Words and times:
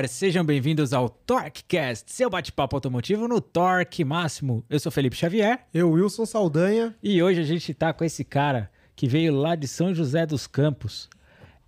Ar, 0.00 0.08
sejam 0.08 0.42
bem-vindos 0.42 0.94
ao 0.94 1.10
TorqueCast, 1.10 2.10
seu 2.10 2.30
bate-papo 2.30 2.74
automotivo 2.74 3.28
no 3.28 3.38
Torque 3.38 4.02
Máximo. 4.02 4.64
Eu 4.70 4.80
sou 4.80 4.90
Felipe 4.90 5.14
Xavier. 5.14 5.66
Eu, 5.74 5.90
Wilson 5.90 6.24
Saldanha. 6.24 6.96
E 7.02 7.22
hoje 7.22 7.38
a 7.38 7.44
gente 7.44 7.74
tá 7.74 7.92
com 7.92 8.02
esse 8.02 8.24
cara 8.24 8.70
que 8.96 9.06
veio 9.06 9.34
lá 9.34 9.54
de 9.54 9.68
São 9.68 9.94
José 9.94 10.24
dos 10.24 10.46
Campos, 10.46 11.06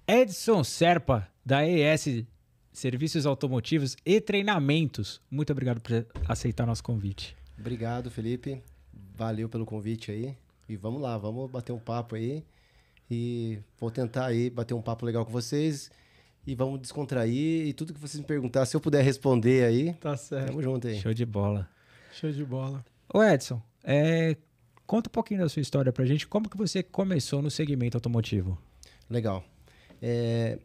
Edson 0.09 0.65
Serpa, 0.65 1.29
da 1.45 1.69
ES 1.69 2.25
Serviços 2.73 3.27
Automotivos 3.27 3.99
e 4.03 4.19
Treinamentos. 4.19 5.21
Muito 5.31 5.53
obrigado 5.53 5.83
por 5.83 6.07
aceitar 6.27 6.67
nosso 6.67 6.83
convite. 6.83 7.37
Obrigado, 7.59 8.11
Felipe. 8.11 8.63
Valeu 9.15 9.47
pelo 9.47 9.67
convite 9.67 10.11
aí. 10.11 10.35
E 10.67 10.75
vamos 10.75 11.03
lá, 11.03 11.19
vamos 11.19 11.51
bater 11.51 11.73
um 11.73 11.79
papo 11.79 12.15
aí. 12.15 12.43
E 13.11 13.59
vou 13.79 13.91
tentar 13.91 14.25
aí 14.25 14.49
bater 14.49 14.73
um 14.73 14.81
papo 14.81 15.05
legal 15.05 15.23
com 15.23 15.31
vocês 15.31 15.91
e 16.47 16.55
vamos 16.55 16.81
descontrair. 16.81 17.67
E 17.67 17.73
tudo 17.73 17.93
que 17.93 18.01
vocês 18.01 18.21
me 18.21 18.27
perguntar, 18.27 18.67
se 18.67 18.77
eu 18.77 18.81
puder 18.81 19.03
responder 19.03 19.65
aí, 19.65 19.93
tá 19.95 20.17
certo. 20.17 20.47
Tamo 20.47 20.63
junto 20.63 20.89
aí. 20.89 21.01
Show 21.01 21.15
de 21.15 21.25
bola. 21.25 21.69
Show 22.13 22.31
de 22.31 22.45
bola. 22.45 22.85
Ô 23.13 23.23
Edson, 23.23 23.61
é, 23.85 24.37
conta 24.87 25.09
um 25.09 25.13
pouquinho 25.13 25.41
da 25.41 25.49
sua 25.49 25.63
história 25.63 25.93
pra 25.93 26.05
gente. 26.05 26.27
Como 26.27 26.49
que 26.49 26.57
você 26.57 26.83
começou 26.83 27.43
no 27.43 27.51
segmento 27.51 27.97
automotivo? 27.97 28.59
Legal. 29.09 29.45
É, 30.01 30.59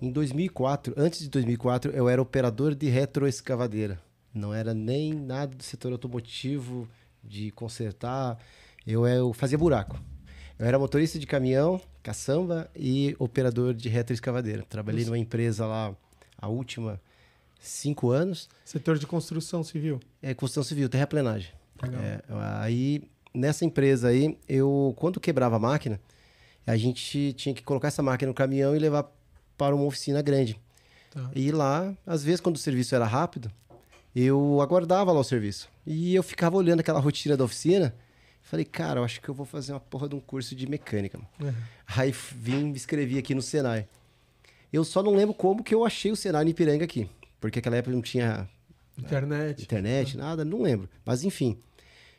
em 0.00 0.10
2004, 0.10 0.94
antes 0.96 1.20
de 1.20 1.28
2004, 1.28 1.92
eu 1.92 2.08
era 2.08 2.20
operador 2.20 2.74
de 2.74 2.88
retroescavadeira. 2.88 4.00
Não 4.32 4.54
era 4.54 4.72
nem 4.72 5.12
nada 5.12 5.54
do 5.54 5.62
setor 5.62 5.92
automotivo, 5.92 6.88
de 7.22 7.50
consertar. 7.50 8.38
Eu, 8.86 9.06
eu 9.06 9.32
fazia 9.32 9.58
buraco. 9.58 10.00
Eu 10.60 10.66
era 10.66 10.78
motorista 10.78 11.18
de 11.18 11.26
caminhão, 11.26 11.80
caçamba 12.02 12.70
e 12.76 13.16
operador 13.18 13.72
de 13.72 13.88
retroescavadeira. 13.88 14.62
Trabalhei 14.68 15.00
Nossa. 15.00 15.10
numa 15.12 15.18
empresa 15.18 15.66
lá, 15.66 15.96
a 16.36 16.48
última, 16.48 17.00
cinco 17.58 18.10
anos. 18.10 18.46
Setor 18.62 18.98
de 18.98 19.06
construção 19.06 19.64
civil? 19.64 20.00
É, 20.20 20.34
construção 20.34 20.62
civil, 20.62 20.86
terraplenagem. 20.86 21.50
Legal. 21.82 22.02
É, 22.02 22.20
aí, 22.60 23.02
nessa 23.32 23.64
empresa 23.64 24.08
aí, 24.08 24.36
eu, 24.46 24.92
quando 24.98 25.18
quebrava 25.18 25.56
a 25.56 25.58
máquina, 25.58 25.98
a 26.66 26.76
gente 26.76 27.32
tinha 27.32 27.54
que 27.54 27.62
colocar 27.62 27.88
essa 27.88 28.02
máquina 28.02 28.28
no 28.28 28.34
caminhão 28.34 28.76
e 28.76 28.78
levar 28.78 29.10
para 29.56 29.74
uma 29.74 29.84
oficina 29.84 30.20
grande. 30.20 30.60
Tá. 31.10 31.30
E 31.34 31.50
lá, 31.50 31.96
às 32.06 32.22
vezes, 32.22 32.38
quando 32.38 32.56
o 32.56 32.58
serviço 32.58 32.94
era 32.94 33.06
rápido, 33.06 33.50
eu 34.14 34.60
aguardava 34.60 35.10
lá 35.10 35.20
o 35.20 35.24
serviço. 35.24 35.70
E 35.86 36.14
eu 36.14 36.22
ficava 36.22 36.54
olhando 36.58 36.80
aquela 36.80 37.00
rotina 37.00 37.34
da 37.34 37.44
oficina 37.44 37.94
Falei, 38.50 38.64
cara, 38.64 38.98
eu 38.98 39.04
acho 39.04 39.20
que 39.20 39.28
eu 39.28 39.34
vou 39.34 39.46
fazer 39.46 39.72
uma 39.72 39.78
porra 39.78 40.08
de 40.08 40.16
um 40.16 40.18
curso 40.18 40.56
de 40.56 40.68
mecânica. 40.68 41.20
Uhum. 41.40 41.54
Aí 41.86 42.12
vim 42.34 42.64
me 42.64 42.72
inscrevi 42.72 43.16
aqui 43.16 43.32
no 43.32 43.40
Senai. 43.40 43.86
Eu 44.72 44.82
só 44.82 45.04
não 45.04 45.14
lembro 45.14 45.32
como 45.32 45.62
que 45.62 45.72
eu 45.72 45.84
achei 45.84 46.10
o 46.10 46.16
Senai 46.16 46.42
no 46.42 46.50
Ipiranga 46.50 46.84
aqui. 46.84 47.08
Porque 47.40 47.60
naquela 47.60 47.76
época 47.76 47.94
não 47.94 48.02
tinha... 48.02 48.48
Internet. 48.98 49.62
internet, 49.62 50.16
uhum. 50.16 50.24
nada, 50.24 50.44
não 50.44 50.62
lembro. 50.62 50.88
Mas 51.04 51.22
enfim, 51.22 51.60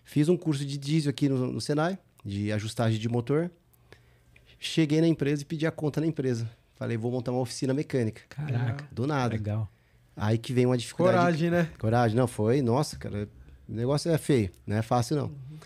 fiz 0.05 0.29
um 0.29 0.37
curso 0.37 0.65
de 0.65 0.77
diesel 0.77 1.09
aqui 1.09 1.27
no, 1.27 1.51
no 1.51 1.59
Senai, 1.59 1.99
de 2.23 2.49
ajustagem 2.53 2.97
de 2.97 3.09
motor. 3.09 3.51
Cheguei 4.57 5.01
na 5.01 5.09
empresa 5.09 5.41
e 5.41 5.45
pedi 5.45 5.67
a 5.67 5.71
conta 5.71 5.99
na 5.99 6.07
empresa. 6.07 6.49
Falei, 6.75 6.95
vou 6.95 7.11
montar 7.11 7.33
uma 7.33 7.41
oficina 7.41 7.73
mecânica. 7.73 8.21
Caraca. 8.29 8.87
Do 8.89 9.05
nada. 9.05 9.33
Legal. 9.33 9.69
Aí 10.15 10.37
que 10.37 10.53
vem 10.53 10.65
uma 10.65 10.77
dificuldade. 10.77 11.17
Coragem, 11.17 11.49
né? 11.49 11.69
Coragem, 11.77 12.15
não, 12.15 12.25
foi. 12.25 12.61
Nossa, 12.61 12.97
cara, 12.97 13.27
o 13.67 13.73
negócio 13.73 14.09
é 14.09 14.17
feio, 14.17 14.49
não 14.65 14.77
é 14.77 14.81
fácil 14.81 15.17
não. 15.17 15.25
Uhum. 15.25 15.59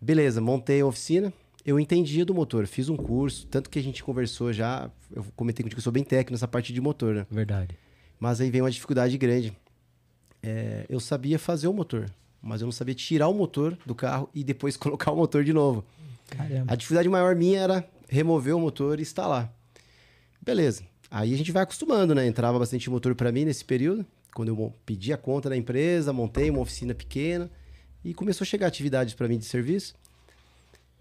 Beleza, 0.00 0.40
montei 0.40 0.80
a 0.80 0.86
oficina. 0.86 1.32
Eu 1.64 1.78
entendia 1.78 2.24
do 2.24 2.34
motor, 2.34 2.66
fiz 2.66 2.88
um 2.88 2.96
curso, 2.96 3.46
tanto 3.46 3.68
que 3.68 3.78
a 3.78 3.82
gente 3.82 4.02
conversou 4.02 4.52
já. 4.52 4.90
Eu 5.14 5.24
comentei 5.36 5.62
contigo 5.62 5.76
que 5.76 5.80
eu 5.80 5.82
sou 5.82 5.92
bem 5.92 6.04
técnico 6.04 6.32
nessa 6.32 6.48
parte 6.48 6.72
de 6.72 6.80
motor, 6.80 7.14
né? 7.14 7.26
Verdade. 7.30 7.76
Mas 8.18 8.40
aí 8.40 8.50
vem 8.50 8.62
uma 8.62 8.70
dificuldade 8.70 9.16
grande. 9.18 9.52
É, 10.42 10.86
eu 10.88 11.00
sabia 11.00 11.38
fazer 11.38 11.68
o 11.68 11.72
motor, 11.72 12.06
mas 12.40 12.60
eu 12.60 12.64
não 12.64 12.72
sabia 12.72 12.94
tirar 12.94 13.28
o 13.28 13.34
motor 13.34 13.76
do 13.84 13.94
carro 13.94 14.30
e 14.34 14.42
depois 14.42 14.76
colocar 14.78 15.10
o 15.10 15.16
motor 15.16 15.44
de 15.44 15.52
novo. 15.52 15.84
Caramba. 16.28 16.72
A 16.72 16.76
dificuldade 16.76 17.08
maior 17.08 17.34
minha 17.34 17.60
era 17.60 17.88
remover 18.08 18.56
o 18.56 18.60
motor 18.60 18.98
e 18.98 19.02
instalar. 19.02 19.52
Beleza. 20.40 20.82
Aí 21.10 21.34
a 21.34 21.36
gente 21.36 21.52
vai 21.52 21.62
acostumando, 21.62 22.14
né? 22.14 22.26
Entrava 22.26 22.58
bastante 22.58 22.88
motor 22.88 23.14
para 23.14 23.32
mim 23.32 23.44
nesse 23.44 23.64
período. 23.64 24.06
Quando 24.34 24.48
eu 24.48 24.74
pedi 24.86 25.12
a 25.12 25.16
conta 25.16 25.48
da 25.48 25.56
empresa, 25.56 26.12
montei 26.12 26.50
uma 26.50 26.60
oficina 26.60 26.94
pequena. 26.94 27.50
E 28.04 28.14
começou 28.14 28.44
a 28.44 28.46
chegar 28.46 28.66
atividades 28.66 29.14
para 29.14 29.28
mim 29.28 29.38
de 29.38 29.44
serviço. 29.44 29.94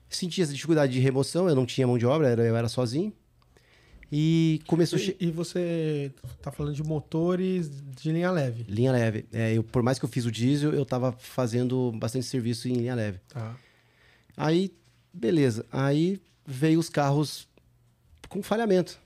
Senti 0.09 0.41
essa 0.41 0.53
dificuldade 0.53 0.93
de 0.93 0.99
remoção, 0.99 1.49
eu 1.49 1.55
não 1.55 1.65
tinha 1.65 1.85
mão 1.85 1.97
de 1.97 2.05
obra, 2.05 2.29
eu 2.29 2.55
era 2.55 2.69
sozinho. 2.69 3.13
E 4.11 4.61
começou. 4.65 4.97
E, 4.97 5.17
e 5.19 5.31
você 5.31 6.11
está 6.37 6.51
falando 6.51 6.73
de 6.73 6.83
motores 6.83 7.69
de 7.69 8.11
linha 8.11 8.31
leve? 8.31 8.63
Linha 8.69 8.91
leve. 8.91 9.25
É, 9.33 9.53
eu, 9.53 9.63
por 9.63 9.83
mais 9.83 9.99
que 9.99 10.05
eu 10.05 10.09
fiz 10.09 10.25
o 10.25 10.31
diesel, 10.31 10.73
eu 10.73 10.83
estava 10.83 11.11
fazendo 11.11 11.91
bastante 11.93 12.25
serviço 12.25 12.69
em 12.69 12.73
linha 12.73 12.95
leve. 12.95 13.19
Tá. 13.27 13.55
Aí, 14.35 14.73
beleza. 15.13 15.65
Aí 15.71 16.21
veio 16.45 16.79
os 16.79 16.89
carros 16.89 17.47
com 18.29 18.41
falhamento. 18.41 18.97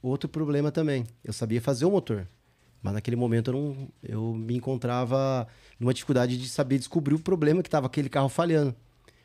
Outro 0.00 0.28
problema 0.28 0.72
também. 0.72 1.06
Eu 1.22 1.32
sabia 1.32 1.60
fazer 1.60 1.84
o 1.84 1.90
motor. 1.90 2.26
Mas 2.80 2.94
naquele 2.94 3.16
momento 3.16 3.50
eu, 3.50 3.54
não, 3.54 3.88
eu 4.02 4.34
me 4.34 4.56
encontrava 4.56 5.46
numa 5.78 5.94
dificuldade 5.94 6.36
de 6.36 6.48
saber 6.48 6.78
descobrir 6.78 7.14
o 7.14 7.18
problema 7.18 7.62
que 7.62 7.68
estava 7.68 7.86
aquele 7.86 8.08
carro 8.08 8.28
falhando. 8.28 8.74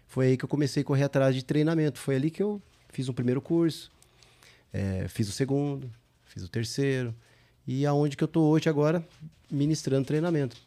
Foi 0.07 0.27
aí 0.27 0.37
que 0.37 0.45
eu 0.45 0.49
comecei 0.49 0.83
a 0.83 0.85
correr 0.85 1.03
atrás 1.03 1.35
de 1.35 1.43
treinamento. 1.43 1.99
Foi 1.99 2.15
ali 2.15 2.29
que 2.29 2.43
eu 2.43 2.61
fiz 2.89 3.09
um 3.09 3.13
primeiro 3.13 3.41
curso, 3.41 3.91
é, 4.71 5.07
fiz 5.07 5.27
o 5.27 5.31
segundo, 5.31 5.89
fiz 6.25 6.43
o 6.43 6.47
terceiro. 6.47 7.13
E 7.65 7.85
aonde 7.85 8.15
que 8.15 8.23
eu 8.23 8.27
estou 8.27 8.51
hoje 8.51 8.69
agora, 8.69 9.03
ministrando 9.49 10.05
treinamento. 10.05 10.57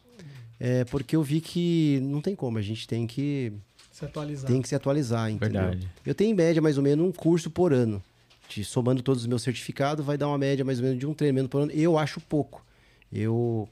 É 0.59 0.83
porque 0.85 1.15
eu 1.15 1.21
vi 1.21 1.39
que 1.39 1.99
não 2.01 2.19
tem 2.19 2.35
como, 2.35 2.57
a 2.57 2.61
gente 2.61 2.87
tem 2.87 3.05
que 3.05 3.53
se 3.91 4.05
atualizar. 4.05 4.47
Tem 4.51 4.61
que 4.61 4.67
se 4.67 4.75
atualizar, 4.75 5.29
entendeu? 5.29 5.61
Verdade. 5.61 5.89
Eu 6.05 6.13
tenho 6.15 6.31
em 6.31 6.33
média 6.33 6.61
mais 6.61 6.77
ou 6.77 6.83
menos 6.83 7.05
um 7.05 7.11
curso 7.11 7.49
por 7.49 7.73
ano. 7.73 8.03
De, 8.49 8.63
somando 8.63 9.01
todos 9.01 9.23
os 9.23 9.27
meus 9.27 9.41
certificados, 9.43 10.05
vai 10.05 10.17
dar 10.17 10.27
uma 10.27 10.37
média 10.37 10.63
mais 10.63 10.79
ou 10.79 10.85
menos 10.85 10.99
de 10.99 11.05
um 11.05 11.13
treinamento 11.13 11.49
por 11.49 11.61
ano. 11.61 11.71
Eu 11.71 11.97
acho 11.97 12.19
pouco. 12.21 12.65
Eu 13.11 13.67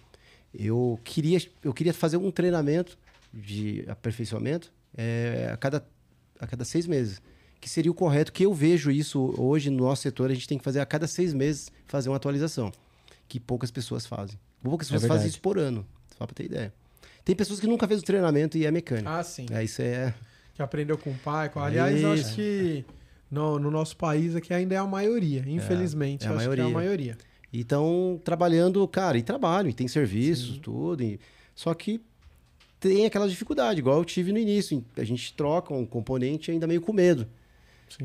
eu 0.57 0.99
queria, 1.03 1.39
eu 1.63 1.73
queria 1.73 1.93
fazer 1.93 2.17
um 2.17 2.31
treinamento 2.31 2.97
de 3.33 3.83
aperfeiçoamento 3.87 4.71
é, 4.97 5.49
a, 5.53 5.57
cada, 5.57 5.85
a 6.39 6.47
cada 6.47 6.63
seis 6.65 6.87
meses. 6.87 7.21
Que 7.59 7.69
seria 7.69 7.91
o 7.91 7.95
correto, 7.95 8.31
que 8.31 8.45
eu 8.45 8.53
vejo 8.53 8.91
isso 8.91 9.33
hoje 9.37 9.69
no 9.69 9.85
nosso 9.85 10.03
setor, 10.03 10.29
a 10.29 10.33
gente 10.33 10.47
tem 10.47 10.57
que 10.57 10.63
fazer 10.63 10.79
a 10.79 10.85
cada 10.85 11.07
seis 11.07 11.33
meses 11.33 11.71
fazer 11.87 12.09
uma 12.09 12.17
atualização. 12.17 12.71
Que 13.27 13.39
poucas 13.39 13.71
pessoas 13.71 14.05
fazem. 14.05 14.39
Poucas 14.61 14.87
pessoas 14.87 15.05
é 15.05 15.07
fazem 15.07 15.27
isso 15.27 15.41
por 15.41 15.57
ano, 15.57 15.85
só 16.17 16.25
para 16.25 16.35
ter 16.35 16.45
ideia. 16.45 16.73
Tem 17.23 17.35
pessoas 17.35 17.59
que 17.59 17.65
nunca 17.65 17.87
fez 17.87 18.01
o 18.01 18.03
treinamento 18.03 18.57
e 18.57 18.65
é 18.65 18.71
mecânico. 18.71 19.09
Ah, 19.09 19.23
sim. 19.23 19.47
É, 19.49 19.63
isso 19.63 19.81
é. 19.81 20.13
Que 20.53 20.61
aprendeu 20.61 20.97
com 20.97 21.09
o 21.09 21.17
pai. 21.17 21.49
Com... 21.49 21.59
Aliás, 21.59 21.97
isso. 21.97 22.07
acho 22.07 22.35
que 22.35 22.85
no, 23.31 23.57
no 23.57 23.71
nosso 23.71 23.97
país 23.97 24.35
aqui 24.35 24.53
ainda 24.53 24.75
é 24.75 24.77
a 24.77 24.85
maioria. 24.85 25.43
Infelizmente, 25.47 26.25
é, 26.25 26.29
é 26.29 26.31
a 26.31 26.35
maioria. 26.35 26.63
é 26.63 26.67
a 26.67 26.69
maioria. 26.69 27.17
E 27.55 27.61
estão 27.61 28.19
trabalhando, 28.21 28.85
cara, 28.85 29.17
e 29.17 29.23
trabalham, 29.23 29.69
e 29.69 29.73
tem 29.73 29.87
serviços, 29.87 30.55
Sim. 30.55 30.59
tudo. 30.59 31.01
E... 31.01 31.17
Só 31.55 31.73
que 31.73 32.01
tem 32.81 33.05
aquela 33.05 33.29
dificuldade, 33.29 33.79
igual 33.79 33.97
eu 33.97 34.03
tive 34.03 34.33
no 34.33 34.37
início. 34.37 34.83
A 34.97 35.05
gente 35.05 35.33
troca 35.33 35.73
um 35.73 35.85
componente 35.85 36.51
ainda 36.51 36.67
meio 36.67 36.81
com 36.81 36.91
medo. 36.91 37.25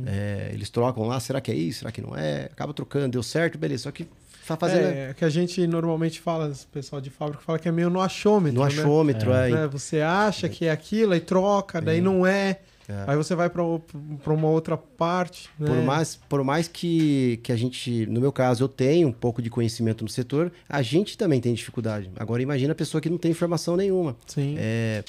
É, 0.06 0.50
eles 0.52 0.70
trocam 0.70 1.04
lá, 1.04 1.18
será 1.18 1.40
que 1.40 1.50
é 1.50 1.54
isso? 1.54 1.80
Será 1.80 1.90
que 1.90 2.00
não 2.00 2.16
é? 2.16 2.44
Acaba 2.44 2.72
trocando, 2.72 3.08
deu 3.08 3.24
certo, 3.24 3.58
beleza. 3.58 3.84
Só 3.84 3.90
que 3.90 4.06
tá 4.46 4.56
fazendo. 4.56 4.86
É, 4.86 5.14
que 5.14 5.24
a 5.24 5.28
gente 5.28 5.66
normalmente 5.66 6.20
fala, 6.20 6.48
o 6.48 6.66
pessoal 6.68 7.00
de 7.00 7.10
fábrica 7.10 7.42
fala 7.42 7.58
que 7.58 7.68
é 7.68 7.72
meio 7.72 7.90
no 7.90 8.00
achômetro. 8.00 8.60
No 8.60 8.64
né? 8.64 8.72
achômetro, 8.72 9.32
é. 9.32 9.50
é. 9.50 9.66
Você 9.66 10.00
acha 10.00 10.48
que 10.48 10.66
é 10.66 10.70
aquilo, 10.70 11.12
aí 11.12 11.20
troca, 11.20 11.80
daí 11.80 12.00
não 12.00 12.24
é. 12.24 12.60
É. 12.90 13.04
Aí 13.06 13.16
você 13.16 13.34
vai 13.36 13.48
para 13.48 13.62
uma 13.62 14.48
outra 14.48 14.76
parte. 14.76 15.48
Né? 15.58 15.66
Por 15.66 15.76
mais, 15.84 16.16
por 16.16 16.42
mais 16.42 16.66
que, 16.66 17.38
que 17.42 17.52
a 17.52 17.56
gente, 17.56 18.04
no 18.06 18.20
meu 18.20 18.32
caso, 18.32 18.64
eu 18.64 18.68
tenho 18.68 19.08
um 19.08 19.12
pouco 19.12 19.40
de 19.40 19.48
conhecimento 19.48 20.02
no 20.02 20.10
setor, 20.10 20.50
a 20.68 20.82
gente 20.82 21.16
também 21.16 21.40
tem 21.40 21.54
dificuldade. 21.54 22.10
Agora 22.16 22.42
imagina 22.42 22.72
a 22.72 22.74
pessoa 22.74 23.00
que 23.00 23.08
não 23.08 23.18
tem 23.18 23.30
informação 23.30 23.76
nenhuma. 23.76 24.16
Sim. 24.26 24.56
É, 24.58 25.04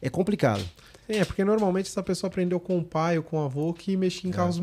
é 0.00 0.08
complicado. 0.08 0.64
Sim, 1.06 1.18
é 1.18 1.24
porque 1.24 1.44
normalmente 1.44 1.88
essa 1.88 2.02
pessoa 2.02 2.28
aprendeu 2.28 2.60
com 2.60 2.78
o 2.78 2.84
pai 2.84 3.18
ou 3.18 3.24
com 3.24 3.38
o 3.38 3.44
avô 3.44 3.74
que 3.74 3.96
mexia 3.96 4.28
em 4.28 4.32
é. 4.32 4.36
carros, 4.36 4.60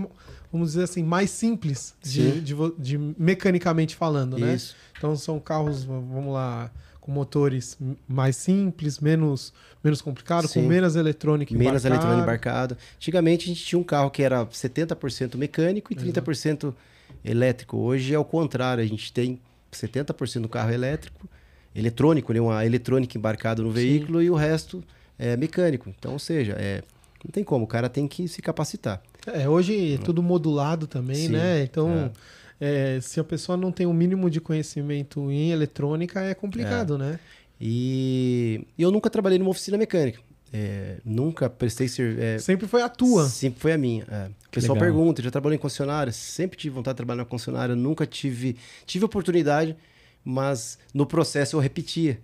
vamos 0.51 0.69
dizer 0.69 0.83
assim, 0.83 1.03
mais 1.03 1.29
simples 1.29 1.93
de, 2.01 2.41
de, 2.41 2.55
de, 2.79 2.97
mecanicamente 2.97 3.95
falando, 3.95 4.37
né? 4.37 4.55
Isso. 4.55 4.75
Então 4.97 5.15
são 5.15 5.39
carros, 5.39 5.83
vamos 5.83 6.33
lá, 6.33 6.71
com 7.11 7.13
motores 7.13 7.77
mais 8.07 8.37
simples, 8.37 8.99
menos, 8.99 9.53
menos 9.83 10.01
complicado, 10.01 10.47
Sim. 10.47 10.61
com 10.61 10.67
menos 10.67 10.95
eletrônica 10.95 11.53
embarcada. 11.53 11.71
Menos 11.71 11.85
eletrônica 11.85 12.21
embarcada. 12.23 12.77
Antigamente 12.95 13.45
a 13.45 13.47
gente 13.49 13.65
tinha 13.65 13.77
um 13.77 13.83
carro 13.83 14.09
que 14.09 14.23
era 14.23 14.45
70% 14.45 15.35
mecânico 15.35 15.91
e 15.91 15.95
30% 15.95 16.45
Exato. 16.45 16.75
elétrico. 17.23 17.77
Hoje 17.77 18.13
é 18.13 18.17
o 18.17 18.23
contrário, 18.23 18.81
a 18.83 18.87
gente 18.87 19.11
tem 19.11 19.39
70% 19.71 20.41
do 20.41 20.49
carro 20.49 20.71
elétrico, 20.71 21.29
eletrônico, 21.75 22.33
né? 22.33 22.39
uma 22.39 22.65
eletrônica 22.65 23.17
embarcada 23.17 23.61
no 23.61 23.71
veículo 23.71 24.19
Sim. 24.19 24.25
e 24.25 24.29
o 24.29 24.35
resto 24.35 24.83
é 25.19 25.35
mecânico. 25.35 25.89
Então, 25.89 26.13
ou 26.13 26.19
seja, 26.19 26.53
é, 26.57 26.81
não 27.23 27.31
tem 27.31 27.43
como, 27.43 27.65
o 27.65 27.67
cara 27.67 27.89
tem 27.89 28.07
que 28.07 28.27
se 28.27 28.41
capacitar. 28.41 29.01
É, 29.27 29.47
hoje 29.47 29.95
é 29.95 29.97
tudo 29.97 30.23
modulado 30.23 30.87
também, 30.87 31.27
Sim. 31.27 31.29
né? 31.33 31.63
Então... 31.63 31.89
É 32.27 32.40
é, 32.61 32.99
se 33.01 33.19
a 33.19 33.23
pessoa 33.23 33.57
não 33.57 33.71
tem 33.71 33.87
o 33.87 33.93
mínimo 33.93 34.29
de 34.29 34.39
conhecimento 34.39 35.31
em 35.31 35.49
eletrônica, 35.49 36.21
é 36.21 36.35
complicado, 36.35 36.95
né? 36.95 37.19
E 37.59 38.63
eu 38.77 38.91
nunca 38.91 39.09
trabalhei 39.09 39.39
numa 39.39 39.49
oficina 39.49 39.79
mecânica. 39.79 40.19
É, 40.53 40.97
nunca 41.03 41.49
prestei 41.49 41.87
serviço. 41.87 42.21
É, 42.21 42.37
Sempre 42.37 42.67
foi 42.67 42.83
a 42.83 42.89
tua. 42.89 43.27
Sempre 43.27 43.59
foi 43.59 43.71
a 43.71 43.77
minha. 43.77 44.03
é. 44.07 44.29
O 44.47 44.51
pessoal 44.51 44.75
legal. 44.75 44.91
pergunta, 44.93 45.21
já 45.23 45.31
trabalhou 45.31 45.55
em 45.55 45.57
concessionária? 45.57 46.11
Sempre 46.11 46.57
tive 46.57 46.75
vontade 46.75 46.93
de 46.93 46.97
trabalhar 46.97 47.23
na 47.23 47.25
concessionária, 47.25 47.75
nunca 47.75 48.05
tive. 48.05 48.57
Tive 48.85 49.05
oportunidade, 49.05 49.75
mas 50.23 50.77
no 50.93 51.05
processo 51.05 51.55
eu 51.55 51.59
repetia. 51.59 52.19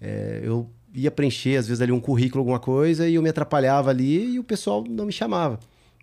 É, 0.00 0.40
eu 0.42 0.68
ia 0.94 1.10
preencher, 1.10 1.56
às 1.56 1.68
vezes, 1.68 1.80
ali 1.80 1.92
um 1.92 2.00
currículo, 2.00 2.40
alguma 2.40 2.58
coisa, 2.58 3.08
e 3.08 3.14
eu 3.14 3.22
me 3.22 3.30
atrapalhava 3.30 3.88
ali 3.88 4.34
e 4.34 4.38
o 4.38 4.44
pessoal 4.44 4.84
não 4.86 5.06
me 5.06 5.12
chamava. 5.12 5.58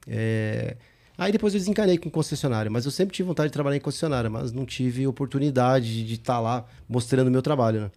É, 0.07 0.77
Aí 1.17 1.31
depois 1.31 1.53
eu 1.53 1.59
desencanei 1.59 1.97
com 1.97 2.09
concessionária, 2.11 2.69
mas 2.69 2.85
eu 2.85 2.91
sempre 2.91 3.15
tive 3.15 3.27
vontade 3.27 3.49
de 3.49 3.53
trabalhar 3.53 3.75
em 3.77 3.79
concessionária, 3.81 4.29
mas 4.29 4.51
não 4.51 4.65
tive 4.65 5.07
oportunidade 5.07 6.05
de 6.05 6.13
estar 6.13 6.39
lá 6.39 6.65
mostrando 6.87 7.27
o 7.27 7.31
meu 7.31 7.41
trabalho, 7.41 7.81
né? 7.81 7.91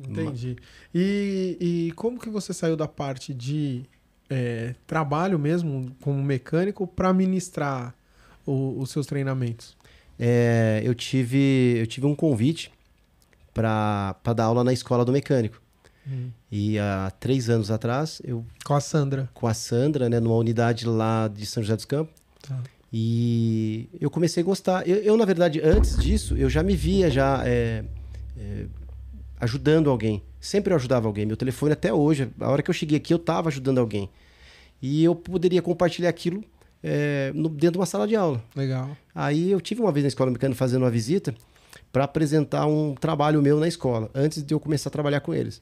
Entendi. 0.00 0.56
E, 0.94 1.56
e 1.88 1.92
como 1.92 2.18
que 2.18 2.28
você 2.28 2.52
saiu 2.52 2.76
da 2.76 2.88
parte 2.88 3.32
de 3.32 3.82
é, 4.28 4.74
trabalho 4.86 5.38
mesmo, 5.38 5.90
como 6.00 6.20
mecânico, 6.22 6.86
para 6.86 7.12
ministrar 7.12 7.94
o- 8.44 8.78
os 8.80 8.90
seus 8.90 9.06
treinamentos? 9.06 9.76
É, 10.18 10.80
eu 10.84 10.94
tive 10.94 11.76
eu 11.78 11.86
tive 11.86 12.06
um 12.06 12.14
convite 12.14 12.72
para 13.54 14.14
dar 14.34 14.44
aula 14.44 14.64
na 14.64 14.72
escola 14.72 15.04
do 15.04 15.12
mecânico. 15.12 15.60
E 16.52 16.78
há 16.78 17.10
três 17.18 17.50
anos 17.50 17.68
atrás, 17.70 18.22
eu 18.24 18.44
Com 18.64 18.74
a 18.74 18.80
Sandra. 18.80 19.28
com 19.34 19.46
a 19.48 19.54
Sandra, 19.54 20.08
né, 20.08 20.20
numa 20.20 20.36
unidade 20.36 20.86
lá 20.86 21.26
de 21.26 21.44
São 21.44 21.62
José 21.62 21.74
dos 21.74 21.84
Campos, 21.84 22.14
Tá. 22.48 22.58
e 22.92 23.88
eu 24.00 24.08
comecei 24.10 24.42
a 24.42 24.46
gostar. 24.46 24.86
Eu, 24.88 24.96
eu, 24.98 25.16
na 25.16 25.24
verdade, 25.24 25.60
antes 25.62 25.96
disso, 25.98 26.36
eu 26.36 26.48
já 26.48 26.62
me 26.62 26.76
via 26.76 27.10
já 27.10 27.42
é, 27.46 27.84
é, 28.38 28.66
ajudando 29.40 29.90
alguém. 29.90 30.22
Sempre 30.40 30.72
eu 30.72 30.76
ajudava 30.76 31.06
alguém. 31.08 31.26
Meu 31.26 31.36
telefone 31.36 31.72
até 31.72 31.92
hoje, 31.92 32.28
a 32.40 32.48
hora 32.50 32.62
que 32.62 32.70
eu 32.70 32.74
cheguei 32.74 32.98
aqui, 32.98 33.12
eu 33.12 33.16
estava 33.18 33.48
ajudando 33.48 33.78
alguém. 33.78 34.08
E 34.80 35.02
eu 35.02 35.14
poderia 35.14 35.60
compartilhar 35.60 36.08
aquilo 36.08 36.44
é, 36.82 37.32
no- 37.34 37.48
dentro 37.48 37.72
de 37.72 37.78
uma 37.78 37.86
sala 37.86 38.06
de 38.06 38.14
aula. 38.14 38.42
Legal. 38.54 38.96
Aí 39.14 39.50
eu 39.50 39.60
tive 39.60 39.80
uma 39.80 39.90
vez 39.90 40.04
na 40.04 40.08
escola 40.08 40.30
mecânica 40.30 40.56
fazendo 40.58 40.82
uma 40.82 40.90
visita 40.90 41.34
para 41.90 42.04
apresentar 42.04 42.66
um 42.66 42.94
trabalho 42.94 43.42
meu 43.42 43.58
na 43.58 43.66
escola, 43.66 44.10
antes 44.14 44.42
de 44.42 44.52
eu 44.54 44.60
começar 44.60 44.88
a 44.88 44.92
trabalhar 44.92 45.20
com 45.20 45.34
eles. 45.34 45.60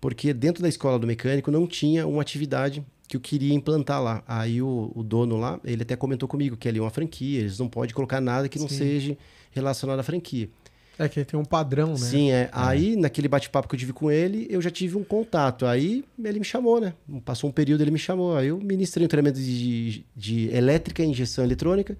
Porque 0.00 0.32
dentro 0.34 0.62
da 0.62 0.68
escola 0.68 0.98
do 0.98 1.06
mecânico 1.06 1.50
não 1.50 1.66
tinha 1.66 2.06
uma 2.06 2.20
atividade 2.22 2.84
que 3.14 3.16
eu 3.16 3.20
queria 3.20 3.54
implantar 3.54 4.02
lá. 4.02 4.22
Aí 4.26 4.60
o, 4.60 4.90
o 4.94 5.02
dono 5.02 5.36
lá, 5.36 5.60
ele 5.64 5.82
até 5.82 5.94
comentou 5.94 6.28
comigo 6.28 6.56
que 6.56 6.68
ali 6.68 6.78
é 6.78 6.82
uma 6.82 6.90
franquia, 6.90 7.40
eles 7.40 7.58
não 7.58 7.68
podem 7.68 7.94
colocar 7.94 8.20
nada 8.20 8.48
que 8.48 8.58
não 8.58 8.68
Sim. 8.68 8.76
seja 8.78 9.18
relacionado 9.52 10.00
à 10.00 10.02
franquia. 10.02 10.50
É 10.98 11.08
que 11.08 11.24
tem 11.24 11.38
um 11.38 11.44
padrão, 11.44 11.90
né? 11.90 11.96
Sim, 11.96 12.30
é. 12.30 12.48
Aí, 12.52 12.94
naquele 12.94 13.26
bate-papo 13.26 13.68
que 13.68 13.74
eu 13.74 13.78
tive 13.78 13.92
com 13.92 14.10
ele, 14.12 14.46
eu 14.48 14.62
já 14.62 14.70
tive 14.70 14.96
um 14.96 15.02
contato. 15.02 15.66
Aí 15.66 16.04
ele 16.22 16.38
me 16.38 16.44
chamou, 16.44 16.80
né? 16.80 16.94
Passou 17.24 17.50
um 17.50 17.52
período, 17.52 17.80
ele 17.80 17.90
me 17.90 17.98
chamou. 17.98 18.36
Aí 18.36 18.48
eu 18.48 18.58
ministrei 18.60 19.04
um 19.04 19.08
treinamento 19.08 19.40
de, 19.40 20.04
de 20.14 20.48
elétrica 20.54 21.02
e 21.02 21.06
injeção 21.06 21.44
eletrônica. 21.44 21.96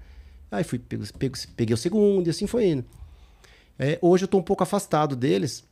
Aí 0.51 0.63
fui, 0.63 0.79
pego, 0.79 1.05
pego- 1.19 1.37
peguei 1.57 1.75
o 1.75 1.77
segundo 1.77 2.27
e 2.29 2.31
assim 2.31 2.47
foi 2.47 2.67
indo. 2.67 2.85
É, 3.79 3.99
hoje 4.01 4.25
eu 4.25 4.29
tô 4.29 4.39
um 4.39 4.43
pouco 4.43 4.63
afastado 4.63 5.17
deles. 5.17 5.65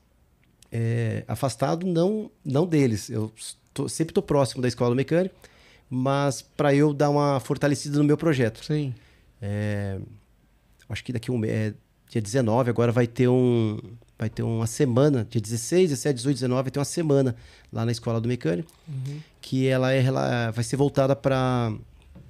É, 0.73 1.23
afastado 1.29 1.87
não, 1.87 2.29
não 2.45 2.67
deles. 2.67 3.09
Eu 3.09 3.31
tô- 3.75 3.89
sempre 3.89 4.13
tô 4.15 4.23
próximo 4.23 4.63
da 4.63 4.69
escola 4.69 4.91
do 4.91 4.97
mecânico, 4.97 5.35
mas 5.89 6.43
para 6.43 6.75
eu 6.75 6.93
dar 6.95 7.11
uma 7.11 7.41
fortalecida 7.41 7.99
no 7.99 8.05
meu 8.05 8.17
projeto. 8.17 8.65
Sim. 8.65 8.95
É, 9.41 9.99
acho 10.89 11.05
que 11.05 11.13
daqui 11.13 11.31
um 11.31 11.39
mês, 11.39 11.53
é, 11.53 11.75
dia 12.09 12.23
19, 12.23 12.71
agora 12.71 12.93
vai 12.93 13.07
ter 13.07 13.29
um 13.29 13.79
vai 14.19 14.31
ter 14.31 14.45
uma 14.45 14.69
semana, 14.69 15.27
dia 15.29 15.41
16, 15.41 15.91
17, 15.91 16.17
18, 16.19 16.37
19, 16.37 16.63
vai 16.63 16.71
ter 16.71 16.79
uma 16.79 16.85
semana 16.85 17.35
lá 17.73 17.85
na 17.85 17.91
escola 17.91 18.21
do 18.21 18.29
mecânico, 18.29 18.71
que 19.41 19.67
ela 19.67 19.93
é 19.93 20.01
ela 20.01 20.53
vai 20.53 20.63
ser 20.63 20.77
voltada 20.77 21.17
para 21.17 21.73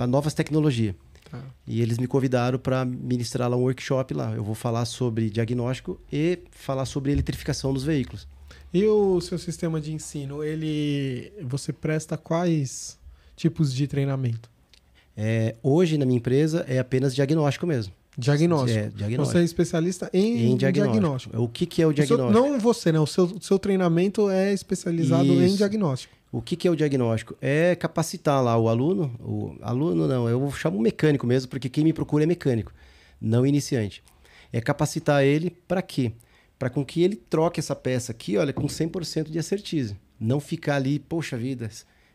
novas 0.09 0.33
tecnologias. 0.33 0.95
Tá. 1.31 1.39
E 1.67 1.83
eles 1.83 1.99
me 1.99 2.07
convidaram 2.07 2.59
para 2.59 2.83
ministrar 2.85 3.49
lá 3.51 3.57
um 3.57 3.61
workshop 3.61 4.15
lá. 4.15 4.33
Eu 4.33 4.43
vou 4.43 4.55
falar 4.55 4.85
sobre 4.87 5.29
diagnóstico 5.29 6.01
e 6.11 6.39
falar 6.51 6.87
sobre 6.87 7.13
eletrificação 7.13 7.75
dos 7.75 7.85
veículos. 7.85 8.27
E 8.73 8.87
o 8.87 9.21
seu 9.21 9.39
sistema 9.39 9.81
de 9.81 9.93
ensino, 9.93 10.43
ele. 10.43 11.33
Você 11.43 11.73
presta 11.73 12.17
quais 12.17 12.99
tipos 13.37 13.73
de 13.73 13.87
treinamento? 13.87 14.51
É, 15.17 15.57
hoje 15.63 15.99
na 15.99 16.07
minha 16.07 16.17
empresa 16.17 16.65
é 16.67 16.79
apenas 16.79 17.15
diagnóstico 17.15 17.67
mesmo. 17.67 17.93
Diagnóstico. 18.17 18.79
É, 18.79 18.89
diagnóstico. 18.89 19.25
Você 19.27 19.39
é 19.39 19.45
especialista 19.45 20.11
em, 20.13 20.53
em 20.53 20.57
diagnóstico. 20.57 20.93
diagnóstico. 21.01 21.43
O 21.43 21.49
que, 21.49 21.67
que 21.67 21.83
é 21.83 21.87
o 21.87 21.91
O 21.91 21.95
seu- 21.97 22.05
diagnóstico? 22.07 22.49
não 22.49 22.59
você, 22.59 22.93
né? 22.93 23.01
O 23.01 23.07
seu, 23.07 23.41
seu 23.41 23.59
treinamento 23.59 24.31
é 24.31 24.53
especializado 24.53 25.25
em 25.27 25.45
Isso. 25.47 25.57
diagnóstico. 25.59 26.15
O 26.31 26.41
que, 26.41 26.57
que 26.57 26.67
é 26.67 26.71
o 26.71 26.77
diagnóstico? 26.77 27.37
É 27.43 27.75
capacitar 27.75 28.43
lá 28.43 28.57
o 28.57 28.69
aluno, 28.71 29.15
o 29.21 29.55
aluno 29.61 30.09
não, 30.09 30.27
eu 30.31 30.51
chamo 30.53 30.81
mecânico 30.81 31.27
mesmo, 31.27 31.51
porque 31.51 31.69
quem 31.69 31.85
me 31.85 31.93
procura 31.93 32.25
é 32.25 32.27
mecânico, 32.27 32.73
não 33.21 33.45
iniciante. 33.47 34.03
É 34.51 34.59
capacitar 34.59 35.23
ele 35.25 35.51
para 35.69 35.83
quê? 35.83 36.13
Para 36.63 36.71
com 36.71 36.85
que 36.85 37.03
ele 37.03 37.17
troque 37.17 37.59
essa 37.59 37.75
peça 37.75 38.13
aqui, 38.13 38.39
olha, 38.39 38.53
com 38.53 38.69
100% 38.69 39.33
de 39.33 39.37
acertize. 39.37 39.97
Não 40.21 40.39
ficar 40.39 40.77
ali, 40.77 41.01
poxa 41.01 41.37
vida, 41.37 41.69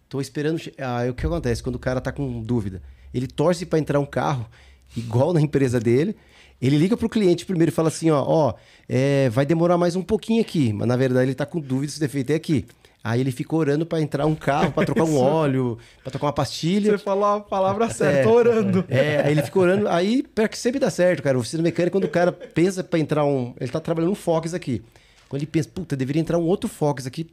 tô 0.08 0.22
esperando. 0.22 0.58
Ah, 0.78 1.04
é 1.04 1.10
o 1.10 1.14
que 1.14 1.26
acontece 1.26 1.62
quando 1.62 1.76
o 1.76 1.80
cara 1.80 2.00
tá 2.00 2.14
com 2.14 2.42
dúvida. 2.42 2.82
Ele 3.14 3.28
torce 3.28 3.66
para 3.66 3.78
entrar 3.78 4.00
um 4.00 4.06
carro 4.06 4.48
igual 4.96 5.34
na 5.34 5.42
empresa 5.42 5.82
dele. 5.82 6.16
Ele 6.62 6.78
liga 6.78 6.96
pro 6.96 7.10
cliente 7.10 7.46
primeiro 7.46 7.72
e 7.72 7.76
fala 7.76 7.90
assim, 7.90 8.10
ó, 8.10 8.24
ó, 8.26 8.54
é, 8.88 9.28
vai 9.32 9.46
demorar 9.46 9.78
mais 9.78 9.98
um 9.98 10.02
pouquinho 10.02 10.42
aqui, 10.42 10.72
mas 10.72 10.88
na 10.88 10.96
verdade 10.96 11.26
ele 11.26 11.36
tá 11.36 11.46
com 11.46 11.60
dúvida 11.60 11.92
se 11.92 11.98
o 11.98 12.00
defeito 12.00 12.32
é 12.32 12.36
aqui. 12.36 12.66
Aí 13.10 13.22
ele 13.22 13.32
fica 13.32 13.56
orando 13.56 13.86
para 13.86 14.02
entrar 14.02 14.26
um 14.26 14.36
carro, 14.36 14.74
para 14.74 14.86
trocar 14.86 15.06
um 15.06 15.18
óleo, 15.18 15.78
para 16.04 16.12
trocar 16.12 16.28
uma 16.28 16.34
pastilha. 16.34 16.92
Você 16.92 16.98
falou 16.98 17.24
a 17.24 17.40
palavra 17.40 17.90
certa, 17.90 18.30
orando. 18.30 18.84
É, 18.90 19.22
aí 19.24 19.32
ele 19.32 19.42
fica 19.44 19.58
orando, 19.60 19.88
aí 19.88 20.24
pior 20.24 20.50
que 20.50 20.58
sempre 20.58 20.78
dá 20.78 20.90
certo, 20.90 21.24
cara. 21.24 21.38
O 21.38 21.40
oficina 21.40 21.64
mecânica, 21.64 21.92
quando 21.92 22.04
o 22.04 22.10
cara 22.10 22.34
pensa 22.34 22.84
para 22.84 23.00
entrar 23.00 23.24
um. 23.24 23.54
Ele 23.62 23.72
tá 23.72 23.80
trabalhando 23.80 24.12
um 24.12 24.16
Fox 24.16 24.54
aqui. 24.54 24.82
Quando 25.30 25.42
ele 25.42 25.50
pensa, 25.50 25.70
puta, 25.74 25.96
deveria 25.96 26.22
entrar 26.22 26.38
um 26.38 26.44
outro 26.44 26.68
Fox 26.70 27.08
aqui. 27.08 27.30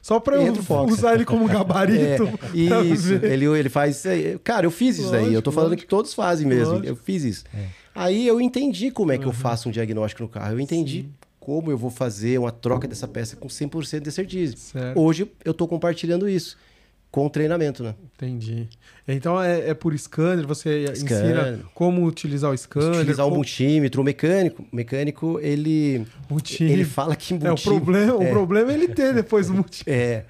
Só 0.00 0.18
pra 0.18 0.36
eu 0.36 0.54
usar 0.88 1.14
ele 1.16 1.26
como 1.26 1.46
gabarito. 1.46 2.26
É, 2.54 2.82
isso, 2.82 3.12
ele, 3.22 3.44
ele 3.44 3.68
faz. 3.68 4.02
Cara, 4.42 4.64
eu 4.64 4.70
fiz 4.70 4.98
isso 4.98 5.10
daí. 5.10 5.34
Eu 5.34 5.42
tô 5.42 5.50
Lógico, 5.50 5.52
falando 5.52 5.70
lógico. 5.72 5.82
que 5.82 5.88
todos 5.90 6.14
fazem 6.14 6.46
mesmo. 6.46 6.76
Lógico. 6.76 6.88
Eu 6.88 6.96
fiz 6.96 7.24
isso. 7.24 7.44
Aí 7.94 8.26
eu 8.26 8.40
entendi 8.40 8.90
como 8.90 9.12
é 9.12 9.16
Uhum. 9.16 9.20
que 9.20 9.26
eu 9.28 9.32
faço 9.32 9.68
um 9.68 9.72
diagnóstico 9.72 10.22
no 10.22 10.28
carro. 10.30 10.54
Eu 10.54 10.60
entendi 10.60 11.10
como 11.40 11.70
eu 11.70 11.78
vou 11.78 11.90
fazer 11.90 12.38
uma 12.38 12.52
troca 12.52 12.86
dessa 12.86 13.08
peça 13.08 13.34
com 13.34 13.48
100% 13.48 14.00
de 14.00 14.12
certeza. 14.12 14.56
Certo. 14.56 15.00
Hoje 15.00 15.26
eu 15.44 15.54
tô 15.54 15.66
compartilhando 15.66 16.28
isso 16.28 16.56
com 17.10 17.26
o 17.26 17.30
treinamento, 17.30 17.82
né? 17.82 17.94
Entendi. 18.14 18.68
Então 19.08 19.42
é, 19.42 19.70
é 19.70 19.74
por 19.74 19.98
scanner, 19.98 20.46
você 20.46 20.86
Scanner. 20.94 21.24
ensina 21.24 21.60
como 21.74 22.04
utilizar 22.06 22.52
o 22.52 22.56
scanner. 22.56 23.00
Utilizar 23.00 23.26
o 23.26 23.30
como... 23.30 23.38
multímetro, 23.38 24.00
o 24.02 24.04
mecânico. 24.04 24.64
O 24.70 24.76
mecânico, 24.76 25.40
ele, 25.42 26.06
multímetro. 26.30 26.76
ele 26.78 26.84
fala 26.84 27.16
que 27.16 27.34
É, 27.34 27.36
o 27.36 27.40
multímetro... 27.40 27.64
problema, 27.80 28.14
o 28.16 28.22
É. 28.22 28.30
problema 28.30 28.70
é 28.70 28.74
ele 28.74 28.88
ter 28.88 29.12
depois 29.14 29.50
o 29.50 29.54
multímetro. 29.54 29.92
É. 29.92 30.24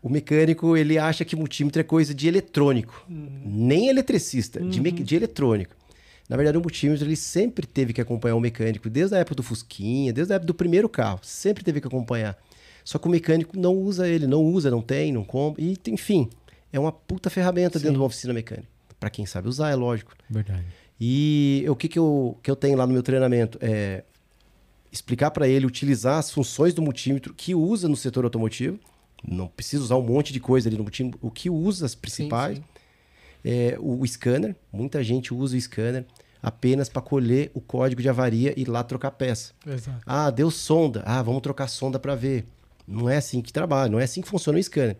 O 0.00 0.08
mecânico, 0.08 0.76
ele 0.76 0.96
acha 0.96 1.24
que 1.24 1.34
multímetro 1.34 1.80
é 1.80 1.84
coisa 1.84 2.14
de 2.14 2.28
eletrônico. 2.28 3.04
Nem 3.08 3.88
eletricista, 3.88 4.60
de, 4.60 4.80
me- 4.80 4.92
de 4.92 5.16
eletrônico. 5.16 5.74
Na 6.28 6.36
verdade, 6.36 6.58
o 6.58 6.60
multímetro, 6.60 7.06
ele 7.06 7.16
sempre 7.16 7.66
teve 7.66 7.92
que 7.92 8.00
acompanhar 8.00 8.34
o 8.34 8.40
mecânico, 8.40 8.90
desde 8.90 9.14
a 9.14 9.18
época 9.18 9.36
do 9.36 9.42
Fusquinha, 9.42 10.12
desde 10.12 10.32
a 10.32 10.36
época 10.36 10.46
do 10.46 10.54
primeiro 10.54 10.88
carro. 10.88 11.20
Sempre 11.22 11.64
teve 11.64 11.80
que 11.80 11.86
acompanhar. 11.86 12.36
Só 12.84 12.98
que 12.98 13.06
o 13.06 13.10
mecânico 13.10 13.58
não 13.58 13.74
usa 13.74 14.08
ele, 14.08 14.26
não 14.26 14.44
usa, 14.44 14.70
não 14.70 14.82
tem, 14.82 15.12
não 15.12 15.24
compra. 15.24 15.62
E, 15.62 15.76
enfim, 15.88 16.28
é 16.72 16.78
uma 16.78 16.92
puta 16.92 17.30
ferramenta 17.30 17.78
dentro 17.78 17.92
de 17.92 17.98
uma 17.98 18.06
oficina 18.06 18.32
mecânica. 18.32 18.68
Pra 19.00 19.08
quem 19.08 19.24
sabe 19.24 19.48
usar, 19.48 19.70
é 19.70 19.74
lógico. 19.74 20.12
Verdade. 20.28 20.64
E 21.00 21.64
o 21.68 21.76
que, 21.76 21.88
que, 21.88 21.98
eu, 21.98 22.36
que 22.42 22.50
eu 22.50 22.56
tenho 22.56 22.76
lá 22.76 22.86
no 22.86 22.92
meu 22.92 23.02
treinamento 23.02 23.58
é 23.60 24.04
explicar 24.90 25.30
para 25.30 25.46
ele 25.46 25.66
utilizar 25.66 26.18
as 26.18 26.30
funções 26.30 26.74
do 26.74 26.82
multímetro 26.82 27.32
que 27.32 27.54
usa 27.54 27.88
no 27.88 27.96
setor 27.96 28.24
automotivo. 28.24 28.78
Não 29.26 29.48
precisa 29.48 29.82
usar 29.82 29.96
um 29.96 30.02
monte 30.02 30.32
de 30.32 30.40
coisa 30.40 30.68
ali 30.68 30.76
no 30.76 30.82
multímetro. 30.82 31.18
O 31.22 31.30
que 31.30 31.48
usa 31.48 31.86
as 31.86 31.94
principais. 31.94 32.58
sim. 32.58 32.64
É, 33.44 33.76
o, 33.78 34.00
o 34.00 34.06
scanner. 34.06 34.56
Muita 34.72 35.02
gente 35.02 35.32
usa 35.32 35.56
o 35.56 35.60
scanner 35.60 36.04
apenas 36.42 36.88
para 36.88 37.02
colher 37.02 37.50
o 37.54 37.60
código 37.60 38.02
de 38.02 38.08
avaria 38.08 38.54
e 38.56 38.62
ir 38.62 38.68
lá 38.68 38.82
trocar 38.82 39.10
peça. 39.12 39.52
Exato. 39.66 40.02
Ah, 40.06 40.30
deu 40.30 40.50
sonda. 40.50 41.02
Ah, 41.04 41.22
vamos 41.22 41.42
trocar 41.42 41.68
sonda 41.68 41.98
para 41.98 42.14
ver. 42.14 42.44
Não 42.86 43.08
é 43.08 43.16
assim 43.16 43.42
que 43.42 43.52
trabalha, 43.52 43.90
não 43.90 44.00
é 44.00 44.04
assim 44.04 44.22
que 44.22 44.28
funciona 44.28 44.58
o 44.58 44.62
scanner. 44.62 44.96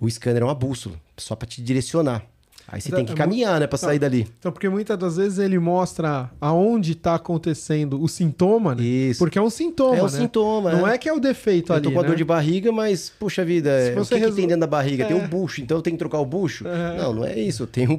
O 0.00 0.08
scanner 0.08 0.42
é 0.42 0.44
uma 0.44 0.54
bússola, 0.54 1.00
só 1.16 1.34
para 1.34 1.48
te 1.48 1.60
direcionar. 1.60 2.24
Aí 2.70 2.82
você 2.82 2.90
Da- 2.90 2.96
tem 2.98 3.06
que 3.06 3.12
é 3.12 3.14
caminhar, 3.14 3.58
né, 3.58 3.66
pra 3.66 3.78
sair 3.78 3.98
dali. 3.98 4.28
Então, 4.38 4.52
porque 4.52 4.68
muitas 4.68 4.98
das 4.98 5.16
vezes 5.16 5.38
ele 5.38 5.58
mostra 5.58 6.30
aonde 6.38 6.94
tá 6.94 7.14
acontecendo 7.14 7.98
o 8.02 8.06
sintoma, 8.06 8.74
né? 8.74 8.82
Isso. 8.82 9.18
Porque 9.18 9.38
é 9.38 9.42
um 9.42 9.48
sintoma, 9.48 9.96
é 9.96 10.00
um 10.02 10.04
né? 10.04 10.10
sintoma, 10.10 10.72
Não 10.72 10.86
é. 10.86 10.94
é 10.94 10.98
que 10.98 11.08
é 11.08 11.12
o 11.12 11.18
defeito 11.18 11.72
Eu 11.72 11.76
ali, 11.76 11.84
tô 11.84 11.92
com 11.92 11.98
a 11.98 12.02
né? 12.02 12.08
dor 12.08 12.16
de 12.16 12.24
barriga, 12.24 12.70
mas, 12.70 13.08
puxa 13.18 13.42
vida, 13.44 13.70
Se 13.70 13.90
é, 13.92 13.98
o 14.00 14.02
que, 14.02 14.08
que 14.10 14.14
resol- 14.16 14.36
tem 14.36 14.46
dentro 14.46 14.60
da 14.60 14.66
barriga? 14.66 15.06
Tem 15.06 15.18
É. 15.18 15.22
um 15.24 15.26
bucho, 15.26 15.62
então 15.62 15.78
eu 15.78 15.82
tenho 15.82 15.94
que 15.94 15.98
trocar 15.98 16.18
o 16.18 16.26
bucho? 16.26 16.68
É. 16.68 16.98
Não, 16.98 17.14
não 17.14 17.24
é 17.24 17.38
isso. 17.38 17.66
Tenho 17.66 17.92
um... 17.92 17.98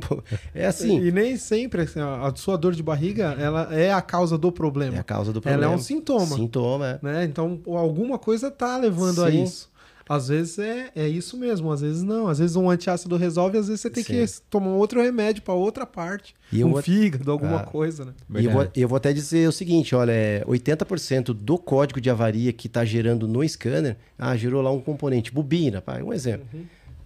É 0.54 0.68
assim. 0.68 1.00
E 1.04 1.12
nem 1.12 1.36
sempre 1.36 1.82
assim, 1.82 2.00
a 2.00 2.28
a 2.28 2.36
sua 2.36 2.56
dor 2.58 2.74
de 2.76 2.84
barriga 2.84 3.36
ela 3.40 3.70
é 3.74 3.92
a 3.92 4.02
causa 4.02 4.38
do 4.38 4.52
problema. 4.52 4.96
É 4.98 5.00
a 5.00 5.04
causa 5.04 5.34
do 5.34 5.38
Ela 5.40 5.52
problema. 5.54 5.74
é 5.74 5.76
um 5.76 5.80
sintoma. 5.80 6.36
Sintoma, 6.36 6.88
é. 6.88 7.00
né? 7.02 7.24
Então, 7.26 7.60
alguma 7.66 8.20
coisa 8.20 8.52
tá 8.52 8.78
levando 8.78 9.24
a 9.24 9.32
Sim. 9.32 9.44
isso. 9.44 9.69
Às 10.10 10.28
vezes 10.30 10.58
é, 10.58 10.90
é 10.96 11.08
isso 11.08 11.38
mesmo, 11.38 11.72
às 11.72 11.82
vezes 11.82 12.02
não. 12.02 12.28
Às 12.28 12.40
vezes 12.40 12.56
um 12.56 12.68
antiácido 12.68 13.16
resolve, 13.16 13.60
às 13.60 13.68
vezes 13.68 13.82
você 13.82 13.92
tem 13.92 14.04
Sim. 14.04 14.14
que 14.26 14.42
tomar 14.50 14.72
outro 14.72 15.00
remédio 15.04 15.44
para 15.44 15.54
outra 15.54 15.86
parte. 15.86 16.34
E 16.52 16.64
um 16.64 16.72
vou- 16.72 16.82
fígado, 16.82 17.32
alguma 17.32 17.58
Ah. 17.60 17.64
coisa, 17.64 18.06
né? 18.06 18.14
E 18.40 18.46
eu 18.46 18.52
vou, 18.52 18.68
eu 18.76 18.88
vou 18.88 18.96
até 18.98 19.14
dizer 19.14 19.48
o 19.48 19.52
seguinte, 19.52 19.94
olha, 19.94 20.12
é 20.12 20.44
80% 20.48 21.32
do 21.32 21.60
código 21.60 22.02
de 22.02 22.10
avaria 22.10 22.52
que 22.52 22.66
está 22.66 22.84
gerando 22.84 23.28
no 23.28 23.48
scanner, 23.48 23.98
ah, 24.18 24.36
gerou 24.36 24.64
lá 24.64 24.72
um 24.72 24.82
componente, 24.82 25.32
bobina, 25.32 25.80
pá, 25.80 26.00
um 26.02 26.12
exemplo. 26.12 26.48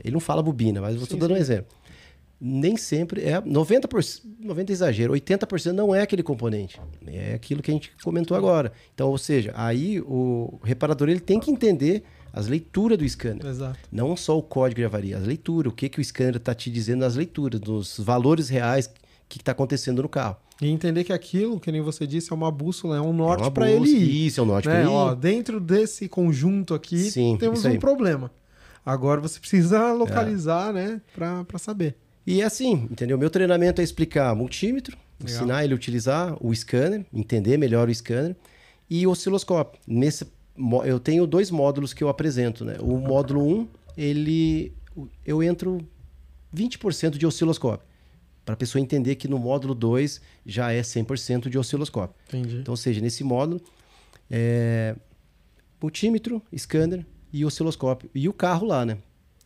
Ele 0.02 0.14
não 0.14 0.22
fala 0.22 0.42
bobina, 0.42 0.80
mas 0.80 0.96
eu 0.96 1.04
estou 1.04 1.20
dando 1.20 1.34
um 1.34 1.38
exemplo. 1.38 1.76
Nem 2.40 2.76
sempre 2.78 3.22
é 3.22 3.40
90%, 3.42 4.22
90 4.40 4.72
é 4.72 4.74
exagero, 4.74 5.14
80% 5.14 5.74
não 5.74 5.94
é 5.94 6.02
aquele 6.02 6.24
componente. 6.24 6.80
É 7.08 7.34
aquilo 7.34 7.62
que 7.62 7.70
a 7.72 7.74
gente 7.74 7.92
comentou 8.04 8.36
agora. 8.36 8.72
Então, 8.94 9.10
ou 9.10 9.18
seja, 9.18 9.54
aí 9.56 10.02
o 10.02 10.58
reparador 10.64 11.10
ele 11.10 11.20
tem 11.22 11.40
que 11.40 11.52
entender 11.52 12.04
as 12.34 12.48
leituras 12.48 12.98
do 12.98 13.08
scanner. 13.08 13.46
Exato. 13.46 13.78
Não 13.92 14.18
só 14.18 14.36
o 14.38 14.42
código 14.42 14.82
de 14.82 14.86
avaria, 14.86 15.18
as 15.18 15.24
leituras, 15.24 15.72
o 15.72 15.76
que, 15.76 15.88
que 15.88 16.02
o 16.02 16.04
scanner 16.04 16.38
está 16.38 16.56
te 16.56 16.72
dizendo 16.72 17.02
nas 17.02 17.16
leituras, 17.16 17.60
dos 17.60 18.00
valores 18.00 18.50
reais 18.50 18.90
que 19.30 19.38
está 19.38 19.52
acontecendo 19.52 20.02
no 20.02 20.10
carro. 20.10 20.36
E 20.60 20.68
entender 20.68 21.04
que 21.04 21.14
aquilo, 21.14 21.60
que 21.60 21.72
nem 21.72 21.82
você 21.82 22.08
disse, 22.08 22.32
é 22.32 22.36
uma 22.36 22.52
bússola, 22.52 22.98
é 22.98 23.02
um 23.02 23.10
É 23.10 23.14
norte 23.14 23.42
uma 23.42 23.52
para 23.52 23.72
ele 23.72 23.90
ir. 23.90 24.28
Isso, 24.28 24.40
é 24.40 24.44
um 24.44 24.48
norte 24.48 24.68
né? 24.68 24.74
para 24.74 24.82
ele 24.82 24.90
ir. 24.90 24.94
Ó, 24.94 25.14
dentro 25.14 25.60
desse 25.60 26.10
conjunto 26.10 26.74
aqui, 26.74 26.98
Sim, 27.10 27.38
temos 27.40 27.64
um 27.66 27.78
problema. 27.78 28.32
Agora 28.86 29.22
você 29.22 29.40
precisa 29.40 29.94
localizar, 29.94 30.74
né, 30.74 31.02
pra, 31.14 31.44
pra 31.44 31.60
saber. 31.60 31.96
E 32.26 32.42
é 32.42 32.46
assim, 32.46 32.88
entendeu? 32.90 33.18
Meu 33.18 33.30
treinamento 33.30 33.80
é 33.82 33.84
explicar 33.84 34.34
multímetro, 34.36 34.98
Legal. 35.20 35.36
ensinar 35.36 35.64
ele 35.64 35.74
a 35.74 35.76
utilizar 35.76 36.36
o 36.42 36.54
scanner, 36.54 37.06
entender 37.14 37.58
melhor 37.58 37.90
o 37.90 37.94
scanner 37.94 38.36
e 38.90 39.06
o 39.06 39.12
osciloscópio. 39.12 39.80
Nesse, 39.88 40.26
eu 40.86 41.00
tenho 41.00 41.26
dois 41.26 41.50
módulos 41.50 41.94
que 41.94 42.04
eu 42.04 42.10
apresento, 42.10 42.64
né? 42.64 42.76
O 42.80 42.98
módulo 42.98 43.46
1, 43.46 43.68
ele 43.98 44.74
eu 45.26 45.42
entro 45.42 45.86
20% 46.56 47.18
de 47.18 47.26
osciloscópio. 47.26 47.88
Para 48.46 48.54
a 48.54 48.58
pessoa 48.58 48.82
entender 48.82 49.16
que 49.16 49.28
no 49.28 49.40
módulo 49.40 49.74
2 49.74 50.22
já 50.46 50.72
é 50.72 50.82
100% 50.82 51.50
de 51.50 51.58
osciloscópio. 51.58 52.16
Entendi. 52.28 52.58
Então, 52.58 52.74
ou 52.74 52.78
seja, 52.78 53.00
nesse 53.00 53.24
módulo, 53.24 53.62
é, 54.30 54.96
multímetro, 55.82 56.42
scanner 56.56 57.06
e 57.32 57.46
osciloscópio. 57.46 58.10
E 58.14 58.28
o 58.28 58.34
carro 58.34 58.68
lá, 58.68 58.86
né? 58.86 58.98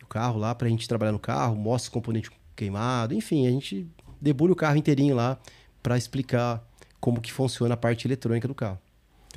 O 0.03 0.07
carro 0.07 0.39
lá, 0.39 0.53
para 0.55 0.67
a 0.67 0.69
gente 0.69 0.87
trabalhar 0.87 1.11
no 1.11 1.19
carro, 1.19 1.55
mostra 1.55 1.89
o 1.89 1.93
componente 1.93 2.31
queimado, 2.55 3.13
enfim, 3.13 3.45
a 3.45 3.51
gente 3.51 3.87
debulha 4.19 4.51
o 4.51 4.55
carro 4.55 4.77
inteirinho 4.77 5.15
lá 5.15 5.39
para 5.83 5.97
explicar 5.97 6.67
como 6.99 7.21
que 7.21 7.31
funciona 7.31 7.75
a 7.75 7.77
parte 7.77 8.07
eletrônica 8.07 8.47
do 8.47 8.55
carro. 8.55 8.79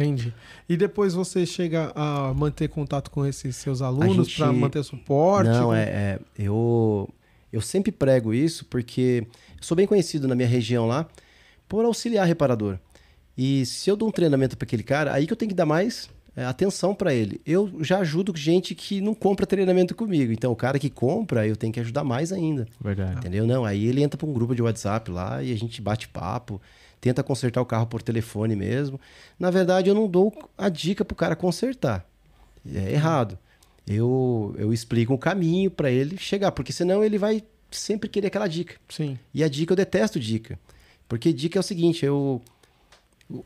Entendi. 0.03 0.33
E 0.69 0.77
depois 0.77 1.13
você 1.15 1.45
chega 1.45 1.93
a 1.95 2.33
manter 2.35 2.69
contato 2.69 3.11
com 3.11 3.27
esses 3.27 3.57
seus 3.57 3.83
alunos 3.83 4.27
gente- 4.29 4.37
para 4.39 4.53
manter 4.53 4.83
suporte? 4.83 5.49
Não, 5.51 5.75
é, 5.75 5.83
é, 5.83 6.19
eu, 6.39 7.09
eu 7.53 7.61
sempre 7.61 7.93
prego 7.93 8.33
isso 8.33 8.65
porque 8.65 9.27
eu 9.59 9.63
sou 9.63 9.77
bem 9.77 9.87
conhecido 9.87 10.27
na 10.27 10.35
minha 10.35 10.49
região 10.49 10.87
lá 10.87 11.07
por 11.69 11.85
auxiliar 11.85 12.27
reparador. 12.27 12.79
E 13.37 13.65
se 13.67 13.91
eu 13.91 13.97
dou 13.97 14.09
um 14.09 14.13
treinamento 14.13 14.57
para 14.57 14.65
aquele 14.65 14.83
cara, 14.83 15.13
aí 15.13 15.27
que 15.27 15.33
eu 15.33 15.37
tenho 15.37 15.51
que 15.51 15.55
dar 15.55 15.67
mais 15.67 16.11
é, 16.37 16.45
atenção 16.45 16.95
para 16.95 17.13
ele. 17.13 17.41
Eu 17.47 17.71
já 17.81 17.99
ajudo 17.99 18.37
gente 18.37 18.75
que 18.75 19.01
não 19.01 19.15
compra 19.15 19.47
treinamento 19.47 19.95
comigo. 19.95 20.33
Então, 20.33 20.53
o 20.53 20.57
cara 20.57 20.79
que 20.79 20.89
compra, 20.89 21.47
eu 21.47 21.57
tenho 21.57 21.73
que 21.73 21.81
ajudar 21.81 22.05
mais 22.05 22.33
ainda. 22.33 22.67
Verdade. 22.81 23.19
Entendeu? 23.19 23.47
Não, 23.47 23.65
aí 23.65 23.87
ele 23.87 24.03
entra 24.03 24.17
para 24.17 24.29
um 24.29 24.33
grupo 24.33 24.55
de 24.55 24.63
WhatsApp 24.63 25.11
lá 25.11 25.43
e 25.43 25.53
a 25.53 25.57
gente 25.59 25.81
bate 25.83 26.09
papo, 26.09 26.61
tenta 27.01 27.23
consertar 27.23 27.61
o 27.61 27.67
carro 27.67 27.87
por 27.87 28.03
telefone 28.03 28.55
mesmo. 28.55 29.01
Na 29.39 29.51
verdade, 29.51 29.89
eu 29.89 29.95
não 29.95 30.09
dou 30.09 30.33
a 30.57 30.69
dica 30.69 31.05
pro 31.05 31.17
cara 31.17 31.35
consertar. 31.35 32.07
É 32.75 32.93
errado. 32.93 33.39
Eu, 33.87 34.55
eu 34.59 34.73
explico 34.73 35.15
o 35.15 35.19
caminho 35.19 35.71
para 35.71 35.91
ele 35.91 36.17
chegar, 36.19 36.53
porque 36.53 36.73
senão 36.73 37.03
ele 37.03 37.19
vai 37.19 37.43
sempre 37.71 38.09
querer 38.09 38.29
aquela 38.29 38.47
dica. 38.47 38.77
Sim. 38.89 39.19
E 39.33 39.43
a 39.43 39.49
dica 39.49 39.73
eu 39.73 39.77
detesto 39.77 40.21
dica. 40.21 40.59
Porque 41.09 41.33
dica 41.33 41.59
é 41.59 41.61
o 41.61 41.63
seguinte, 41.63 42.05
eu 42.05 42.41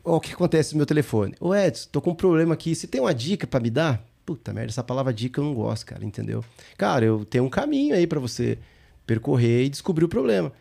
o 0.03 0.19
que 0.19 0.33
acontece 0.33 0.73
no 0.73 0.77
meu 0.77 0.85
telefone? 0.85 1.35
Ô 1.39 1.53
Edson, 1.53 1.89
tô 1.91 2.01
com 2.01 2.11
um 2.11 2.15
problema 2.15 2.55
aqui. 2.55 2.73
Você 2.73 2.87
tem 2.87 2.99
uma 2.99 3.13
dica 3.13 3.45
para 3.45 3.59
me 3.59 3.69
dar? 3.69 4.03
Puta 4.25 4.51
merda, 4.51 4.71
essa 4.71 4.83
palavra 4.83 5.13
dica 5.13 5.39
eu 5.39 5.45
não 5.45 5.53
gosto, 5.53 5.85
cara, 5.85 6.03
entendeu? 6.03 6.43
Cara, 6.75 7.05
eu 7.05 7.23
tenho 7.23 7.43
um 7.43 7.49
caminho 7.49 7.93
aí 7.93 8.07
para 8.07 8.19
você 8.19 8.57
percorrer 9.05 9.65
e 9.65 9.69
descobrir 9.69 10.03
o 10.03 10.09
problema. 10.09 10.51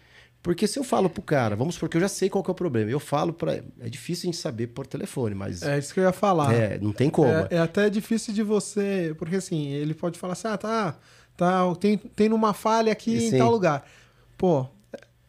Porque 0.45 0.67
se 0.67 0.79
eu 0.79 0.85
falo 0.85 1.09
pro 1.09 1.23
cara, 1.23 1.57
vamos 1.57 1.75
supor 1.75 1.89
que 1.89 1.97
eu 1.97 2.01
já 2.03 2.07
sei 2.09 2.29
qual 2.29 2.45
que 2.45 2.51
é 2.51 2.53
o 2.53 2.55
problema. 2.55 2.91
Eu 2.91 3.01
falo 3.01 3.33
para 3.33 3.65
É 3.81 3.89
difícil 3.89 4.29
a 4.29 4.33
gente 4.33 4.41
saber 4.41 4.67
por 4.67 4.87
telefone, 4.87 5.35
mas 5.35 5.63
É 5.63 5.79
isso 5.79 5.95
que 5.95 5.99
eu 6.01 6.05
ia 6.05 6.13
falar. 6.13 6.53
é, 6.55 6.79
não 6.79 6.93
tem 6.93 7.09
como. 7.09 7.31
É, 7.33 7.49
é 7.53 7.59
até 7.59 7.89
difícil 7.89 8.35
de 8.35 8.43
você. 8.43 9.15
Porque 9.19 9.37
assim, 9.37 9.69
ele 9.69 9.95
pode 9.95 10.19
falar 10.19 10.35
assim: 10.35 10.49
ah, 10.49 10.59
tá, 10.59 10.99
tá 11.35 11.75
tem, 11.77 11.97
tem 11.97 12.31
uma 12.31 12.53
falha 12.53 12.93
aqui 12.93 13.19
Sim. 13.19 13.37
em 13.37 13.39
tal 13.39 13.51
lugar. 13.51 13.87
Pô, 14.37 14.67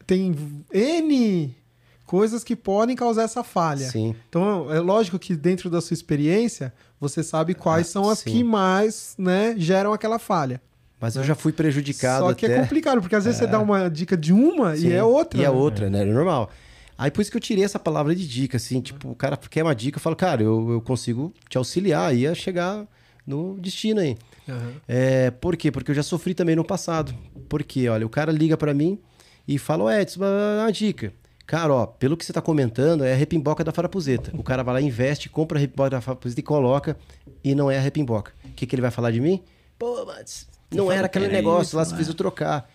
tem 0.06 0.36
N 0.70 1.56
coisas 2.04 2.44
que 2.44 2.54
podem 2.54 2.94
causar 2.94 3.22
essa 3.22 3.42
falha. 3.42 3.88
Sim. 3.88 4.14
Então, 4.28 4.70
é 4.70 4.78
lógico 4.80 5.18
que 5.18 5.34
dentro 5.34 5.70
da 5.70 5.80
sua 5.80 5.94
experiência, 5.94 6.74
você 7.00 7.22
sabe 7.22 7.54
quais 7.54 7.88
Ah, 7.88 7.90
são 7.90 8.10
as 8.10 8.18
sim. 8.18 8.30
que 8.30 8.44
mais 8.44 9.14
né, 9.18 9.54
geram 9.56 9.94
aquela 9.94 10.18
falha. 10.18 10.60
Mas 11.00 11.14
eu 11.16 11.22
já 11.24 11.34
fui 11.34 11.52
prejudicado 11.52 12.24
Só 12.26 12.34
que 12.34 12.46
até. 12.46 12.56
é 12.56 12.60
complicado, 12.60 13.00
porque 13.00 13.14
às 13.14 13.24
vezes 13.24 13.38
você 13.38 13.46
dá 13.46 13.58
uma 13.60 13.88
dica 13.88 14.16
de 14.16 14.32
uma 14.32 14.74
Sim, 14.76 14.88
e 14.88 14.92
é 14.92 15.04
outra. 15.04 15.38
E 15.38 15.44
é 15.44 15.48
né? 15.48 15.50
outra, 15.50 15.90
né? 15.90 16.02
É 16.02 16.04
normal. 16.04 16.50
Aí 16.96 17.10
por 17.10 17.20
isso 17.20 17.30
que 17.30 17.36
eu 17.36 17.40
tirei 17.40 17.62
essa 17.62 17.78
palavra 17.78 18.14
de 18.14 18.26
dica, 18.26 18.56
assim, 18.56 18.80
tipo, 18.80 19.10
o 19.10 19.14
cara 19.14 19.36
quer 19.36 19.62
uma 19.62 19.74
dica, 19.74 19.98
eu 19.98 20.02
falo, 20.02 20.16
cara, 20.16 20.42
eu, 20.42 20.70
eu 20.70 20.80
consigo 20.80 21.34
te 21.48 21.58
auxiliar 21.58 22.08
aí 22.08 22.26
a 22.26 22.34
chegar 22.34 22.86
no 23.26 23.58
destino 23.60 24.00
aí. 24.00 24.16
Aham. 24.48 24.72
É, 24.88 25.30
por 25.30 25.56
quê? 25.56 25.70
Porque 25.70 25.90
eu 25.90 25.94
já 25.94 26.02
sofri 26.02 26.32
também 26.32 26.56
no 26.56 26.64
passado. 26.64 27.14
Porque, 27.48 27.86
olha, 27.88 28.06
o 28.06 28.08
cara 28.08 28.32
liga 28.32 28.56
pra 28.56 28.72
mim 28.72 28.98
e 29.46 29.58
fala, 29.58 29.84
ô 29.84 29.90
Edson, 29.90 30.20
uma 30.20 30.70
dica. 30.70 31.12
Cara, 31.46 31.72
ó, 31.72 31.86
pelo 31.86 32.16
que 32.16 32.24
você 32.24 32.32
tá 32.32 32.40
comentando, 32.40 33.04
é 33.04 33.12
a 33.12 33.16
repimboca 33.16 33.62
da 33.62 33.70
farapuzeta. 33.70 34.32
O 34.34 34.42
cara 34.42 34.64
vai 34.64 34.74
lá, 34.74 34.80
investe, 34.80 35.28
compra 35.28 35.58
a 35.58 35.60
repimboca 35.60 35.90
da 35.90 36.00
farapuzeta 36.00 36.40
e 36.40 36.42
coloca, 36.42 36.96
e 37.44 37.54
não 37.54 37.70
é 37.70 37.76
a 37.78 37.80
repimboca. 37.80 38.32
O 38.44 38.48
que, 38.52 38.66
que 38.66 38.74
ele 38.74 38.82
vai 38.82 38.90
falar 38.90 39.10
de 39.12 39.20
mim? 39.20 39.40
Pô, 39.78 40.04
mas 40.06 40.48
não 40.70 40.90
era 40.90 41.06
aquele 41.06 41.28
negócio 41.28 41.68
isso, 41.68 41.76
lá, 41.76 41.82
não 41.82 41.90
você 41.90 41.96
fez 41.96 42.08
eu 42.08 42.14
trocar. 42.14 42.68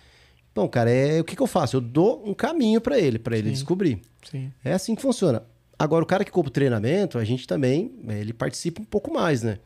Bom, 0.54 0.68
cara, 0.68 0.90
é, 0.90 1.22
o 1.22 1.24
que, 1.24 1.36
que 1.36 1.42
eu 1.42 1.48
faço? 1.48 1.78
Eu 1.78 1.82
dou 1.82 2.22
um 2.28 2.34
caminho 2.34 2.82
pra 2.82 3.00
ele, 3.00 3.18
pra 3.18 3.38
ele 3.38 3.48
Sim. 3.50 3.54
descobrir. 3.54 4.02
Sim. 4.30 4.52
É 4.64 4.74
assim 4.74 4.96
que 4.96 5.02
funciona. 5.02 5.44
Agora, 5.80 6.04
o 6.04 6.08
cara 6.08 6.24
que 6.26 6.32
compra 6.32 6.50
o 6.50 6.54
treinamento, 6.54 7.18
a 7.18 7.24
gente 7.24 7.48
também, 7.48 7.92
eh, 8.08 8.20
ele 8.20 8.34
participa 8.34 8.82
um 8.82 8.86
pouco 8.86 9.12
mais, 9.14 9.42
né? 9.42 9.60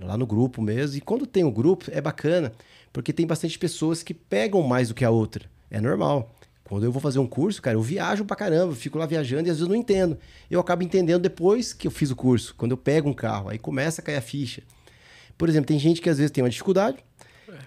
Lá 0.00 0.16
no 0.16 0.26
grupo 0.26 0.62
mesmo. 0.62 0.96
E 0.96 1.00
quando 1.00 1.26
tem 1.26 1.44
o 1.44 1.50
grupo, 1.50 1.86
é 1.90 2.00
bacana, 2.00 2.52
porque 2.92 3.12
tem 3.12 3.26
bastante 3.26 3.58
pessoas 3.58 4.02
que 4.02 4.14
pegam 4.14 4.62
mais 4.62 4.88
do 4.88 4.94
que 4.94 5.04
a 5.04 5.10
outra. 5.10 5.44
É 5.70 5.80
normal. 5.80 6.34
Quando 6.64 6.84
eu 6.84 6.92
vou 6.92 7.02
fazer 7.02 7.18
um 7.18 7.26
curso, 7.26 7.60
cara, 7.60 7.76
eu 7.76 7.82
viajo 7.82 8.24
pra 8.24 8.36
caramba, 8.36 8.74
fico 8.74 8.96
lá 8.96 9.04
viajando 9.04 9.48
e 9.48 9.50
às 9.50 9.56
vezes 9.56 9.62
eu 9.62 9.68
não 9.68 9.74
entendo. 9.74 10.16
Eu 10.48 10.60
acabo 10.60 10.82
entendendo 10.82 11.22
depois 11.22 11.72
que 11.72 11.86
eu 11.86 11.90
fiz 11.90 12.10
o 12.12 12.16
curso, 12.16 12.54
quando 12.56 12.70
eu 12.70 12.76
pego 12.76 13.08
um 13.08 13.12
carro, 13.12 13.48
aí 13.48 13.58
começa 13.58 14.00
a 14.00 14.04
cair 14.04 14.16
a 14.16 14.20
ficha. 14.20 14.62
Por 15.36 15.48
exemplo, 15.48 15.66
tem 15.66 15.78
gente 15.78 16.00
que 16.00 16.08
às 16.08 16.18
vezes 16.18 16.30
tem 16.30 16.44
uma 16.44 16.50
dificuldade, 16.50 16.98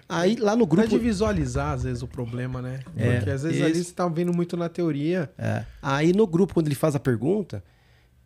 aí 0.08 0.36
lá 0.36 0.56
no 0.56 0.66
grupo... 0.66 0.88
de 0.88 0.98
visualizar, 0.98 1.72
às 1.72 1.84
vezes, 1.84 2.02
o 2.02 2.08
problema, 2.08 2.60
né? 2.60 2.80
É, 2.96 3.16
Porque 3.16 3.30
às 3.30 3.42
vezes 3.42 3.58
isso. 3.58 3.66
ali 3.66 3.84
você 3.84 3.92
tá 3.92 4.08
vendo 4.08 4.32
muito 4.32 4.56
na 4.56 4.68
teoria. 4.68 5.30
É. 5.38 5.64
Aí 5.82 6.12
no 6.12 6.26
grupo, 6.26 6.54
quando 6.54 6.66
ele 6.66 6.74
faz 6.74 6.94
a 6.94 7.00
pergunta, 7.00 7.62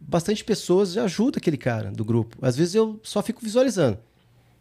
bastante 0.00 0.44
pessoas 0.44 0.92
já 0.92 1.04
ajudam 1.04 1.38
aquele 1.38 1.56
cara 1.56 1.90
do 1.90 2.04
grupo. 2.04 2.36
Às 2.40 2.56
vezes 2.56 2.74
eu 2.74 3.00
só 3.02 3.22
fico 3.22 3.40
visualizando. 3.42 3.98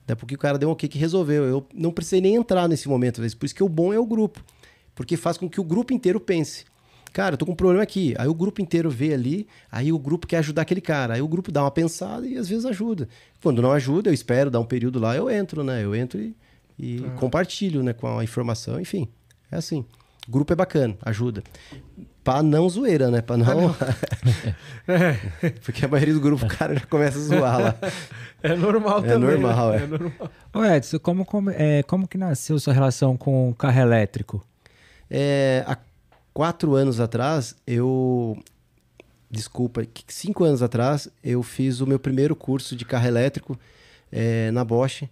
Até 0.04 0.16
porque 0.16 0.36
o 0.36 0.38
cara 0.38 0.58
deu 0.58 0.70
um 0.70 0.72
ok 0.72 0.88
que 0.88 0.98
resolveu. 0.98 1.44
Eu 1.44 1.68
não 1.74 1.92
precisei 1.92 2.22
nem 2.22 2.36
entrar 2.36 2.68
nesse 2.68 2.88
momento. 2.88 3.16
às 3.16 3.24
vezes. 3.24 3.36
Por 3.36 3.46
isso 3.46 3.56
que 3.56 3.64
o 3.64 3.68
bom 3.68 3.94
é 3.94 4.00
o 4.00 4.06
grupo. 4.06 4.42
Porque 4.96 5.18
faz 5.18 5.38
com 5.38 5.50
que 5.50 5.60
o 5.60 5.64
grupo 5.64 5.94
inteiro 5.94 6.20
pense. 6.20 6.66
Cara, 7.12 7.34
eu 7.34 7.38
tô 7.38 7.46
com 7.46 7.52
um 7.52 7.56
problema 7.56 7.84
aqui. 7.84 8.14
Aí 8.18 8.28
o 8.28 8.34
grupo 8.34 8.62
inteiro 8.62 8.90
vê 8.90 9.14
ali, 9.14 9.48
aí 9.72 9.92
o 9.92 10.00
grupo 10.00 10.28
quer 10.28 10.38
ajudar 10.38 10.62
aquele 10.62 10.82
cara. 10.82 11.16
Aí 11.16 11.22
o 11.22 11.28
grupo 11.28 11.52
dá 11.52 11.64
uma 11.64 11.72
pensada 11.72 12.26
e 12.26 12.38
às 12.38 12.48
vezes 12.48 12.66
ajuda. 12.66 13.10
Quando 13.42 13.62
não 13.62 13.72
ajuda, 13.72 14.10
eu 14.10 14.14
espero 14.14 14.50
dar 14.52 14.60
um 14.60 14.66
período 14.66 15.00
lá, 15.00 15.16
eu 15.16 15.30
entro, 15.30 15.64
né? 15.64 15.84
Eu 15.84 15.96
entro 15.96 16.20
e, 16.20 16.36
e 16.80 17.00
compartilho 17.18 17.82
né, 17.84 17.94
com 17.94 18.18
a 18.20 18.24
informação, 18.24 18.80
enfim. 18.80 19.08
É 19.52 19.58
assim. 19.58 19.86
O 20.28 20.32
grupo 20.32 20.52
é 20.52 20.56
bacana, 20.56 20.96
ajuda. 21.04 21.42
Pra 22.24 22.44
não 22.44 22.68
zoeira, 22.70 23.10
né? 23.10 23.22
Pra 23.22 23.38
não. 23.38 23.74
Porque 25.64 25.86
a 25.86 25.88
maioria 25.88 26.14
do 26.14 26.20
grupo, 26.20 26.46
o 26.46 26.50
cara 26.50 26.76
já 26.76 26.86
começa 26.86 27.18
a 27.18 27.22
zoar 27.22 27.60
lá. 27.62 27.76
É 28.44 28.56
normal 28.56 29.00
É 29.06 29.08
também. 29.08 29.30
normal, 29.40 29.72
né? 29.72 29.84
é. 29.84 29.88
normal. 29.88 30.32
Ô 30.54 30.64
Edson, 30.66 31.00
como, 31.00 31.26
como, 31.26 31.50
é, 31.52 31.84
como 31.84 32.08
que 32.08 32.18
nasceu 32.18 32.60
sua 32.60 32.74
relação 32.74 33.16
com 33.18 33.50
o 33.50 33.56
carro 33.56 33.80
elétrico? 33.80 34.44
É, 35.10 35.64
a- 35.66 35.78
quatro 36.34 36.76
anos 36.76 37.00
atrás, 37.00 37.56
eu. 37.66 38.38
Desculpa, 39.30 39.86
cinco 40.08 40.44
anos 40.46 40.62
atrás, 40.62 41.10
eu 41.24 41.44
fiz 41.44 41.82
o 41.82 41.88
meu 41.88 42.00
primeiro 42.00 42.34
curso 42.36 42.76
de 42.78 42.86
carro 42.86 43.08
elétrico 43.08 43.60
eh, 44.10 44.52
na 44.52 44.64
Bosch, 44.64 45.04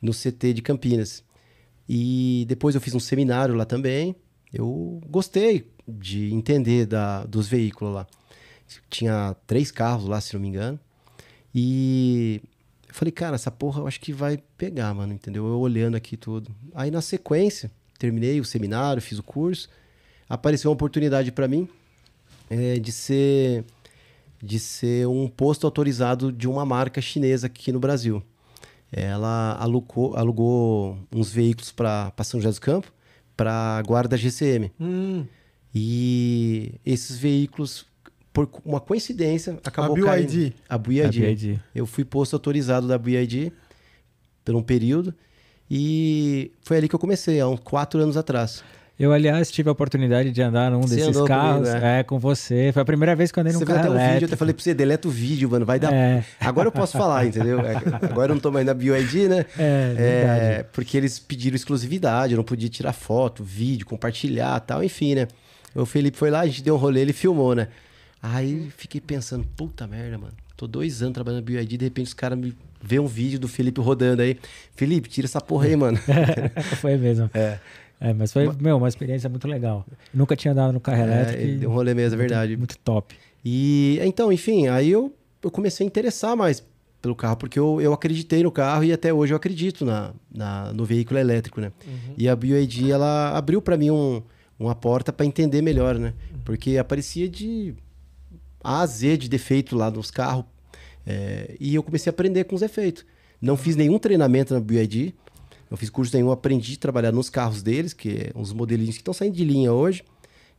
no 0.00 0.12
CT 0.12 0.54
de 0.54 0.62
Campinas. 0.62 1.22
E 1.88 2.44
depois 2.48 2.74
eu 2.74 2.80
fiz 2.80 2.94
um 2.94 3.00
seminário 3.00 3.54
lá 3.54 3.64
também. 3.64 4.14
Eu 4.52 5.00
gostei 5.08 5.70
de 5.86 6.32
entender 6.32 6.86
da, 6.86 7.24
dos 7.24 7.48
veículos 7.48 7.94
lá. 7.94 8.06
Tinha 8.88 9.34
três 9.46 9.70
carros 9.70 10.06
lá, 10.06 10.20
se 10.20 10.32
não 10.34 10.40
me 10.40 10.48
engano. 10.48 10.78
E 11.54 12.40
eu 12.88 12.94
falei, 12.94 13.10
cara, 13.10 13.34
essa 13.34 13.50
porra 13.50 13.80
eu 13.80 13.86
acho 13.86 14.00
que 14.00 14.12
vai 14.12 14.38
pegar, 14.56 14.94
mano, 14.94 15.12
entendeu? 15.12 15.46
Eu 15.46 15.58
olhando 15.58 15.96
aqui 15.96 16.16
tudo. 16.16 16.54
Aí 16.74 16.90
na 16.90 17.00
sequência, 17.00 17.70
terminei 17.98 18.40
o 18.40 18.44
seminário, 18.44 19.02
fiz 19.02 19.18
o 19.18 19.22
curso. 19.22 19.68
Apareceu 20.28 20.70
uma 20.70 20.74
oportunidade 20.74 21.32
para 21.32 21.48
mim 21.48 21.68
eh, 22.48 22.78
de 22.78 22.92
ser 22.92 23.64
de 24.42 24.58
ser 24.58 25.06
um 25.06 25.28
posto 25.28 25.66
autorizado 25.66 26.32
de 26.32 26.48
uma 26.48 26.64
marca 26.64 27.00
chinesa 27.00 27.46
aqui 27.46 27.70
no 27.70 27.78
Brasil. 27.78 28.22
Ela 28.92 29.56
alugou, 29.60 30.16
alugou 30.16 30.98
uns 31.14 31.30
veículos 31.32 31.70
para 31.70 32.12
São 32.24 32.40
José 32.40 32.48
dos 32.50 32.58
Campos, 32.58 32.90
para 33.36 33.80
guarda 33.86 34.16
GCM. 34.16 34.72
Hum, 34.80 35.24
E 35.74 36.74
esses 36.84 37.16
veículos, 37.16 37.86
por 38.32 38.48
uma 38.64 38.80
coincidência, 38.80 39.58
acabou 39.64 39.94
BYD. 39.94 40.06
caindo. 40.06 40.54
A 40.68 40.76
BYD. 40.78 41.02
A 41.04 41.08
BYD. 41.10 41.60
Eu 41.74 41.86
fui 41.86 42.04
posto 42.04 42.34
autorizado 42.34 42.88
da 42.88 42.98
BYD 42.98 43.52
por 44.44 44.54
um 44.56 44.62
período 44.62 45.14
e 45.70 46.50
foi 46.62 46.78
ali 46.78 46.88
que 46.88 46.94
eu 46.94 46.98
comecei, 46.98 47.38
há 47.40 47.46
uns 47.48 47.60
quatro 47.60 48.00
anos 48.00 48.16
atrás. 48.16 48.64
Eu, 49.00 49.14
aliás, 49.14 49.50
tive 49.50 49.66
a 49.70 49.72
oportunidade 49.72 50.30
de 50.30 50.42
andar 50.42 50.70
num 50.70 50.82
Você 50.82 50.96
desses 50.96 51.22
carros. 51.22 51.66
comigo, 51.66 51.86
é. 51.86 52.00
é. 52.00 52.02
com 52.02 52.18
você. 52.18 52.70
Foi 52.70 52.82
a 52.82 52.84
primeira 52.84 53.16
vez 53.16 53.32
que 53.32 53.38
eu 53.38 53.40
andei 53.40 53.54
num 53.54 53.60
Você 53.60 53.64
carro 53.64 53.78
até 53.78 53.88
um 53.88 54.12
vídeo, 54.12 54.24
eu 54.24 54.26
até 54.26 54.36
falei 54.36 54.52
pra 54.52 54.62
você, 54.62 54.74
deleta 54.74 55.08
o 55.08 55.10
vídeo, 55.10 55.48
mano, 55.48 55.64
vai 55.64 55.80
dar... 55.80 55.90
É. 55.90 56.22
Agora 56.38 56.68
eu 56.68 56.72
posso 56.72 56.98
falar, 56.98 57.24
entendeu? 57.24 57.60
É, 57.60 57.76
Agora 58.10 58.32
eu 58.32 58.34
não 58.34 58.42
tô 58.42 58.52
mais 58.52 58.66
na 58.66 58.74
BYD, 58.74 59.26
né? 59.26 59.46
É, 59.58 59.94
verdade. 59.94 60.68
porque 60.70 60.98
eles 60.98 61.18
pediram 61.18 61.56
exclusividade, 61.56 62.34
eu 62.34 62.36
não 62.36 62.44
podia 62.44 62.68
tirar 62.68 62.92
foto, 62.92 63.42
vídeo, 63.42 63.86
compartilhar 63.86 64.60
tal, 64.60 64.84
enfim, 64.84 65.14
né? 65.14 65.28
O 65.74 65.86
Felipe 65.86 66.18
foi 66.18 66.30
lá, 66.30 66.40
a 66.40 66.46
gente 66.46 66.62
deu 66.62 66.74
um 66.74 66.78
rolê, 66.78 67.00
ele 67.00 67.14
filmou, 67.14 67.54
né? 67.54 67.68
Aí 68.22 68.70
fiquei 68.76 69.00
pensando, 69.00 69.46
puta 69.56 69.86
merda, 69.86 70.18
mano. 70.18 70.34
Tô 70.58 70.66
dois 70.66 71.00
anos 71.00 71.14
trabalhando 71.14 71.40
na 71.40 71.46
BYD, 71.46 71.78
de 71.78 71.84
repente 71.86 72.08
os 72.08 72.14
caras 72.14 72.38
me 72.38 72.54
vê 72.82 72.98
um 72.98 73.06
vídeo 73.06 73.38
do 73.38 73.48
Felipe 73.48 73.80
rodando 73.80 74.20
aí. 74.20 74.38
Felipe, 74.76 75.08
tira 75.08 75.26
essa 75.26 75.40
porra 75.40 75.64
aí, 75.64 75.74
mano. 75.74 75.98
foi 76.82 76.98
mesmo. 76.98 77.30
É. 77.32 77.58
É, 78.00 78.12
mas 78.14 78.32
foi, 78.32 78.50
meu, 78.58 78.78
uma 78.78 78.88
experiência 78.88 79.28
muito 79.28 79.46
legal. 79.46 79.84
Nunca 80.12 80.34
tinha 80.34 80.52
andado 80.52 80.72
no 80.72 80.80
carro 80.80 81.02
elétrico. 81.02 81.38
É, 81.40 81.44
ele 81.44 81.52
e 81.52 81.58
deu 81.58 81.70
um 81.70 81.74
rolê 81.74 81.92
mesmo, 81.94 82.14
é 82.14 82.18
verdade. 82.18 82.56
Muito 82.56 82.78
top. 82.78 83.14
E 83.44 83.98
então, 84.02 84.32
enfim, 84.32 84.68
aí 84.68 84.90
eu, 84.90 85.14
eu 85.42 85.50
comecei 85.50 85.84
a 85.84 85.86
interessar 85.86 86.34
mais 86.36 86.64
pelo 87.02 87.14
carro, 87.14 87.36
porque 87.36 87.58
eu, 87.58 87.80
eu 87.80 87.92
acreditei 87.92 88.42
no 88.42 88.50
carro 88.50 88.84
e 88.84 88.92
até 88.92 89.12
hoje 89.12 89.32
eu 89.32 89.36
acredito 89.36 89.84
na, 89.84 90.12
na- 90.34 90.72
no 90.72 90.84
veículo 90.84 91.18
elétrico, 91.20 91.60
né? 91.60 91.72
E 92.16 92.28
a 92.28 92.34
BYD, 92.36 92.90
ela 92.90 93.36
abriu 93.36 93.60
para 93.62 93.76
mim 93.76 93.90
um, 93.90 94.22
uma 94.58 94.74
porta 94.74 95.12
para 95.12 95.24
entender 95.26 95.60
melhor, 95.62 95.98
né? 95.98 96.12
Porque 96.44 96.76
aparecia 96.78 97.28
de 97.28 97.74
A 98.62 98.80
a 98.82 98.86
Z 98.86 99.16
de 99.18 99.28
defeito 99.28 99.76
lá 99.76 99.90
nos 99.90 100.10
carros. 100.10 100.44
é, 101.06 101.54
e 101.60 101.74
eu 101.74 101.82
comecei 101.82 102.10
a 102.10 102.12
aprender 102.12 102.44
com 102.44 102.54
os 102.54 102.62
efeitos. 102.62 103.04
Não 103.40 103.56
fiz 103.56 103.76
nenhum 103.76 103.98
treinamento 103.98 104.52
na 104.52 104.60
BYD, 104.60 105.14
não 105.70 105.76
fiz 105.78 105.88
curso 105.88 106.14
nenhum, 106.16 106.30
aprendi 106.30 106.74
a 106.74 106.76
trabalhar 106.78 107.12
nos 107.12 107.30
carros 107.30 107.62
deles, 107.62 107.92
que 107.92 108.08
é 108.10 108.32
uns 108.34 108.52
modelinhos 108.52 108.96
que 108.96 109.00
estão 109.02 109.14
saindo 109.14 109.36
de 109.36 109.44
linha 109.44 109.72
hoje. 109.72 110.02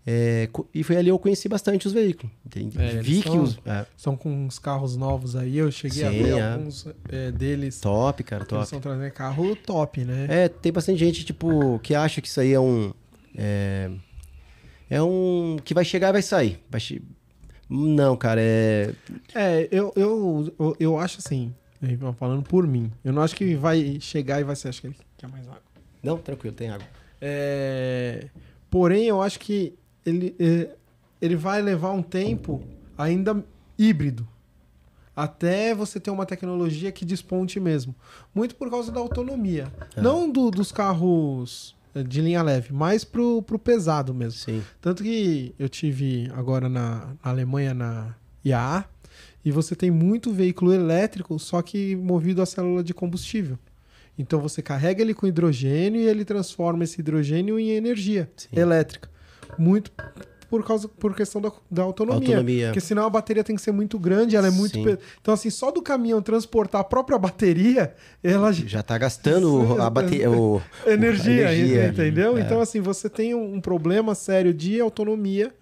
É, 0.07 0.49
e 0.73 0.83
foi 0.83 0.95
ali 0.97 1.09
eu 1.09 1.19
conheci 1.19 1.47
bastante 1.47 1.85
os 1.85 1.93
veículos. 1.93 2.31
É, 2.55 2.59
eles 2.59 3.05
Vi 3.05 3.21
que 3.21 3.29
são- 3.29 3.43
os. 3.43 3.59
é, 3.63 3.85
São 3.95 4.15
com 4.17 4.31
uns 4.47 4.57
carros 4.57 4.95
novos 4.97 5.35
aí. 5.35 5.57
Eu 5.57 5.69
cheguei 5.71 6.03
a 6.03 6.09
Sim, 6.09 6.23
ver 6.23 6.37
é. 6.37 6.53
alguns 6.53 6.87
é, 7.09 7.31
deles. 7.31 7.79
top, 7.79 8.23
cara, 8.23 8.41
Eles 8.41 8.49
top. 8.49 8.63
estão 8.63 8.79
trazendo 8.79 9.11
carro 9.11 9.55
top, 9.55 10.03
né? 10.03 10.25
É, 10.27 10.49
tem 10.49 10.71
bastante 10.71 10.97
gente, 10.97 11.23
tipo, 11.23 11.77
que 11.83 11.93
acha 11.93 12.19
que 12.19 12.27
isso 12.27 12.39
aí 12.41 12.51
é 12.51 12.59
um. 12.59 12.91
É, 13.37 13.91
é 14.89 15.03
um. 15.03 15.57
que 15.63 15.73
vai 15.75 15.85
chegar 15.85 16.09
e 16.09 16.13
vai 16.13 16.21
sair. 16.23 16.59
Vai 16.67 16.79
che- 16.79 17.01
Não, 17.69 18.17
cara, 18.17 18.41
é. 18.41 18.93
É, 19.35 19.67
eu, 19.71 19.93
eu, 19.95 20.53
eu, 20.59 20.75
eu 20.79 20.97
acho 20.97 21.19
assim, 21.19 21.53
falando 22.17 22.43
por 22.43 22.65
mim, 22.67 22.91
eu 23.03 23.11
não 23.13 23.21
acho 23.21 23.35
que 23.35 23.55
vai 23.55 23.97
chegar 23.99 24.39
e 24.39 24.43
vai 24.43 24.55
ser, 24.55 24.69
acho 24.69 24.81
que 24.81 24.87
ele 24.87 24.95
quer 25.17 25.27
mais 25.29 25.47
água. 25.47 25.61
Não, 26.03 26.17
tranquilo, 26.17 26.55
tem 26.55 26.69
água. 26.69 26.85
É, 27.19 28.27
porém, 28.69 29.05
eu 29.05 29.21
acho 29.21 29.39
que 29.39 29.73
ele, 30.05 30.35
é, 30.39 30.69
ele 31.21 31.35
vai 31.35 31.61
levar 31.61 31.91
um 31.91 32.01
tempo 32.01 32.61
ainda 32.97 33.43
híbrido. 33.77 34.27
Até 35.15 35.75
você 35.75 35.99
ter 35.99 36.09
uma 36.09 36.25
tecnologia 36.25 36.91
que 36.91 37.03
desponte 37.05 37.59
mesmo. 37.59 37.93
Muito 38.33 38.55
por 38.55 38.69
causa 38.69 38.91
da 38.91 38.99
autonomia. 38.99 39.71
É. 39.95 40.01
Não 40.01 40.31
do- 40.31 40.49
dos 40.49 40.71
carros 40.71 41.75
é, 41.93 42.01
de 42.01 42.21
linha 42.21 42.41
leve, 42.41 42.73
mas 42.73 43.03
pro, 43.03 43.41
pro 43.41 43.59
pesado 43.59 44.13
mesmo. 44.13 44.39
Sim. 44.39 44.63
Tanto 44.79 45.03
que 45.03 45.53
eu 45.59 45.67
tive 45.67 46.31
agora 46.33 46.69
na, 46.69 47.07
na 47.23 47.29
Alemanha, 47.29 47.73
na 47.73 48.15
IAA, 48.43 48.85
e 49.43 49.51
você 49.51 49.75
tem 49.75 49.89
muito 49.91 50.31
veículo 50.31 50.73
elétrico, 50.73 51.37
só 51.39 51.61
que 51.61 51.95
movido 51.95 52.41
a 52.41 52.45
célula 52.45 52.83
de 52.83 52.93
combustível. 52.93 53.57
Então 54.17 54.39
você 54.39 54.61
carrega 54.61 55.01
ele 55.01 55.13
com 55.13 55.25
hidrogênio 55.25 56.01
e 56.01 56.05
ele 56.07 56.23
transforma 56.25 56.83
esse 56.83 56.99
hidrogênio 56.99 57.57
em 57.59 57.71
energia 57.71 58.29
Sim. 58.35 58.49
elétrica. 58.53 59.09
Muito 59.57 59.91
por 60.49 60.65
causa 60.65 60.87
por 60.89 61.15
questão 61.15 61.39
da, 61.41 61.49
da 61.71 61.81
autonomia. 61.81 62.27
Autonomia. 62.35 62.65
Porque 62.67 62.81
senão 62.81 63.05
a 63.05 63.09
bateria 63.09 63.41
tem 63.41 63.55
que 63.55 63.61
ser 63.61 63.71
muito 63.71 63.97
grande, 63.97 64.35
ela 64.35 64.47
é 64.47 64.51
muito. 64.51 64.83
Pe- 64.83 64.97
Então, 65.21 65.33
assim, 65.33 65.49
só 65.49 65.71
do 65.71 65.81
caminhão 65.81 66.21
transportar 66.21 66.81
a 66.81 66.83
própria 66.83 67.17
bateria, 67.17 67.95
ela 68.21 68.51
já 68.51 68.67
Já 68.67 68.83
tá 68.83 68.97
gastando 68.97 69.81
a 69.81 69.89
bateria. 69.89 70.29
O... 70.29 70.61
energia, 70.85 71.53
energia. 71.55 71.87
entendeu? 71.87 72.37
É. 72.37 72.41
Então, 72.41 72.59
assim, 72.59 72.81
você 72.81 73.09
tem 73.09 73.33
um 73.33 73.55
um 73.55 73.61
problema 73.61 74.13
sério 74.13 74.53
de 74.53 74.79
autonomia 74.81 75.53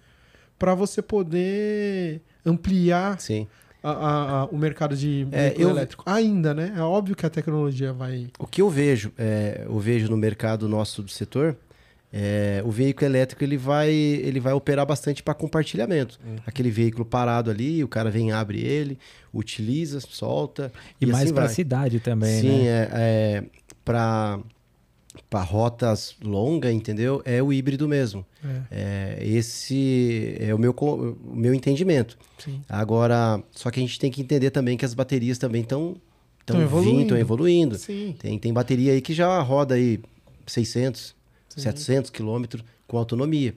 para 0.58 0.74
você 0.74 1.00
poder 1.00 2.20
ampliar 2.44 3.20
Sim. 3.20 3.46
A- 3.82 3.90
a- 3.90 4.40
a- 4.40 4.44
o 4.46 4.56
mercado 4.58 4.96
de 4.96 5.26
É, 5.32 5.54
eu- 5.56 5.70
elétrico. 5.70 6.02
Ainda, 6.06 6.52
né? 6.54 6.72
É 6.76 6.80
óbvio 6.82 7.14
que 7.16 7.24
a 7.26 7.30
tecnologia 7.30 7.92
vai. 7.92 8.28
O 8.38 8.46
que 8.46 8.60
eu 8.62 8.68
vejo, 8.70 9.12
é, 9.18 9.62
eu 9.66 9.78
vejo 9.78 10.08
no 10.10 10.16
mercado 10.16 10.68
nosso 10.68 11.02
do 11.02 11.10
setor, 11.10 11.56
é, 12.12 12.60
o 12.64 12.70
veículo 12.70 13.06
elétrico 13.06 13.44
ele 13.44 13.56
vai, 13.56 13.88
ele 13.90 14.40
vai 14.40 14.52
operar 14.52 14.84
bastante 14.84 15.22
para 15.22 15.32
compartilhamento. 15.32 16.18
Aquele 16.46 16.70
veículo 16.70 17.04
parado 17.04 17.50
ali, 17.50 17.82
o 17.84 17.88
cara 17.88 18.10
vem, 18.10 18.32
abre 18.32 18.60
ele, 18.60 18.98
utiliza, 19.32 20.00
solta 20.00 20.72
E, 21.00 21.06
mais 21.06 21.24
assim 21.24 21.34
pra 21.34 21.44
vai. 21.46 21.54
cidade 21.54 22.00
também, 22.00 22.40
Sim, 22.40 22.48
né? 22.64 22.66
é, 22.66 22.88
é 22.92 23.44
para 23.84 24.40
para 25.28 25.42
rotas 25.42 26.14
longas, 26.22 26.72
entendeu? 26.72 27.20
É 27.24 27.42
o 27.42 27.52
híbrido 27.52 27.88
mesmo. 27.88 28.24
É, 28.70 29.18
É, 29.20 29.26
esse 29.26 30.36
é 30.38 30.54
o 30.54 30.58
meu, 30.58 30.72
o 30.72 31.16
meu 31.34 31.52
entendimento. 31.52 32.16
sim. 32.38 32.60
Agora, 32.68 33.42
só 33.50 33.70
que 33.70 33.80
a 33.80 33.82
gente 33.82 33.98
tem 33.98 34.10
que 34.10 34.20
entender 34.20 34.50
também 34.50 34.76
que 34.76 34.84
as 34.84 34.94
baterias 34.94 35.38
também 35.38 35.62
estão 35.62 35.96
Tão 36.46 36.56
estão 36.56 36.62
evoluindo. 36.62 37.02
estão 37.02 37.18
evoluindo. 37.18 37.78
Sim. 37.78 38.14
Tem, 38.18 38.38
tem 38.38 38.52
bateria 38.52 38.92
aí 38.92 39.00
que 39.00 39.12
já 39.12 39.40
roda 39.40 39.74
aí 39.74 40.00
600, 40.46 41.14
Sim. 41.48 41.60
700 41.60 42.10
quilômetros 42.10 42.64
com 42.86 42.96
autonomia. 42.98 43.54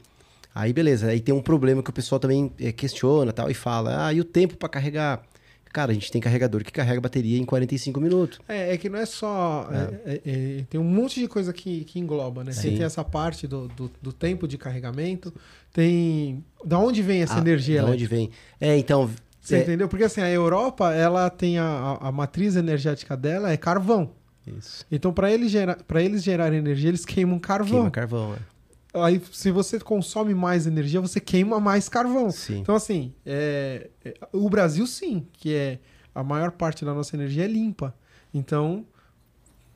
Aí 0.54 0.72
beleza, 0.74 1.08
aí 1.08 1.20
tem 1.20 1.34
um 1.34 1.42
problema 1.42 1.82
que 1.82 1.90
o 1.90 1.94
pessoal 1.94 2.20
também 2.20 2.52
eh, 2.60 2.72
questiona 2.72 3.32
tal 3.34 3.50
e 3.50 3.54
fala, 3.56 4.06
ah, 4.08 4.14
e 4.14 4.20
o 4.20 4.24
tempo 4.24 4.56
para 4.58 4.70
carregar? 4.70 5.24
Cara, 5.74 5.90
a 5.92 5.94
gente 5.96 6.12
tem 6.12 6.22
carregador 6.22 6.64
que 6.64 6.72
carrega 6.72 7.00
a 7.00 7.02
bateria 7.02 7.38
em 7.40 7.44
45 7.44 8.00
minutos. 8.00 8.40
É, 8.48 8.74
é 8.74 8.78
que 8.78 8.88
não 8.90 9.00
é 9.00 9.06
só. 9.08 9.68
é- 9.72 10.12
é- 10.14 10.22
é- 10.60 10.64
tem 10.70 10.80
um 10.80 10.84
monte 10.84 11.20
de 11.20 11.28
coisa 11.28 11.52
que, 11.52 11.84
que 11.84 12.00
engloba, 12.00 12.44
né? 12.44 12.52
Você 12.52 12.70
Sim. 12.70 12.78
tem 12.78 12.86
essa 12.86 13.04
parte 13.04 13.48
do, 13.48 13.68
do, 13.70 13.92
do 14.00 14.14
tempo 14.14 14.48
de 14.48 14.56
carregamento, 14.58 15.34
tem. 15.74 16.46
Da 16.64 16.78
onde 16.78 17.02
vem 17.02 17.24
essa 17.24 17.36
Ah, 17.36 17.40
energia 17.40 17.80
de 17.82 17.86
elétrica? 17.88 17.96
onde 17.96 18.06
vem? 18.06 18.30
É, 18.62 18.78
então, 18.78 19.10
Você 19.42 19.56
é, 19.56 19.62
entendeu? 19.64 19.88
Porque 19.90 20.04
assim, 20.04 20.22
a 20.22 20.30
Europa, 20.30 20.94
ela 20.94 21.28
tem 21.30 21.58
a, 21.58 21.66
a, 21.66 22.08
a 22.08 22.12
matriz 22.12 22.56
energética 22.56 23.18
dela 23.18 23.52
é 23.52 23.58
carvão. 23.58 24.12
isso. 24.46 24.86
Então, 24.92 25.12
para 25.12 25.32
eles, 25.32 25.50
gera, 25.52 25.76
pra 25.88 26.02
eles 26.04 26.24
gerarem 26.24 26.60
energia, 26.60 26.90
eles 26.90 27.04
queimam 27.04 27.40
carvão. 27.40 27.72
Queima 27.80 27.92
carvão, 27.92 28.34
é. 28.36 28.38
Aí, 28.94 29.22
se 29.32 29.50
você 29.52 29.80
consome 29.80 30.34
mais 30.36 30.68
energia, 30.68 31.02
você 31.02 31.20
queima 31.20 31.60
mais 31.60 31.90
carvão. 31.90 32.30
Sim. 32.30 32.60
Então, 32.60 32.76
assim, 32.76 33.14
é, 33.26 33.90
é, 34.06 34.14
o 34.32 34.48
Brasil, 34.50 34.86
sim, 34.86 35.26
que 35.34 35.54
é 35.54 35.80
a 36.14 36.24
maior 36.24 36.52
parte 36.52 36.86
da 36.86 36.94
nossa 36.94 37.16
energia 37.16 37.46
é 37.46 37.48
limpa. 37.48 37.96
Então, 38.34 38.86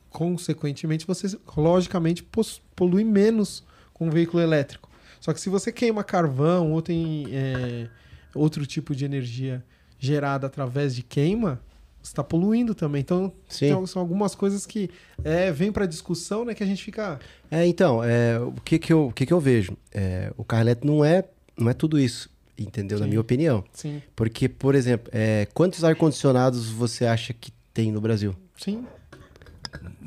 consequentemente, 0.10 1.06
você, 1.06 1.38
logicamente, 1.56 2.28
polui 2.76 3.04
menos 3.04 3.64
com 3.94 4.08
o 4.08 4.12
veículo 4.12 4.42
elétrico. 4.42 4.90
Só 5.20 5.34
que 5.34 5.42
se 5.42 5.50
você 5.50 5.72
queima 5.72 6.04
carvão 6.04 6.72
ou 6.72 6.82
tem 6.82 7.26
é, 7.32 7.88
outro 8.36 8.66
tipo 8.66 8.96
de 8.96 9.04
energia 9.04 9.64
gerada 10.00 10.46
através 10.48 10.96
de 10.96 11.02
queima, 11.02 11.60
você 12.02 12.12
está 12.12 12.24
poluindo 12.24 12.74
também. 12.76 13.02
Então, 13.02 13.34
tem- 13.76 13.86
são 13.88 14.00
algumas 14.02 14.34
coisas 14.36 14.66
que 14.66 14.90
é, 15.24 15.52
vem 15.52 15.72
para 15.72 15.86
discussão, 15.86 16.46
né? 16.46 16.54
Que 16.54 16.64
a 16.64 16.66
gente 16.68 16.84
fica. 16.84 17.20
É, 17.50 17.66
então, 17.66 18.04
é, 18.04 18.40
o 18.40 18.54
que 18.64 18.78
que 18.80 18.92
eu, 18.92 19.08
o 19.08 19.12
que 19.12 19.26
que 19.26 19.34
eu 19.34 19.40
vejo? 19.40 19.78
É, 19.94 20.32
o 20.38 20.44
carro 20.44 20.64
elétrico 20.64 20.88
não 20.88 21.04
é, 21.04 21.24
não 21.58 21.70
é 21.70 21.74
tudo 21.74 22.00
isso, 22.00 22.30
entendeu? 22.58 22.98
Na 23.00 23.06
Sim. 23.06 23.10
minha 23.10 23.22
opinião. 23.22 23.64
Sim, 23.74 24.02
Porque, 24.16 24.50
por 24.50 24.76
exemplo, 24.76 25.10
é, 25.14 25.48
quantos 25.54 25.84
ar-condicionados 25.84 26.70
você 26.70 27.06
acha 27.06 27.34
que 27.34 27.52
tem 27.74 27.92
no 27.92 28.02
Brasil? 28.02 28.36
sim. 28.58 28.86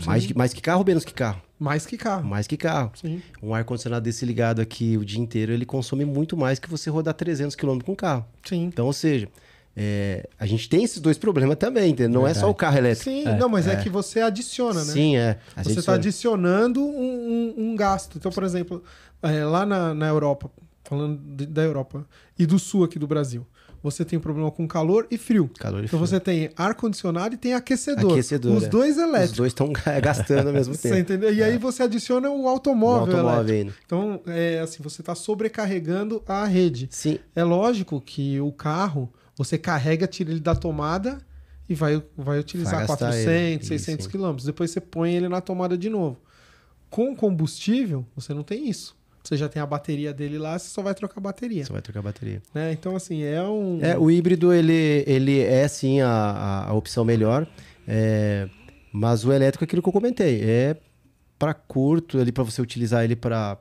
Mais 0.06 0.24
que, 0.26 0.34
mais 0.36 0.52
que 0.54 0.62
carro 0.62 0.78
ou 0.80 0.86
menos 0.86 1.04
que 1.04 1.12
carro? 1.12 1.40
Mais 1.58 1.84
que 1.84 1.96
carro. 1.98 2.24
Mais 2.26 2.46
que 2.46 2.56
carro. 2.56 2.90
Sim. 2.94 3.22
Um 3.42 3.54
ar-condicionado 3.54 4.02
desse 4.02 4.24
ligado 4.24 4.60
aqui 4.60 4.96
o 4.96 5.04
dia 5.04 5.20
inteiro, 5.20 5.52
ele 5.52 5.66
consome 5.66 6.06
muito 6.06 6.36
mais 6.36 6.58
que 6.58 6.70
você 6.70 6.88
rodar 6.88 7.12
300 7.12 7.54
km 7.54 7.78
com 7.84 7.94
carro. 7.94 8.24
Sim. 8.44 8.64
Então, 8.64 8.86
ou 8.86 8.92
seja, 8.94 9.28
é, 9.76 10.28
a 10.38 10.46
gente 10.46 10.68
tem 10.68 10.82
esses 10.84 11.00
dois 11.00 11.16
problemas 11.16 11.56
também, 11.56 11.90
entendeu? 11.92 12.20
Não 12.20 12.26
é 12.28 12.34
só 12.34 12.50
o 12.50 12.54
carro 12.54 12.78
elétrico. 12.78 13.10
Sim, 13.10 13.24
não, 13.38 13.48
mas 13.48 13.66
é. 13.66 13.76
que 13.76 13.88
você 13.88 14.20
adiciona, 14.20 14.84
né? 14.84 14.92
Sim, 14.92 15.16
é. 15.16 15.38
A 15.56 15.62
Você 15.62 15.78
está 15.78 15.94
adicionando 15.94 16.82
um, 16.84 17.54
um- 17.58 17.70
um 17.70 17.76
gasto. 17.76 18.18
Então, 18.18 18.30
por 18.32 18.42
exemplo, 18.44 18.82
é, 19.22 19.44
lá 19.44 19.64
na, 19.64 19.94
na 19.94 20.08
Europa, 20.08 20.50
falando 20.84 21.18
de- 21.36 21.46
da 21.46 21.62
Europa 21.62 22.04
e 22.38 22.44
do 22.46 22.58
sul 22.58 22.84
aqui 22.84 22.98
do 22.98 23.06
Brasil, 23.06 23.46
você 23.82 24.04
tem 24.04 24.18
problema 24.18 24.50
com 24.50 24.68
calor 24.68 25.06
e 25.10 25.16
frio. 25.16 25.48
Calor 25.58 25.80
e 25.82 25.84
Então 25.86 25.98
frio. 25.98 26.06
você 26.06 26.20
tem 26.20 26.50
ar-condicionado 26.56 27.34
e 27.34 27.38
tem 27.38 27.54
aquecedor. 27.54 28.12
Aquecedor, 28.12 28.54
Os 28.56 28.64
é. 28.64 28.68
dois 28.68 28.96
Os 28.96 29.02
elétricos. 29.02 29.36
dois 29.38 29.50
estão 29.52 29.72
gastando 30.02 30.48
ao 30.48 30.52
mesmo 30.52 30.74
Você 30.74 30.88
tempo. 30.88 31.00
entendeu? 31.00 31.32
E 31.32 31.42
aí 31.42 31.56
você 31.56 31.84
adiciona 31.84 32.28
o 32.28 32.42
O 32.42 32.48
automóvel, 32.48 33.16
automóvel 33.16 33.54
elétrico. 33.54 33.58
ainda. 33.58 33.74
Então, 33.86 34.20
é 34.26 34.60
assim, 34.60 34.82
você 34.82 35.00
está 35.00 35.14
sobrecarregando 35.14 36.22
a 36.26 36.44
rede. 36.44 36.88
Sim, 36.90 37.18
É 37.34 37.42
lógico 37.44 38.00
que 38.00 38.38
o 38.40 38.52
carro, 38.52 39.08
você 39.44 39.56
carrega, 39.56 40.06
tira 40.06 40.30
ele 40.30 40.40
da 40.40 40.54
tomada 40.54 41.18
e 41.66 41.74
vai, 41.74 42.02
vai 42.14 42.38
utilizar 42.38 42.74
Vai 42.74 42.86
gastar 42.86 43.06
400, 43.06 43.26
ele. 43.26 43.64
600 43.64 44.00
Isso, 44.00 44.10
quilômetros. 44.10 44.44
Depois 44.44 44.70
você 44.70 44.80
põe 44.80 45.14
ele 45.14 45.28
na 45.28 45.40
tomada 45.40 45.78
de 45.78 45.88
novo. 45.88 46.20
Com 46.90 47.16
combustível, 47.16 48.04
você 48.14 48.34
não 48.34 48.42
tem 48.42 48.68
isso. 48.68 48.94
Você 49.24 49.36
já 49.36 49.48
tem 49.48 49.62
a 49.62 49.66
bateria 49.66 50.12
dele 50.12 50.36
lá, 50.36 50.58
você 50.58 50.68
só 50.68 50.82
vai 50.82 50.94
trocar 50.94 51.18
a 51.18 51.20
bateria. 51.22 51.64
você 51.64 51.72
vai 51.72 51.80
trocar 51.80 52.00
a 52.00 52.02
bateria. 52.02 52.42
Né? 52.54 52.72
Então, 52.72 52.94
assim, 52.94 53.22
é 53.22 53.42
um... 53.42 53.78
É, 53.82 53.96
o 53.96 54.10
híbrido, 54.10 54.52
ele, 54.52 55.04
ele 55.06 55.40
é 55.40 55.66
sim 55.68 56.00
a, 56.00 56.08
a, 56.08 56.68
a 56.68 56.74
opção 56.74 57.04
melhor. 57.04 57.46
é, 57.88 58.48
mas 58.92 59.24
o 59.24 59.32
elétrico 59.32 59.64
é 59.64 59.66
aquilo 59.66 59.82
que 59.82 59.88
eu 59.88 59.92
comentei. 59.92 60.42
É 60.42 60.76
para 61.38 61.54
curto, 61.54 62.18
ali 62.18 62.30
para 62.30 62.44
você 62.44 62.60
utilizar 62.60 63.04
ele 63.04 63.16
para 63.16 63.56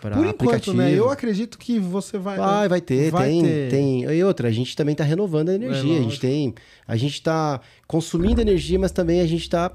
para 0.00 0.16
Por 0.16 0.24
enquanto, 0.24 0.42
aplicativo. 0.42 0.76
né? 0.76 0.92
Eu 0.92 1.10
acredito 1.10 1.58
que 1.58 1.78
você 1.78 2.18
vai... 2.18 2.36
Vai, 2.36 2.68
vai 2.68 2.80
ter, 2.80 3.10
vai 3.10 3.28
tem, 3.28 3.42
ter. 3.42 3.70
tem. 3.70 4.04
E 4.04 4.24
outra, 4.24 4.48
a 4.48 4.50
gente 4.50 4.74
também 4.76 4.92
está 4.92 5.04
renovando 5.04 5.50
a 5.50 5.54
energia. 5.54 5.98
a 5.98 6.02
gente 6.02 6.18
tem. 6.20 6.54
A 6.86 6.96
gente 6.96 7.14
está 7.14 7.60
consumindo 7.86 8.40
energia, 8.40 8.78
mas 8.78 8.92
também 8.92 9.20
a 9.20 9.26
gente 9.26 9.42
está 9.42 9.72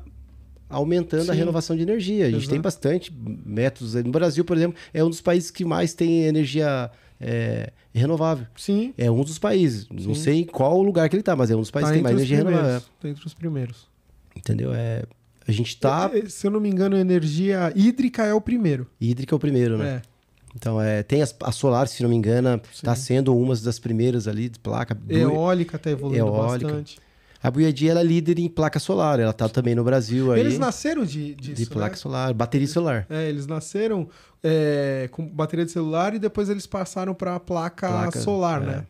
aumentando 0.69 1.29
a 1.29 1.33
Sim. 1.33 1.39
renovação 1.39 1.75
de 1.75 1.83
energia. 1.83 2.25
A 2.25 2.29
gente 2.29 2.39
Exato. 2.39 2.51
tem 2.51 2.61
bastante 2.61 3.13
métodos. 3.45 3.93
No 3.95 4.11
Brasil, 4.11 4.43
por 4.43 4.57
exemplo, 4.57 4.75
é 4.93 5.03
um 5.03 5.09
dos 5.09 5.21
países 5.21 5.51
que 5.51 5.63
mais 5.63 5.93
tem 5.93 6.23
energia 6.23 6.89
é, 7.21 7.71
renovável. 7.93 8.45
Sim. 8.55 8.93
É 8.97 9.09
um 9.09 9.23
dos 9.23 9.38
países. 9.38 9.88
Não 9.89 10.15
Sim. 10.15 10.21
sei 10.21 10.39
em 10.41 10.45
qual 10.45 10.81
lugar 10.81 11.07
que 11.07 11.15
ele 11.15 11.21
está, 11.21 11.35
mas 11.35 11.51
é 11.51 11.55
um 11.55 11.61
dos 11.61 11.71
países 11.71 11.89
Tá 11.89 11.93
que 11.93 11.97
tem 11.97 12.03
mais 12.03 12.15
energia 12.15 12.38
primeiros. 12.38 12.61
renovável. 12.61 12.89
Tá 12.99 13.09
entre 13.09 13.25
os 13.27 13.33
primeiros. 13.33 13.88
Entendeu? 14.35 14.73
É, 14.73 15.03
a 15.47 15.51
gente 15.51 15.77
tá. 15.77 16.09
Eh, 16.13 16.23
Se 16.27 16.47
eu 16.47 16.51
não 16.51 16.59
me 16.59 16.67
engano, 16.69 16.97
energia 16.97 17.71
hídrica 17.75 18.23
é 18.25 18.33
o 18.33 18.41
primeiro. 18.41 18.88
Hídrica 18.99 19.33
é 19.33 19.38
o 19.38 19.39
primeiro, 19.39 19.77
né? 19.77 20.01
É. 20.01 20.14
Então, 20.55 20.81
é, 20.81 21.03
tem 21.03 21.21
as, 21.21 21.35
a 21.43 21.51
solar, 21.51 21.87
se 21.87 22.01
não 22.01 22.09
me 22.09 22.15
engano, 22.15 22.61
está 22.73 22.95
sendo 22.95 23.35
uma 23.37 23.55
das 23.55 23.77
primeiras 23.77 24.27
ali 24.27 24.47
de 24.47 24.57
placa. 24.57 24.97
Eólica 25.09 25.77
tá 25.77 25.89
evoluindo 25.91 26.25
Eólica. 26.25 26.67
bastante. 26.67 26.97
A 27.43 27.51
Buiadi 27.51 27.89
ela 27.89 27.99
é 27.99 28.03
líder 28.03 28.39
em 28.39 28.47
placa 28.49 28.79
solar. 28.79 29.19
Ela 29.19 29.33
tá 29.33 29.47
também 29.47 29.75
no 29.75 29.83
Brasil 29.83 30.31
aí. 30.31 30.39
Eles 30.39 30.57
nasceram 30.57 31.03
de, 31.05 31.35
disso, 31.35 31.55
de 31.61 31.65
placa 31.69 31.91
né? 31.91 31.97
solar, 31.97 32.33
bateria 32.33 32.67
solar. 32.67 33.05
É, 33.09 33.27
eles 33.29 33.45
nasceram 33.45 34.07
é, 34.41 35.07
com 35.11 35.27
bateria 35.27 35.65
de 35.65 35.71
celular 35.71 36.15
e 36.15 36.19
depois 36.19 36.49
eles 36.49 36.65
passaram 36.65 37.13
para 37.13 37.39
placa, 37.39 37.87
Placa, 37.87 38.19
solar, 38.21 38.63
é. 38.63 38.65
né? 38.65 38.85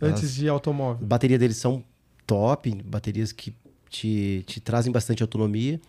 Antes 0.00 0.22
Elas- 0.22 0.34
de 0.34 0.48
automóvel. 0.48 1.06
Bateria 1.06 1.38
deles 1.38 1.58
são 1.58 1.84
top, 2.26 2.82
baterias 2.84 3.30
que 3.30 3.54
te, 3.88 4.42
te 4.46 4.58
trazem 4.60 4.90
bastante 4.90 5.22
autonomia. 5.22 5.80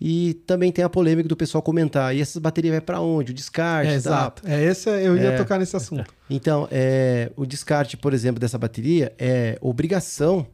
E 0.00 0.34
também 0.46 0.70
tem 0.70 0.84
a 0.84 0.88
polêmica 0.90 1.26
do 1.28 1.34
pessoal 1.36 1.62
comentar, 1.62 2.14
e 2.14 2.20
essas 2.20 2.36
baterias 2.36 2.72
vai 2.72 2.80
para 2.82 3.00
onde? 3.00 3.32
O 3.32 3.34
descarte, 3.34 3.88
É, 3.88 3.92
tá? 3.92 3.96
exato. 3.96 4.42
É, 4.46 4.62
esse 4.64 4.90
eu 4.90 5.16
ia 5.16 5.28
É. 5.30 5.36
tocar 5.36 5.58
nesse 5.58 5.74
assunto. 5.76 6.12
Então, 6.28 6.66
é, 6.72 7.30
o 7.36 7.46
descarte, 7.46 7.96
por 7.96 8.12
exemplo, 8.12 8.40
dessa 8.40 8.58
bateria 8.58 9.12
é 9.18 9.56
obrigação 9.60 10.44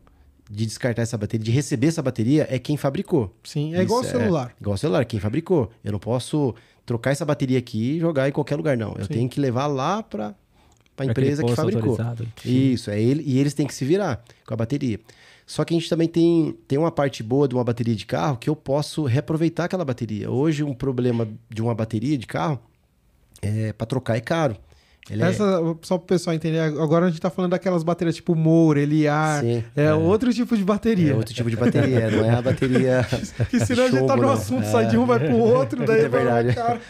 de 0.50 0.66
descartar 0.66 1.00
essa 1.02 1.16
bateria, 1.16 1.42
de 1.44 1.50
receber 1.50 1.87
essa 1.87 2.02
bateria, 2.02 2.46
é 2.50 2.59
quem 2.59 2.76
fabricou. 2.76 3.35
Sim, 3.42 3.74
é 3.74 3.81
igual 3.83 4.00
o 4.00 4.02
Isso, 4.02 4.11
celular. 4.11 4.55
igual 4.61 4.74
o 4.74 4.78
celular, 4.78 5.05
quem 5.07 5.18
fabricou. 5.18 5.70
Eu 5.83 5.92
não 5.92 5.98
posso 5.98 6.55
trocar 6.85 7.11
essa 7.12 7.24
bateria 7.24 7.59
aqui 7.59 7.96
e 7.96 8.00
jogar 8.00 8.28
em 8.28 8.33
qualquer 8.33 8.57
lugar, 8.57 8.76
não. 8.76 8.94
Eu 8.98 9.05
Sim. 9.07 9.14
tenho 9.14 9.28
que 9.31 9.40
levar 9.40 9.66
lá 9.66 10.02
para 10.02 10.35
a 10.98 11.05
empresa 11.07 11.42
que 11.42 11.55
fabricou. 11.57 11.96
Isso, 12.44 12.90
é 12.90 13.00
ele, 13.00 13.22
e 13.26 13.38
eles 13.38 13.55
têm 13.55 13.66
que 13.66 13.74
se 13.74 13.85
virar 13.87 14.22
com 14.46 14.52
a 14.52 14.57
bateria. 14.59 15.00
Só 15.52 15.66
que 15.66 15.74
a 15.74 15.78
gente 15.78 15.86
também 15.90 16.08
tem, 16.08 16.56
tem 16.66 16.78
uma 16.78 16.90
parte 16.90 17.22
boa 17.22 17.46
de 17.46 17.54
uma 17.54 17.62
bateria 17.62 17.94
de 17.94 18.06
carro 18.06 18.38
que 18.38 18.48
eu 18.48 18.56
posso 18.56 19.04
reaproveitar 19.04 19.64
aquela 19.66 19.84
bateria. 19.84 20.30
Hoje, 20.30 20.64
um 20.64 20.72
problema 20.72 21.28
de 21.50 21.60
uma 21.60 21.74
bateria 21.74 22.16
de 22.16 22.26
carro 22.26 22.58
é 23.42 23.70
para 23.74 23.86
trocar 23.86 24.16
é 24.16 24.20
caro. 24.22 24.56
Ele 25.10 25.22
é- 25.22 25.26
Essa, 25.28 25.44
só 25.82 25.98
para 25.98 26.04
o 26.04 26.06
pessoal 26.06 26.34
entender, 26.34 26.58
agora 26.58 27.04
a 27.04 27.10
gente 27.10 27.20
tá 27.20 27.28
falando 27.28 27.50
daquelas 27.50 27.82
baterias 27.82 28.16
tipo 28.16 28.34
Moura, 28.34 28.80
Eliar. 28.80 29.42
Sim, 29.42 29.62
é, 29.76 29.92
outro 29.92 30.32
tipo 30.32 30.56
de 30.56 30.64
bateria. 30.64 31.12
é 31.12 31.14
outro 31.14 31.34
tipo 31.34 31.50
de 31.50 31.56
bateria, 31.56 32.10
não 32.10 32.24
é 32.24 32.30
a 32.30 32.40
bateria. 32.40 33.06
Que 33.50 33.60
senão 33.66 33.84
a 33.84 33.88
gente 33.90 34.06
tá 34.06 34.14
chumbo, 34.14 34.22
no 34.22 34.30
assunto, 34.30 34.64
sai 34.64 34.86
de 34.86 34.96
um, 34.96 35.04
vai 35.04 35.18
pro 35.18 35.36
outro, 35.36 35.84
daí 35.84 36.00
É 36.04 36.08
vai 36.08 36.24
verdade. 36.24 36.54
cara. 36.54 36.80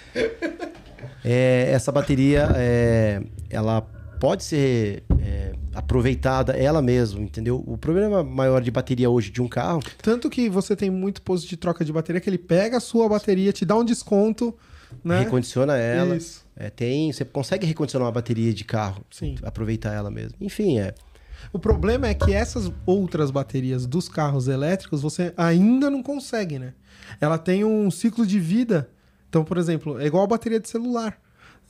É, 1.25 1.71
essa 1.73 1.91
bateria, 1.91 2.49
é, 2.55 3.21
ela 3.51 3.81
pode 4.21 4.45
ser 4.45 5.03
é, 5.21 5.53
aproveitada 5.75 6.53
ela 6.53 6.83
mesma, 6.83 7.21
entendeu? 7.21 7.63
O 7.67 7.77
problema 7.77 8.23
maior 8.23 8.61
de 8.61 8.71
bateria 8.71 9.09
hoje 9.09 9.31
de 9.31 9.41
um 9.41 9.49
carro 9.49 9.81
Tanto 10.03 10.29
que 10.29 10.49
você 10.49 10.77
tem 10.77 10.91
muito 10.91 11.23
posto 11.23 11.49
de 11.49 11.57
troca 11.57 11.85
de 11.85 11.93
bateria 11.93 12.21
que 12.21 12.29
ele 12.29 12.39
pega 12.39 12.77
a 12.77 12.81
sua 12.81 13.09
bateria, 13.09 13.53
te 13.53 13.65
dá 13.65 13.77
um 13.77 13.85
desconto, 13.85 14.55
né? 15.03 15.21
recondiciona 15.21 15.77
ela. 15.77 16.17
Isso. 16.17 16.45
É, 16.55 16.69
tem, 16.69 17.13
você 17.13 17.25
consegue 17.25 17.67
recondicionar 17.67 18.07
uma 18.07 18.13
bateria 18.13 18.53
de 18.53 18.65
carro, 18.65 19.05
Sim. 19.11 19.37
aproveitar 19.43 19.93
ela 19.93 20.11
mesmo. 20.11 20.37
Enfim, 20.41 20.79
é. 20.79 20.95
O 21.53 21.59
problema 21.59 22.07
é 22.07 22.15
que 22.15 22.33
essas 22.33 22.71
outras 22.87 23.31
baterias 23.31 23.87
dos 23.87 24.09
carros 24.09 24.49
elétricos 24.49 25.03
você 25.03 25.33
ainda 25.37 25.91
não 25.91 26.03
consegue, 26.03 26.59
né? 26.59 26.75
Ela 27.21 27.39
tem 27.39 27.65
um 27.65 27.91
ciclo 27.91 28.27
de 28.27 28.39
vida. 28.39 28.89
Então, 29.29 29.45
por 29.45 29.57
exemplo, 29.57 29.99
é 30.01 30.07
igual 30.07 30.25
a 30.25 30.27
bateria 30.27 30.61
de 30.61 30.69
celular. 30.69 31.19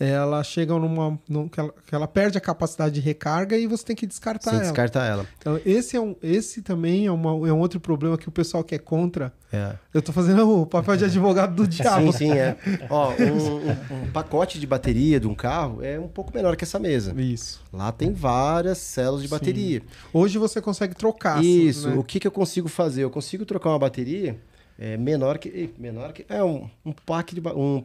Ela 0.04 0.42
chega 0.42 0.74
numa. 0.76 1.16
num- 1.28 1.46
que, 1.48 1.60
ela, 1.60 1.72
que 1.86 1.94
ela 1.94 2.08
perde 2.08 2.36
a 2.36 2.40
capacidade 2.40 2.94
de 2.96 3.00
recarga 3.00 3.56
e 3.56 3.68
você 3.68 3.84
tem 3.84 3.94
que 3.94 4.04
descartar 4.06 4.50
Sem 4.50 4.58
ela. 4.58 4.62
descartar 4.68 5.06
ela. 5.06 5.26
Então, 5.38 5.60
esse, 5.64 5.96
é 5.96 6.00
um, 6.00 6.16
esse 6.20 6.60
também 6.60 7.06
é, 7.06 7.12
uma- 7.12 7.30
é 7.48 7.52
um 7.52 7.60
outro 7.60 7.78
problema 7.78 8.18
que 8.18 8.28
o 8.28 8.32
pessoal 8.32 8.64
que 8.64 8.74
é 8.74 8.78
contra. 8.78 9.32
É. 9.52 9.74
Eu 9.94 10.02
tô 10.02 10.12
fazendo 10.12 10.62
o 10.62 10.66
papel 10.66 10.96
de 10.96 11.04
advogado 11.04 11.54
do 11.54 11.66
diabo. 11.68 12.10
Sim, 12.12 12.18
sim, 12.18 12.32
é. 12.32 12.56
Ó, 12.90 13.12
um, 13.12 13.94
um- 14.02 14.02
um 14.06 14.10
pacote 14.12 14.58
de 14.58 14.66
bateria 14.66 15.20
de 15.20 15.28
um 15.28 15.34
carro 15.36 15.84
é 15.84 16.00
um 16.00 16.08
pouco 16.08 16.34
menor 16.34 16.56
que 16.56 16.64
essa 16.64 16.78
mesa. 16.80 17.14
Isso. 17.20 17.62
Lá 17.72 17.92
tem 17.92 18.12
várias 18.12 18.78
células 18.78 19.22
de 19.22 19.28
Sim. 19.28 19.34
bateria. 19.34 19.82
Hoje 20.12 20.36
você 20.36 20.60
consegue 20.60 20.96
trocar. 20.96 21.44
Isso. 21.44 21.88
né? 21.90 21.96
O 21.96 22.02
que, 22.02 22.18
que 22.18 22.26
eu 22.26 22.32
consigo 22.32 22.68
fazer? 22.68 23.04
Eu 23.04 23.10
consigo 23.10 23.44
trocar 23.44 23.68
uma 23.70 23.78
bateria 23.78 24.36
é, 24.78 24.96
menor 24.96 25.38
que. 25.38 25.72
Menor 25.78 26.12
que. 26.12 26.24
É 26.28 26.42
um, 26.42 26.68
um 26.84 26.92
pack 26.92 27.34
de. 27.34 27.40
ba- 27.40 27.54
Um, 27.54 27.84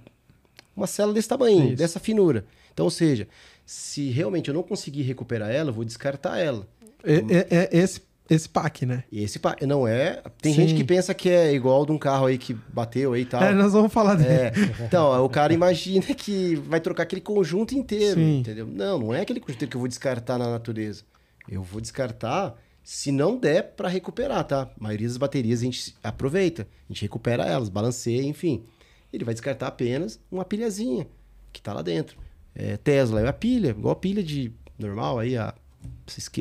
uma 0.78 0.88
célula 0.88 1.14
desse 1.16 1.28
tamanho, 1.28 1.68
Isso. 1.70 1.76
dessa 1.76 2.00
finura. 2.00 2.46
Então, 2.74 2.86
ou 2.86 2.92
seja, 2.92 3.28
se 3.66 4.10
realmente 4.12 4.48
eu 4.50 4.54
não 4.54 4.64
conseguir 4.64 5.02
recuperar 5.02 5.50
ela, 5.50 5.70
eu 5.72 5.74
vou 5.74 5.84
descartar 5.84 6.38
ela. 6.38 6.68
É, 7.04 7.16
é- 7.16 7.48
é 7.74 7.78
esse, 7.78 8.02
esse 8.30 8.48
pack, 8.48 8.86
né? 8.86 9.04
Esse 9.12 9.40
pack. 9.40 9.66
Não 9.66 9.88
é. 9.88 10.22
Tem 10.42 10.54
Sim. 10.54 10.62
gente 10.62 10.76
que 10.76 10.84
pensa 10.84 11.14
que 11.14 11.30
é 11.30 11.54
igual 11.54 11.86
de 11.86 11.92
um 11.92 11.98
carro 11.98 12.28
aí 12.28 12.38
que 12.38 12.54
bateu 12.54 13.14
aí 13.14 13.22
e 13.22 13.26
tal. 13.26 13.42
É, 13.44 13.54
nós 13.54 13.74
vamos 13.74 13.92
falar 13.92 14.16
dele. 14.16 14.30
É, 14.30 14.52
então, 14.86 15.24
o 15.26 15.30
cara 15.30 15.54
imagina 15.54 16.06
que 16.14 16.56
vai 16.56 16.80
trocar 16.80 17.04
aquele 17.04 17.22
conjunto 17.22 17.74
inteiro, 17.74 18.20
Sim. 18.20 18.40
entendeu? 18.40 18.68
Não, 18.68 19.00
não 19.00 19.14
é 19.14 19.22
aquele 19.22 19.40
conjunto 19.40 19.56
inteiro 19.58 19.72
que 19.72 19.78
eu 19.78 19.82
vou 19.82 19.88
descartar 19.88 20.38
na 20.38 20.50
natureza. 20.50 21.04
Eu 21.50 21.64
vou 21.64 21.82
descartar 21.82 22.56
se 22.84 23.12
não 23.12 23.38
der 23.38 23.74
para 23.76 23.90
recuperar, 23.90 24.44
tá? 24.46 24.62
A 24.64 24.84
maioria 24.84 25.08
das 25.08 25.18
baterias 25.18 25.60
a 25.62 25.64
gente 25.64 25.96
aproveita, 26.04 26.68
a 26.90 26.94
gente 26.94 27.02
recupera 27.02 27.44
elas, 27.46 27.68
balanceia, 27.70 28.22
enfim. 28.24 28.64
Ele 29.12 29.24
vai 29.24 29.34
descartar 29.34 29.68
apenas 29.68 30.20
uma 30.32 30.46
pilhazinha 30.46 31.08
que 31.52 31.62
tá 31.62 31.74
lá 31.74 31.82
dentro. 31.82 32.18
É, 32.54 32.78
Tesla 32.78 33.22
é 33.22 33.28
a 33.28 33.34
pilha, 33.34 33.70
igual 33.70 33.94
a 33.94 33.96
pilha 33.96 34.24
de 34.24 34.52
normal 34.78 35.20
aí, 35.20 35.38
a 35.38 35.54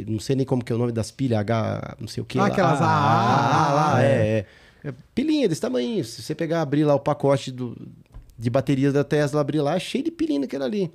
não 0.07 0.19
sei 0.19 0.37
nem 0.37 0.47
como 0.47 0.65
que 0.65 0.73
é 0.73 0.75
o 0.77 0.79
nome 0.79 0.93
das 0.93 1.11
pilhas, 1.11 1.39
H, 1.41 1.97
não 2.01 2.09
sei 2.09 2.23
o 2.23 2.27
que. 2.27 2.39
Ah, 2.39 2.47
aquelas 2.47 2.81
ah, 2.81 2.85
AA, 2.85 3.71
ah, 3.71 3.75
lá, 3.75 4.03
é, 4.03 4.39
é. 4.39 4.47
É 4.87 4.95
Pilinha 5.15 5.49
desse 5.49 5.61
tamanho. 5.61 6.05
Se 6.05 6.23
você 6.23 6.33
pegar, 6.33 6.63
abrir 6.63 6.85
lá 6.85 6.95
o 6.95 7.01
pacote 7.01 7.51
do, 7.51 7.77
de 8.39 8.49
baterias 8.49 8.93
da 8.93 9.03
Tesla, 9.03 9.41
abrir 9.41 9.61
lá, 9.61 9.75
é 9.75 9.81
cheio 9.81 10.05
de 10.05 10.13
pilinha 10.13 10.41
naquele 10.41 10.63
ali. 10.63 10.93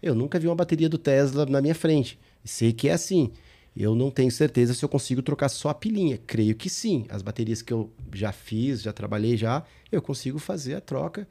Eu 0.00 0.14
nunca 0.14 0.38
vi 0.38 0.46
uma 0.46 0.54
bateria 0.54 0.88
do 0.88 0.98
Tesla 0.98 1.44
na 1.44 1.60
minha 1.60 1.74
frente. 1.74 2.16
Sei 2.44 2.72
que 2.72 2.88
é 2.88 2.92
assim. 2.92 3.32
Eu 3.76 3.94
não 3.94 4.10
tenho 4.10 4.30
certeza 4.30 4.72
se 4.72 4.84
eu 4.84 4.88
consigo 4.88 5.20
trocar 5.22 5.48
só 5.48 5.68
a 5.68 5.74
pilinha. 5.74 6.18
Creio 6.26 6.54
que 6.54 6.70
sim. 6.70 7.06
As 7.08 7.22
baterias 7.22 7.60
que 7.60 7.72
eu 7.72 7.90
já 8.12 8.30
fiz, 8.30 8.82
já 8.82 8.92
trabalhei 8.92 9.36
já, 9.36 9.64
eu 9.90 10.00
consigo 10.00 10.38
fazer 10.38 10.74
a 10.76 10.80
troca 10.80 11.26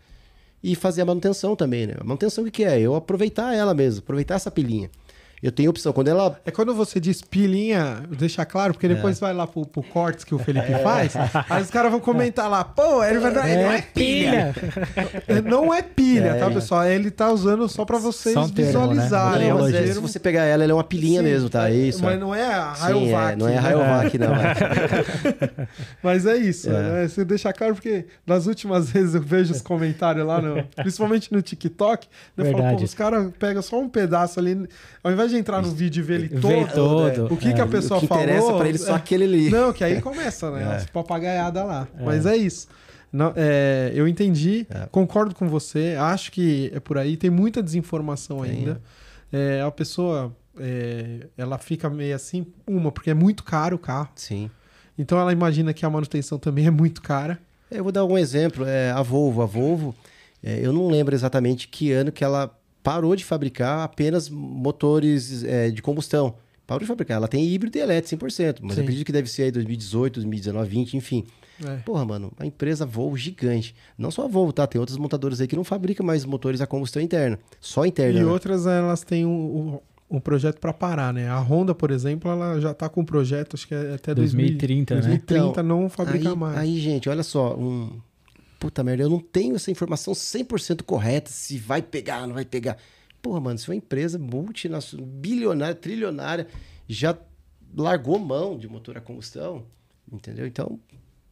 e 0.61 0.75
fazer 0.75 1.01
a 1.01 1.05
manutenção 1.05 1.55
também, 1.55 1.87
né? 1.87 1.95
A 1.99 2.03
manutenção 2.03 2.43
o 2.43 2.45
que, 2.47 2.51
que 2.51 2.63
é? 2.63 2.79
Eu 2.79 2.95
aproveitar 2.95 3.53
ela 3.53 3.73
mesmo, 3.73 3.99
aproveitar 3.99 4.35
essa 4.35 4.51
pilinha. 4.51 4.89
Eu 5.43 5.51
tenho 5.51 5.69
opção. 5.69 5.91
Quando 5.91 6.07
ela. 6.07 6.39
É 6.45 6.51
quando 6.51 6.73
você 6.73 6.99
diz 6.99 7.21
pilinha, 7.21 8.03
deixa 8.17 8.45
claro, 8.45 8.73
porque 8.73 8.87
depois 8.87 9.19
vai 9.19 9.33
lá 9.33 9.45
pro, 9.45 9.65
pro 9.65 9.83
cortes 9.83 10.23
que 10.23 10.33
o 10.33 10.39
Felipe 10.39 10.71
faz, 10.81 11.13
aí 11.49 11.61
os 11.61 11.69
caras 11.69 11.91
vão 11.91 11.99
comentar 11.99 12.49
lá, 12.49 12.63
pô, 12.63 13.03
ele 13.03 13.19
vai 13.19 13.33
dar. 13.33 13.47
É, 13.49 13.63
não 13.63 13.71
é 13.71 13.81
pilha. 13.81 14.55
não 15.43 15.73
é 15.73 15.81
pilha, 15.81 16.29
É, 16.29 16.39
tá, 16.39 16.45
é. 16.45 16.53
pessoal? 16.53 16.85
Ele 16.85 17.11
tá 17.11 17.29
usando 17.31 17.67
só 17.67 17.83
pra 17.83 17.97
vocês 17.97 18.35
um 18.37 18.47
termo, 18.47 18.61
né? 18.61 18.65
visualizarem. 18.67 19.49
Não, 19.49 19.57
é 19.57 19.59
um 19.59 19.63
mas 19.65 19.73
é, 19.75 19.87
se 19.87 19.99
você 19.99 20.17
pegar 20.19 20.43
ela, 20.45 20.63
ela 20.63 20.71
é 20.71 20.75
uma 20.75 20.83
pilinha 20.83 21.21
Sim, 21.21 21.27
mesmo, 21.27 21.49
tá? 21.49 21.69
É 21.69 21.73
isso. 21.75 22.01
Mas 22.01 22.17
não 22.19 22.33
é 22.33 22.45
a 22.45 22.71
Rayovac. 22.71 23.33
é, 23.33 23.35
não 23.35 23.47
é 23.47 23.51
né? 23.51 23.59
Rayovac, 23.59 24.17
não. 24.17 24.29
Mas 26.01 26.25
é 26.25 26.37
isso, 26.37 26.69
É. 26.69 26.73
né? 27.01 27.07
Você 27.07 27.25
deixa 27.25 27.51
claro, 27.53 27.75
porque 27.75 28.05
nas 28.25 28.47
últimas 28.47 28.89
vezes 28.91 29.15
eu 29.15 29.21
vejo 29.21 29.53
os 29.53 29.61
comentários 29.61 30.25
lá, 30.25 30.41
no, 30.41 30.63
principalmente 30.75 31.31
no 31.33 31.41
TikTok, 31.41 32.07
eu 32.37 32.45
falo, 32.45 32.57
Verdade. 32.57 32.77
pô, 32.77 32.83
os 32.83 32.93
caras 32.93 33.31
pegam 33.37 33.61
só 33.61 33.79
um 33.79 33.89
pedaço 33.89 34.39
ali, 34.39 34.67
ao 35.03 35.11
invés 35.11 35.31
de 35.31 35.32
entrar 35.37 35.61
no 35.61 35.69
vídeo 35.71 36.01
e 36.01 36.03
ver 36.03 36.13
ele 36.21 36.29
todo, 36.41 36.67
todo. 36.73 37.33
o 37.33 37.37
que, 37.37 37.53
que 37.53 37.61
a 37.61 37.63
É. 37.63 37.67
pessoa 37.67 37.97
o 37.97 38.01
que 38.01 38.07
falou. 38.07 38.23
interessa 38.23 38.53
pra 38.53 38.69
ele 38.69 38.77
só 38.77 38.93
é, 38.93 38.95
aquele 38.95 39.23
ali. 39.25 39.49
Não, 39.49 39.71
que 39.73 39.83
aí 39.83 40.01
começa, 40.01 40.49
né? 40.51 40.63
É. 40.71 40.75
As 40.77 40.85
papagaiadas 40.85 41.65
lá. 41.65 41.87
Mas 42.03 42.25
é 42.25 42.35
isso. 42.35 42.67
Não, 43.11 43.31
é, 43.35 43.91
eu 43.93 44.07
entendi, 44.07 44.65
É. 44.69 44.87
concordo 44.91 45.35
com 45.35 45.47
você, 45.47 45.95
acho 45.99 46.31
que 46.31 46.71
é 46.73 46.79
por 46.79 46.97
aí, 46.97 47.15
tem 47.15 47.29
muita 47.29 47.61
desinformação 47.61 48.41
Tem, 48.41 48.51
ainda. 48.51 48.81
É, 49.31 49.61
a 49.61 49.69
pessoa, 49.69 50.35
é, 50.59 51.27
ela 51.37 51.57
fica 51.59 51.89
meio 51.89 52.15
assim, 52.15 52.45
uma, 52.65 52.91
porque 52.91 53.11
é 53.11 53.13
muito 53.13 53.43
caro 53.43 53.75
o 53.75 53.79
carro, 53.79 54.09
Sim. 54.15 54.49
então 54.97 55.19
ela 55.19 55.31
imagina 55.31 55.73
que 55.73 55.85
a 55.85 55.89
manutenção 55.91 56.39
também 56.39 56.65
é 56.65 56.71
muito 56.71 57.01
cara. 57.03 57.37
É, 57.69 57.77
Eu 57.79 57.83
vou 57.83 57.91
dar 57.91 58.03
um 58.05 58.17
exemplo. 58.17 58.65
É, 58.65 58.89
a 58.91 59.01
Volvo. 59.03 59.41
A 59.43 59.45
Volvo, 59.45 59.95
é, 60.43 60.59
eu 60.63 60.73
não 60.73 60.87
lembro 60.87 61.13
exatamente 61.13 61.67
que 61.67 61.91
ano 61.91 62.11
que 62.11 62.23
ela 62.23 62.51
parou 62.83 63.15
de 63.15 63.23
fabricar 63.23 63.83
apenas 63.83 64.29
motores 64.29 65.43
é, 65.43 65.71
de 65.71 65.81
combustão. 65.81 66.35
Parou 66.67 66.81
de 66.81 66.85
fabricar. 66.85 67.17
Ela 67.17 67.27
tem 67.27 67.45
híbrido 67.45 67.77
e 67.77 67.81
elétrico 67.81 68.25
100%. 68.25 68.59
Mas 68.61 68.73
Sim. 68.73 68.79
eu 68.79 68.83
acredito 68.83 69.05
que 69.05 69.11
deve 69.11 69.29
ser 69.29 69.43
aí 69.43 69.51
2018, 69.51 70.15
2019, 70.15 70.69
20, 70.69 70.97
enfim. 70.97 71.25
É. 71.63 71.77
Porra, 71.77 72.05
mano, 72.05 72.31
a 72.37 72.45
empresa 72.45 72.85
Volvo 72.85 73.17
gigante. 73.17 73.75
Não 73.97 74.11
só 74.11 74.25
a 74.25 74.27
Volvo, 74.27 74.51
tá? 74.51 74.65
Tem 74.67 74.79
outras 74.79 74.97
montadoras 74.97 75.39
aí 75.39 75.47
que 75.47 75.55
não 75.55 75.63
fabricam 75.63 76.05
mais 76.05 76.25
motores 76.25 76.61
a 76.61 76.67
combustão 76.67 77.01
interna. 77.01 77.39
Só 77.59 77.85
interna. 77.85 78.19
E 78.19 78.23
né? 78.23 78.29
outras, 78.29 78.65
elas 78.65 79.03
têm 79.03 79.25
um, 79.25 79.29
um, 80.09 80.17
um 80.17 80.19
projeto 80.19 80.59
para 80.59 80.73
parar, 80.73 81.13
né? 81.13 81.29
A 81.29 81.39
Honda, 81.39 81.75
por 81.75 81.91
exemplo, 81.91 82.29
ela 82.31 82.59
já 82.59 82.73
tá 82.73 82.89
com 82.89 83.01
um 83.01 83.05
projeto, 83.05 83.55
acho 83.55 83.67
que 83.67 83.75
é 83.75 83.93
até 83.93 84.15
2030, 84.15 84.95
né? 84.95 85.01
2030 85.01 85.47
Então, 85.47 85.63
não 85.63 85.89
fabrica 85.89 86.29
aí, 86.29 86.35
mais. 86.35 86.57
Aí, 86.57 86.79
gente, 86.79 87.07
olha 87.09 87.23
só, 87.23 87.55
um... 87.55 87.91
Puta 88.63 88.81
merda, 88.81 89.03
eu 89.03 89.09
não 89.09 89.19
tenho 89.19 89.57
essa 89.57 89.69
informação 89.69 90.13
100% 90.13 90.83
correta 90.83 91.29
se 91.29 91.57
vai 91.57 91.81
pegar, 91.81 92.25
não 92.25 92.33
vai 92.33 92.45
pegar. 92.45 92.77
Porra, 93.21 93.41
mano, 93.41 93.59
se 93.59 93.67
uma 93.67 93.75
empresa 93.75 94.17
multinacional, 94.17 95.05
bilionária, 95.05 95.75
trilionária, 95.75 96.47
já 96.87 97.13
largou 97.75 98.17
mão 98.17 98.57
de 98.57 98.65
motor 98.69 98.97
a 98.97 99.01
combustão, 99.01 99.65
entendeu? 100.09 100.47
Então, 100.47 100.79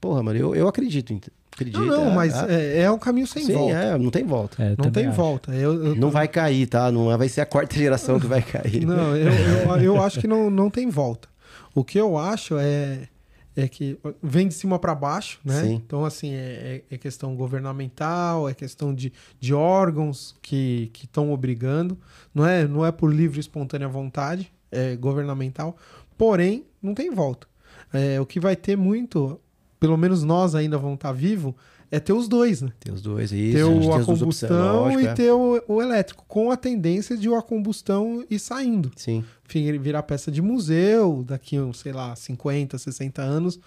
porra, 0.01 0.21
mano, 0.21 0.37
eu, 0.37 0.53
eu 0.53 0.67
acredito. 0.67 1.17
acredito 1.53 1.79
não, 1.79 1.87
não, 2.05 2.11
é, 2.11 2.15
mas 2.15 2.35
é, 2.49 2.79
é, 2.79 2.81
é 2.81 2.91
um 2.91 2.99
caminho 2.99 3.27
sem 3.27 3.45
sim, 3.45 3.53
volta. 3.53 3.75
é, 3.77 3.97
não 3.97 4.11
tem 4.11 4.25
volta. 4.25 4.61
É, 4.61 4.75
Não 4.77 4.91
tem 4.91 5.07
acho. 5.07 5.15
volta. 5.15 5.55
Eu, 5.55 5.85
eu- 5.85 5.95
Não 5.95 6.11
vai 6.11 6.27
cair, 6.27 6.67
tá? 6.67 6.91
Não 6.91 7.17
vai 7.17 7.29
ser 7.29 7.39
a 7.39 7.45
quarta 7.45 7.75
geração 7.77 8.19
que 8.19 8.27
vai 8.27 8.41
cair. 8.41 8.85
Não, 8.85 9.15
eu, 9.15 9.31
eu, 9.31 9.77
eu 9.81 10.03
acho 10.03 10.19
que 10.19 10.27
não, 10.27 10.49
não 10.49 10.69
tem 10.69 10.89
volta. 10.89 11.29
O 11.73 11.81
que 11.85 11.97
eu 11.97 12.17
acho 12.17 12.57
é, 12.57 13.07
é 13.55 13.67
que 13.67 13.97
vem 14.23 14.47
de 14.47 14.53
cima 14.53 14.79
para 14.79 14.95
baixo, 14.95 15.39
né? 15.43 15.61
Sim. 15.63 15.73
Então, 15.73 16.05
assim, 16.05 16.31
é, 16.33 16.83
é- 16.89 16.95
é 16.95 16.97
questão 16.97 17.35
governamental, 17.35 18.47
é 18.47 18.53
questão 18.53 18.93
de, 18.93 19.11
de 19.39 19.53
órgãos 19.53 20.35
que 20.41 20.91
estão 21.01 21.31
obrigando. 21.33 21.97
Não 22.33 22.45
é, 22.45 22.67
não 22.67 22.85
é 22.85 22.91
por 22.91 23.13
livre 23.13 23.37
e 23.37 23.41
espontânea 23.41 23.87
vontade, 23.87 24.51
é 24.71 24.95
governamental. 24.95 25.75
Porém, 26.17 26.65
não 26.81 26.93
tem 26.93 27.11
volta. 27.11 27.47
É, 27.93 28.19
o 28.21 28.25
que 28.25 28.39
vai 28.39 28.55
ter 28.55 28.77
muito, 28.77 29.39
pelo 29.79 29.97
menos 29.97 30.23
nós 30.23 30.55
ainda 30.55 30.77
vamos 30.77 30.95
estar 30.95 31.11
vivos, 31.11 31.53
é 31.91 31.99
ter 31.99 32.13
os 32.13 32.29
dois, 32.29 32.61
né? 32.61 32.71
Tem 32.79 32.93
os 32.93 33.01
dois, 33.01 33.33
isso. 33.33 33.57
ter 33.57 33.63
o, 33.65 33.93
a 33.93 34.03
combustão 34.03 34.99
e 34.99 35.05
é. 35.05 35.13
ter 35.13 35.31
o, 35.31 35.61
o 35.67 35.81
elétrico, 35.81 36.23
com 36.25 36.49
a 36.49 36.55
tendência 36.55 37.17
de 37.17 37.27
o 37.27 37.35
a 37.35 37.41
combustão 37.41 38.25
ir 38.29 38.39
saindo. 38.39 38.89
Sim. 38.95 39.25
Virar 39.45 40.03
peça 40.03 40.31
de 40.31 40.41
museu, 40.41 41.21
daqui, 41.27 41.59
uns, 41.59 41.81
sei 41.81 41.91
lá, 41.91 42.15
50, 42.15 42.77
60 42.77 43.21
anos, 43.21 43.59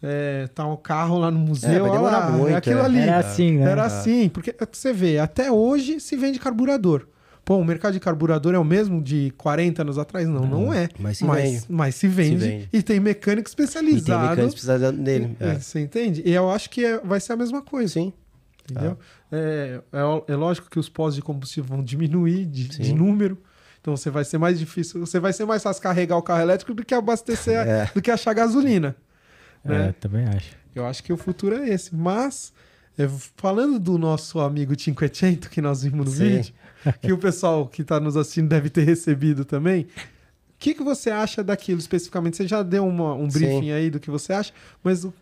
é, 0.00 0.48
tá 0.54 0.64
um 0.64 0.76
carro 0.76 1.18
lá 1.18 1.28
no 1.28 1.40
museu, 1.40 1.86
É, 1.86 1.90
vai 1.90 2.00
lá, 2.00 2.30
muito, 2.30 2.50
é 2.50 2.54
aquilo 2.54 2.78
é. 2.78 2.84
ali. 2.84 3.00
Era 3.00 3.18
assim, 3.18 3.58
né? 3.58 3.70
Era 3.70 3.84
assim, 3.84 4.28
porque 4.28 4.54
você 4.72 4.92
vê, 4.92 5.18
até 5.18 5.50
hoje 5.50 5.98
se 5.98 6.16
vende 6.16 6.38
carburador. 6.38 7.08
Pô, 7.46 7.56
o 7.58 7.64
mercado 7.64 7.92
de 7.92 8.00
carburador 8.00 8.54
é 8.54 8.58
o 8.58 8.64
mesmo 8.64 9.00
de 9.00 9.32
40 9.38 9.82
anos 9.82 9.98
atrás? 9.98 10.26
Não, 10.26 10.44
não, 10.44 10.74
é. 10.74 10.88
mas 10.98 11.18
se 11.18 11.24
mas, 11.24 11.42
vende. 11.50 11.64
mas 11.68 11.94
se 11.94 12.08
vende, 12.08 12.36
vende. 12.44 12.68
e 12.72 12.82
tem 12.82 12.98
mecânico 12.98 13.48
E 13.48 13.54
tem 13.54 13.64
especializado. 13.64 14.20
mecânicos 14.30 14.54
precisando 14.54 14.98
dele. 15.00 15.36
É. 15.38 15.54
Você 15.54 15.78
entende? 15.80 16.22
E 16.26 16.32
eu 16.34 16.50
acho 16.50 16.68
que 16.68 16.84
é- 16.84 16.98
vai 16.98 17.20
ser 17.20 17.34
a 17.34 17.36
mesma 17.36 17.62
coisa. 17.62 17.94
Sim. 17.94 18.12
Entendeu? 18.68 18.98
É, 19.30 19.80
é, 19.92 20.32
é 20.32 20.34
lógico 20.36 20.68
que 20.68 20.76
os 20.76 20.88
postos 20.88 21.14
de 21.14 21.22
combustível 21.22 21.68
vão 21.76 21.84
diminuir 21.84 22.44
de, 22.46 22.66
de 22.68 22.92
número. 22.92 23.38
Então 23.80 23.96
você 23.96 24.10
vai 24.10 24.24
ser 24.24 24.38
mais 24.38 24.58
difícil. 24.58 24.98
Você 24.98 25.20
vai 25.20 25.32
ser 25.32 25.44
mais 25.44 25.62
fácil 25.62 25.80
carregar 25.80 26.16
o 26.16 26.22
carro 26.22 26.42
elétrico 26.42 26.74
do 26.74 26.84
que 26.84 26.92
abastecer, 26.92 27.60
a- 27.60 27.64
É. 27.64 27.90
do 27.94 28.02
que 28.02 28.10
achar 28.10 28.34
gasolina. 28.34 28.96
É, 29.64 29.68
né? 29.68 29.94
também 30.00 30.26
acho. 30.26 30.50
Eu 30.74 30.84
acho 30.84 31.00
que 31.04 31.12
o 31.12 31.16
futuro 31.16 31.54
é 31.62 31.68
esse. 31.68 31.94
Mas, 31.94 32.52
falando 33.36 33.78
do 33.78 33.98
nosso 33.98 34.40
amigo 34.40 34.78
Cinquecento, 34.80 35.50
que 35.50 35.60
nós 35.60 35.82
vimos 35.82 36.06
no 36.06 36.12
Sim. 36.12 36.28
vídeo, 36.36 36.54
que 37.02 37.12
o 37.12 37.18
pessoal 37.18 37.66
que 37.66 37.82
está 37.82 38.00
nos 38.00 38.16
assistindo 38.16 38.48
deve 38.48 38.70
ter 38.70 38.84
recebido 38.84 39.44
também. 39.44 39.82
O 39.82 40.58
que, 40.58 40.72
que 40.74 40.82
você 40.82 41.10
acha 41.10 41.44
daquilo 41.44 41.78
especificamente? 41.78 42.36
Você 42.38 42.48
já 42.48 42.62
deu 42.62 42.86
uma- 42.86 43.14
um 43.14 43.30
Sim. 43.30 43.38
briefing 43.38 43.70
aí 43.72 43.90
do 43.90 44.00
que 44.00 44.10
você 44.10 44.32
acha, 44.32 44.52
mas 44.82 45.04
o 45.04 45.12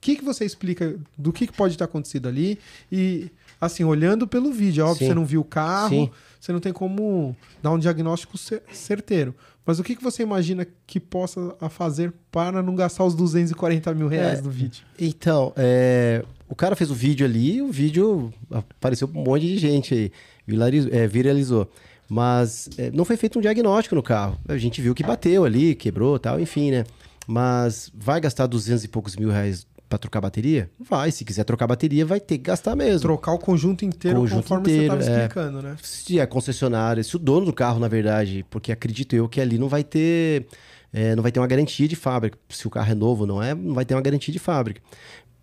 que, 0.00 0.14
que 0.16 0.24
você 0.24 0.44
explica 0.44 0.96
do 1.18 1.32
que, 1.32 1.46
que 1.48 1.52
pode 1.52 1.76
ter 1.76 1.82
acontecido 1.82 2.28
ali? 2.28 2.58
E, 2.92 3.28
assim, 3.60 3.82
olhando 3.82 4.28
pelo 4.28 4.52
vídeo, 4.52 4.82
é 4.82 4.84
óbvio, 4.84 5.00
Sim. 5.00 5.06
você 5.08 5.14
não 5.14 5.24
viu 5.24 5.40
o 5.40 5.44
carro, 5.44 5.88
Sim. 6.06 6.10
você 6.40 6.52
não 6.52 6.60
tem 6.60 6.72
como 6.72 7.36
dar 7.60 7.72
um 7.72 7.78
diagnóstico 7.78 8.38
cer- 8.38 8.62
certeiro. 8.72 9.34
Mas 9.64 9.80
o 9.80 9.82
que, 9.82 9.96
que 9.96 10.04
você 10.04 10.22
imagina 10.22 10.64
que 10.86 11.00
possa 11.00 11.56
fazer 11.70 12.12
para 12.30 12.62
não 12.62 12.76
gastar 12.76 13.02
os 13.02 13.16
240 13.16 13.92
mil 13.94 14.06
reais 14.06 14.38
É. 14.38 14.42
do 14.42 14.48
vídeo? 14.50 14.84
Então, 14.96 15.52
é, 15.56 16.24
o 16.48 16.54
cara 16.54 16.76
fez 16.76 16.90
o 16.90 16.94
vídeo 16.94 17.26
ali, 17.26 17.60
o 17.62 17.70
vídeo 17.72 18.32
apareceu 18.50 19.06
pra 19.08 19.20
um 19.20 19.24
monte 19.24 19.42
de 19.46 19.58
gente 19.58 19.94
aí, 19.94 20.12
viraliz- 20.46 20.88
é, 20.92 21.06
viralizou. 21.06 21.70
Mas 22.08 22.68
é, 22.78 22.90
não 22.92 23.04
foi 23.04 23.16
feito 23.16 23.38
um 23.38 23.42
diagnóstico 23.42 23.94
no 23.96 24.02
carro. 24.02 24.38
A 24.48 24.56
gente 24.56 24.80
viu 24.80 24.94
que 24.94 25.02
bateu 25.02 25.44
ali, 25.44 25.74
quebrou 25.74 26.18
tal, 26.18 26.38
enfim, 26.40 26.70
né? 26.70 26.84
Mas 27.26 27.90
vai 27.94 28.20
gastar 28.20 28.46
200 28.46 28.84
e 28.84 28.88
poucos 28.88 29.16
mil 29.16 29.30
reais 29.30 29.66
pra 29.88 29.98
trocar 29.98 30.20
bateria? 30.20 30.70
Vai. 30.78 31.10
Se 31.10 31.24
quiser 31.24 31.44
trocar 31.44 31.66
bateria, 31.66 32.06
vai 32.06 32.20
ter 32.20 32.38
que 32.38 32.44
gastar 32.44 32.76
mesmo. 32.76 33.00
Trocar 33.00 33.32
o 33.32 33.38
conjunto 33.38 33.84
inteiro 33.84 34.20
Conjunto 34.20 34.42
conforme 34.42 34.62
inteiro, 34.72 34.94
você 34.94 35.00
estava 35.00 35.18
é. 35.18 35.22
explicando, 35.24 35.62
né? 35.62 35.76
Se 35.82 36.20
é 36.20 36.26
concessionária, 36.26 37.02
se 37.02 37.16
o 37.16 37.18
dono 37.18 37.46
do 37.46 37.52
carro, 37.52 37.80
na 37.80 37.88
verdade, 37.88 38.44
porque 38.50 38.70
acredito 38.70 39.14
eu 39.16 39.28
que 39.28 39.40
ali 39.40 39.58
não 39.58 39.68
vai 39.68 39.82
ter, 39.82 40.46
é, 40.92 41.16
não 41.16 41.22
vai 41.22 41.32
ter 41.32 41.40
uma 41.40 41.46
garantia 41.48 41.88
de 41.88 41.96
fábrica. 41.96 42.38
Se 42.48 42.66
o 42.66 42.70
carro 42.70 42.92
é 42.92 42.94
novo, 42.94 43.26
não 43.26 43.42
é, 43.42 43.52
não 43.54 43.74
vai 43.74 43.84
ter 43.84 43.94
uma 43.96 44.02
garantia 44.02 44.32
de 44.32 44.38
fábrica, 44.38 44.80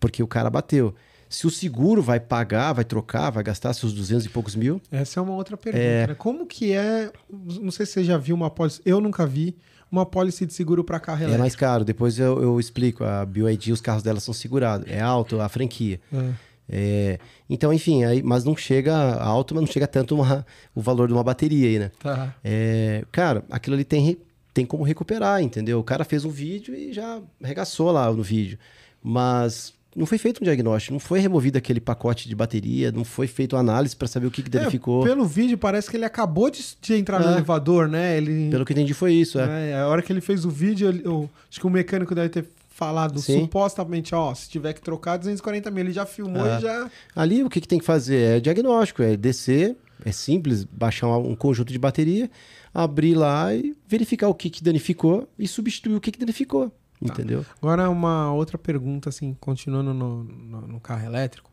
porque 0.04 0.22
o 0.22 0.28
cara 0.28 0.50
bateu. 0.50 0.94
Se 1.30 1.48
o 1.48 1.50
seguro 1.50 2.02
vai 2.02 2.20
pagar, 2.20 2.74
vai 2.74 2.84
trocar, 2.84 3.30
vai 3.30 3.42
gastar 3.42 3.74
seus 3.74 3.94
200 3.94 4.26
e 4.26 4.30
poucos 4.30 4.54
mil, 4.54 4.82
Essa 4.92 5.22
é 5.22 5.24
uma 5.24 5.34
outra 5.34 5.56
pergunta, 5.56 6.08
né? 6.08 6.16
Como 6.16 6.46
que 6.46 6.74
é... 6.74 7.10
Não 7.32 7.72
sei 7.72 7.86
se 7.86 7.94
você 7.94 8.04
já 8.04 8.18
viu 8.18 8.36
uma 8.36 8.50
pólice... 8.50 8.82
Eu 8.86 9.00
nunca 9.00 9.26
vi 9.26 9.56
uma 9.90 10.06
pólice 10.06 10.46
de 10.46 10.54
seguro 10.54 10.84
para 10.84 11.00
carro 11.00 11.20
é 11.20 11.24
elétrico. 11.24 11.40
mais 11.42 11.56
caro. 11.56 11.86
Depois 11.86 12.20
eu, 12.20 12.42
eu 12.42 12.60
explico. 12.60 13.06
A 13.06 13.26
BYD, 13.26 13.72
os 13.72 13.80
carros 13.80 14.04
dela 14.04 14.20
são 14.20 14.34
segurados. 14.34 14.86
É 14.92 15.00
alto 15.00 15.40
a 15.40 15.48
franquia. 15.48 16.02
É. 16.12 16.32
É, 16.70 17.20
então, 17.50 17.72
enfim, 17.74 18.04
aí, 18.04 18.22
mas 18.22 18.44
não 18.44 18.56
chega 18.58 18.96
alto, 19.16 19.56
mas 19.56 19.64
não 19.66 19.72
chega 19.72 19.88
tanto 19.88 20.16
uma- 20.16 20.46
o 20.76 20.82
valor 20.82 21.08
de 21.08 21.14
uma 21.14 21.24
bateria 21.24 21.68
aí, 21.68 21.80
né? 21.80 21.92
Tá. 22.02 22.36
É, 22.44 23.04
cara, 23.12 23.44
aquilo 23.50 23.76
ali 23.76 23.84
tem, 23.84 24.18
tem 24.54 24.66
como 24.66 24.84
recuperar, 24.84 25.42
entendeu? 25.42 25.80
O 25.80 25.84
cara 25.84 26.04
fez 26.04 26.26
um 26.26 26.30
vídeo 26.30 26.76
e 26.76 26.94
já 26.94 27.20
arregaçou 27.44 27.92
lá 27.92 28.12
no 28.12 28.22
vídeo. 28.24 28.58
Mas 29.02 29.74
não 29.96 30.06
foi 30.06 30.18
feito 30.18 30.42
um 30.42 30.44
diagnóstico, 30.44 30.94
não 30.94 31.00
foi 31.00 31.20
removido 31.20 31.58
aquele 31.58 31.80
pacote 31.80 32.28
de 32.28 32.36
bateria, 32.36 32.92
não 32.92 33.04
foi 33.04 33.28
feito 33.28 33.56
análise 33.56 33.96
para 33.96 34.08
saber 34.08 34.28
o 34.28 34.32
que, 34.32 34.42
que 34.42 34.50
É, 34.56 34.60
danificou. 34.60 35.04
pelo 35.04 35.26
vídeo 35.26 35.58
parece 35.58 35.90
que 35.90 35.98
ele 35.98 36.06
acabou 36.06 36.50
de, 36.50 36.64
de 36.82 36.94
entrar 36.96 37.20
no 37.20 37.28
É. 37.28 37.32
elevador, 37.34 37.88
né? 37.88 38.18
Ele, 38.18 38.50
Pelo 38.50 38.66
que 38.66 38.72
eu 38.74 38.76
entendi 38.76 38.94
foi 38.94 39.14
isso, 39.14 39.40
é. 39.40 39.46
né? 39.48 39.76
A 39.82 39.88
hora 39.88 40.02
que 40.02 40.12
ele 40.12 40.22
fez 40.22 40.46
o 40.46 40.50
vídeo, 40.50 40.90
ele- 40.90 41.02
eu- 41.06 41.30
acho 41.50 41.60
que 41.60 41.68
o 41.68 41.70
mecânico 41.70 42.14
deve 42.16 42.30
ter 42.30 42.46
falado 42.70 43.20
Sim. 43.20 43.42
supostamente, 43.42 44.16
ó, 44.16 44.34
se 44.34 44.50
tiver 44.50 44.74
que 44.74 44.82
trocar 44.82 45.18
240 45.18 45.70
mil, 45.70 45.84
ele 45.84 45.94
já 45.94 46.06
filmou 46.08 46.46
É. 46.46 46.58
e 46.58 46.62
já... 46.62 46.90
Ali 47.16 47.44
o 47.44 47.50
que, 47.50 47.62
que 47.62 47.68
tem 47.68 47.78
que 47.80 47.86
fazer 47.86 48.38
é 48.38 48.40
diagnóstico, 48.40 49.04
é 49.04 49.16
descer, 49.16 49.76
É 50.06 50.12
simples, 50.12 50.66
baixar 50.66 51.08
um 51.08 51.32
um 51.32 51.36
conjunto 51.36 51.72
de 51.72 51.80
bateria, 51.80 52.30
abrir 52.74 53.16
lá 53.16 53.54
e 53.56 53.74
verificar 53.88 54.28
o 54.28 54.34
que, 54.34 54.50
que 54.50 54.62
danificou 54.62 55.30
e 55.40 55.48
substituir 55.48 55.96
o 55.96 56.02
que, 56.02 56.12
que 56.12 56.20
danificou. 56.20 56.72
Entendeu? 57.12 57.46
Agora, 57.62 57.90
uma 57.90 58.32
outra 58.34 58.58
pergunta, 58.58 59.10
assim, 59.10 59.36
continuando 59.40 59.94
no, 59.94 60.24
no, 60.24 60.62
no 60.68 60.80
carro 60.80 61.06
elétrico. 61.06 61.52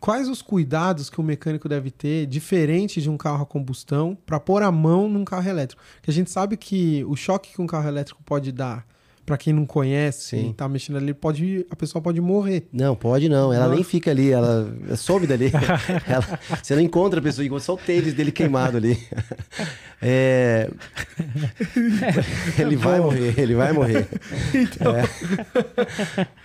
Quais 0.00 0.28
os 0.28 0.40
cuidados 0.40 1.10
que 1.10 1.20
o 1.20 1.22
mecânico 1.22 1.68
deve 1.68 1.90
ter, 1.90 2.26
diferente 2.26 3.02
de 3.02 3.10
um 3.10 3.18
carro 3.18 3.42
a 3.42 3.46
combustão, 3.46 4.16
para 4.24 4.40
pôr 4.40 4.62
a 4.62 4.72
mão 4.72 5.08
num 5.08 5.24
carro 5.24 5.46
elétrico? 5.46 5.82
Porque 5.96 6.10
a 6.10 6.14
gente 6.14 6.30
sabe 6.30 6.56
que 6.56 7.04
o 7.04 7.14
choque 7.14 7.52
que 7.52 7.60
um 7.60 7.66
carro 7.66 7.86
elétrico 7.86 8.22
pode 8.24 8.50
dar, 8.50 8.86
para 9.26 9.36
quem 9.38 9.52
não 9.52 9.64
conhece 9.64 10.28
Sim. 10.36 10.50
e 10.50 10.52
tá 10.54 10.68
mexendo 10.68 10.96
ali, 10.96 11.14
pode, 11.14 11.64
a 11.70 11.76
pessoa 11.76 12.02
pode 12.02 12.20
morrer. 12.20 12.66
Não, 12.72 12.96
pode 12.96 13.28
não. 13.28 13.52
Ela 13.52 13.68
Não. 13.68 13.74
nem 13.74 13.84
fica 13.84 14.10
ali, 14.10 14.30
ela 14.32 14.72
some 14.96 15.26
dali. 15.26 15.52
Ela- 16.08 16.38
você 16.62 16.74
não 16.74 16.82
encontra 16.82 17.20
a 17.20 17.22
pessoa, 17.22 17.44
encontra 17.44 17.64
só 17.64 17.74
o 17.74 17.76
tênis 17.76 18.12
dele 18.14 18.32
queimado 18.32 18.76
ali. 18.76 18.98
É, 20.02 20.68
ele 22.58 22.76
vai 22.76 23.00
morrer, 23.00 23.34
ele 23.38 23.54
vai 23.54 23.72
morrer. 23.72 24.08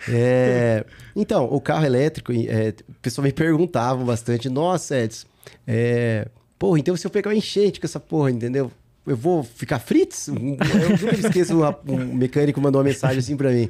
É. 0.07 0.11
É, 0.11 0.85
Então, 1.15 1.45
o 1.45 1.59
carro 1.61 1.85
elétrico, 1.85 2.31
é, 2.33 2.73
o 2.89 2.93
pessoal 3.01 3.23
me 3.25 3.31
perguntavam 3.31 4.05
bastante, 4.05 4.49
nossa, 4.49 4.97
Edson, 4.97 5.25
é, 5.65 6.27
porra, 6.59 6.79
então 6.79 6.95
se 6.95 7.05
eu 7.07 7.11
pegar 7.11 7.29
uma 7.31 7.35
enchente 7.37 7.79
com 7.79 7.85
essa 7.85 7.99
porra, 7.99 8.31
entendeu? 8.31 8.71
Eu 9.05 9.15
vou 9.15 9.43
ficar 9.43 9.79
fritz? 9.79 10.27
Eu 10.27 10.35
nunca 10.35 11.11
me 11.11 11.19
esqueço, 11.19 11.53
um 11.87 12.15
mecânico 12.15 12.59
mandou 12.59 12.79
uma 12.79 12.87
mensagem 12.87 13.19
assim 13.19 13.37
pra 13.37 13.51
mim. 13.51 13.69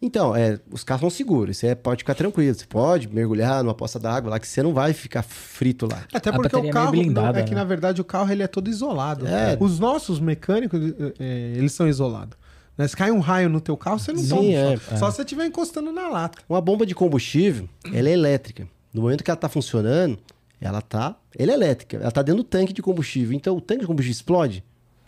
Então, 0.00 0.36
é, 0.36 0.58
os 0.70 0.84
carros 0.84 1.00
são 1.00 1.10
seguros, 1.10 1.56
você 1.56 1.74
pode 1.74 2.00
ficar 2.00 2.14
tranquilo, 2.14 2.54
você 2.54 2.66
pode 2.66 3.08
mergulhar 3.08 3.64
numa 3.64 3.74
poça 3.74 3.98
d'água 3.98 4.30
lá, 4.30 4.38
que 4.38 4.46
você 4.46 4.62
não 4.62 4.74
vai 4.74 4.92
ficar 4.92 5.22
frito 5.22 5.88
lá. 5.90 6.04
Até 6.12 6.30
porque 6.30 6.54
o 6.54 6.66
é 6.66 6.70
carro 6.70 6.90
blindada, 6.90 7.40
é 7.40 7.42
que 7.42 7.54
né? 7.54 7.56
na 7.56 7.64
verdade 7.64 8.00
o 8.00 8.04
carro 8.04 8.30
ele 8.30 8.42
é 8.42 8.46
todo 8.46 8.68
isolado. 8.68 9.26
É. 9.26 9.56
Os 9.58 9.78
nossos 9.78 10.20
mecânicos 10.20 10.80
é, 11.18 11.54
eles 11.56 11.72
são 11.72 11.88
isolados. 11.88 12.36
Né? 12.76 12.86
Se 12.86 12.94
cai 12.94 13.10
um 13.10 13.20
raio 13.20 13.48
no 13.48 13.60
teu 13.60 13.76
carro, 13.76 13.98
você 13.98 14.12
não 14.12 14.20
Sim, 14.20 14.28
toma 14.28 14.44
é, 14.44 14.76
choque. 14.76 14.98
Só 14.98 15.10
se 15.10 15.16
você 15.16 15.22
estiver 15.22 15.46
encostando 15.46 15.90
na 15.90 16.08
lata. 16.08 16.42
Uma 16.46 16.60
bomba 16.60 16.84
de 16.84 16.94
combustível, 16.94 17.66
ela 17.92 18.08
é 18.08 18.12
elétrica. 18.12 18.68
No 18.92 19.02
momento 19.02 19.24
que 19.24 19.30
ela 19.30 19.36
tá 19.36 19.48
funcionando, 19.48 20.18
ela 20.60 20.80
tá, 20.80 21.16
é 21.38 21.42
elétrica, 21.42 21.96
ela 21.98 22.10
tá 22.10 22.22
dentro 22.22 22.42
do 22.42 22.48
tanque 22.48 22.72
de 22.72 22.82
combustível. 22.82 23.32
Então 23.36 23.56
o 23.56 23.60
tanque 23.60 23.80
de 23.82 23.86
combustível 23.86 24.12
explode, 24.12 24.64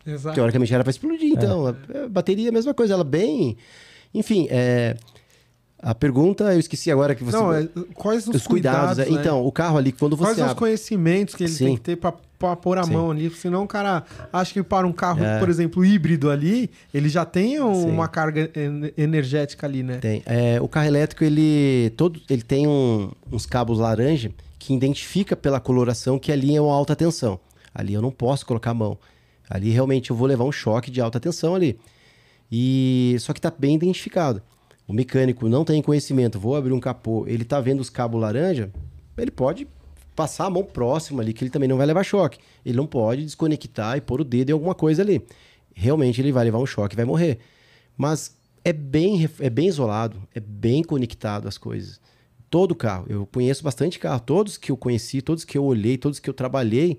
Exato. 0.06 0.34
teoricamente 0.34 0.72
era 0.74 0.84
para 0.84 0.90
explodir. 0.90 1.32
Então, 1.32 1.66
a, 1.66 1.70
a 2.04 2.08
bateria 2.08 2.46
é 2.46 2.50
a 2.50 2.52
mesma 2.52 2.74
coisa, 2.74 2.94
ela 2.94 3.04
bem, 3.04 3.56
enfim, 4.14 4.46
é 4.50 4.96
a 5.80 5.94
pergunta 5.94 6.52
eu 6.52 6.58
esqueci 6.58 6.90
agora 6.90 7.14
que 7.14 7.22
você 7.22 7.37
Não, 7.37 7.52
é, 7.54 7.68
quais 7.94 8.26
os, 8.26 8.34
os 8.34 8.46
cuidados, 8.48 8.96
cuidados, 8.96 8.98
é, 8.98 9.11
né? 9.14 9.20
então, 9.20 9.46
o 9.46 9.52
carro 9.52 9.78
ali 9.78 9.92
quando 9.92 10.16
Quais 10.16 10.34
você 10.34 10.40
são 10.40 10.48
os 10.48 10.54
conhecimentos 10.54 11.37
que 11.37 11.44
ele 11.44 11.52
Sim. 11.52 11.64
tem 11.66 11.74
que 11.76 11.80
ter 11.82 11.96
pra 11.96 12.56
pôr 12.56 12.78
a 12.78 12.82
Sim. 12.82 12.94
mão 12.94 13.12
ali? 13.12 13.30
Senão 13.30 13.62
o 13.62 13.66
cara 13.68 14.02
acha 14.32 14.52
que 14.52 14.61
para 14.64 14.84
um 14.88 14.92
carro, 14.92 15.22
É. 15.24 15.38
por 15.38 15.48
exemplo, 15.48 15.84
híbrido 15.84 16.30
ali, 16.32 16.68
ele 16.92 17.08
já 17.08 17.24
tem 17.24 17.62
um- 17.62 17.74
Sim. 17.82 17.90
uma 17.90 18.08
carga 18.08 18.50
en- 18.56 18.92
energética 18.96 19.68
ali, 19.68 19.84
né? 19.84 19.98
Tem. 19.98 20.20
É, 20.26 20.61
o 20.61 20.66
carro 20.66 20.88
elétrico, 20.88 21.22
ele, 21.22 21.90
todo, 21.96 22.20
ele 22.28 22.42
tem 22.42 22.66
um- 22.66 23.12
uns 23.30 23.46
cabos 23.46 23.78
laranja 23.78 24.32
que 24.68 24.74
identifica 24.74 25.35
pela 25.35 25.59
coloração 25.59 26.18
que 26.18 26.31
ali 26.31 26.54
é 26.54 26.61
uma 26.61 26.74
alta 26.74 26.94
tensão. 26.94 27.40
Ali 27.74 27.94
eu 27.94 28.02
não 28.02 28.11
posso 28.11 28.44
colocar 28.44 28.72
a 28.72 28.74
mão. 28.74 28.98
Ali 29.48 29.70
realmente 29.70 30.11
eu 30.11 30.16
vou 30.16 30.28
levar 30.28 30.44
um 30.44 30.52
choque 30.52 30.90
de 30.90 31.00
alta 31.00 31.18
tensão 31.18 31.54
ali. 31.54 31.78
E 32.52 33.16
só 33.18 33.33
que 33.33 33.38
está 33.38 33.50
bem 33.50 33.76
identificado. 33.76 34.42
O 34.87 34.92
mecânico 34.92 35.48
não 35.48 35.64
tem 35.64 35.81
conhecimento, 35.81 36.38
vou 36.38 36.54
abrir 36.54 36.74
um 36.74 36.81
capô, 36.81 37.26
ele 37.26 37.46
tá 37.46 37.59
vendo 37.62 37.81
os 37.81 37.88
cabos 37.88 38.20
laranja, 38.20 38.70
ele 39.16 39.31
pode 39.31 39.66
passar 40.14 40.44
a 40.44 40.50
mão 40.50 40.62
próxima 40.62 41.22
ali, 41.22 41.33
que 41.33 41.44
ele 41.44 41.50
também 41.50 41.68
não 41.68 41.78
vai 41.78 41.87
levar 41.87 42.04
choque. 42.04 42.38
Ele 42.62 42.76
não 42.76 42.87
pode 42.87 43.24
desconectar 43.24 43.96
e 43.96 44.02
pôr 44.02 44.20
o 44.20 44.24
dedo 44.24 44.50
em 44.50 44.52
alguma 44.52 44.74
coisa 44.74 45.00
ali. 45.00 45.24
Realmente 45.74 46.20
ele 46.20 46.31
vai 46.31 46.44
levar 46.44 46.59
um 46.59 46.66
choque 46.66 46.94
e 46.94 46.96
vai 46.98 47.07
morrer. 47.07 47.38
Mas 47.96 48.37
é 48.62 48.74
bem, 48.74 49.26
é 49.40 49.48
bem 49.48 49.66
isolado, 49.66 50.22
é 50.35 50.40
bem 50.40 50.83
conectado 50.83 51.48
as 51.48 51.57
coisas. 51.57 51.98
Todo 52.50 52.74
carro, 52.74 53.06
eu 53.08 53.26
conheço 53.26 53.62
bastante 53.62 53.98
carro, 53.98 54.20
todos 54.20 54.56
que 54.56 54.72
eu 54.72 54.76
conheci, 54.76 55.20
todos 55.20 55.44
que 55.44 55.58
eu 55.58 55.64
olhei, 55.64 55.98
todos 55.98 56.18
que 56.18 56.30
eu 56.30 56.34
trabalhei, 56.34 56.98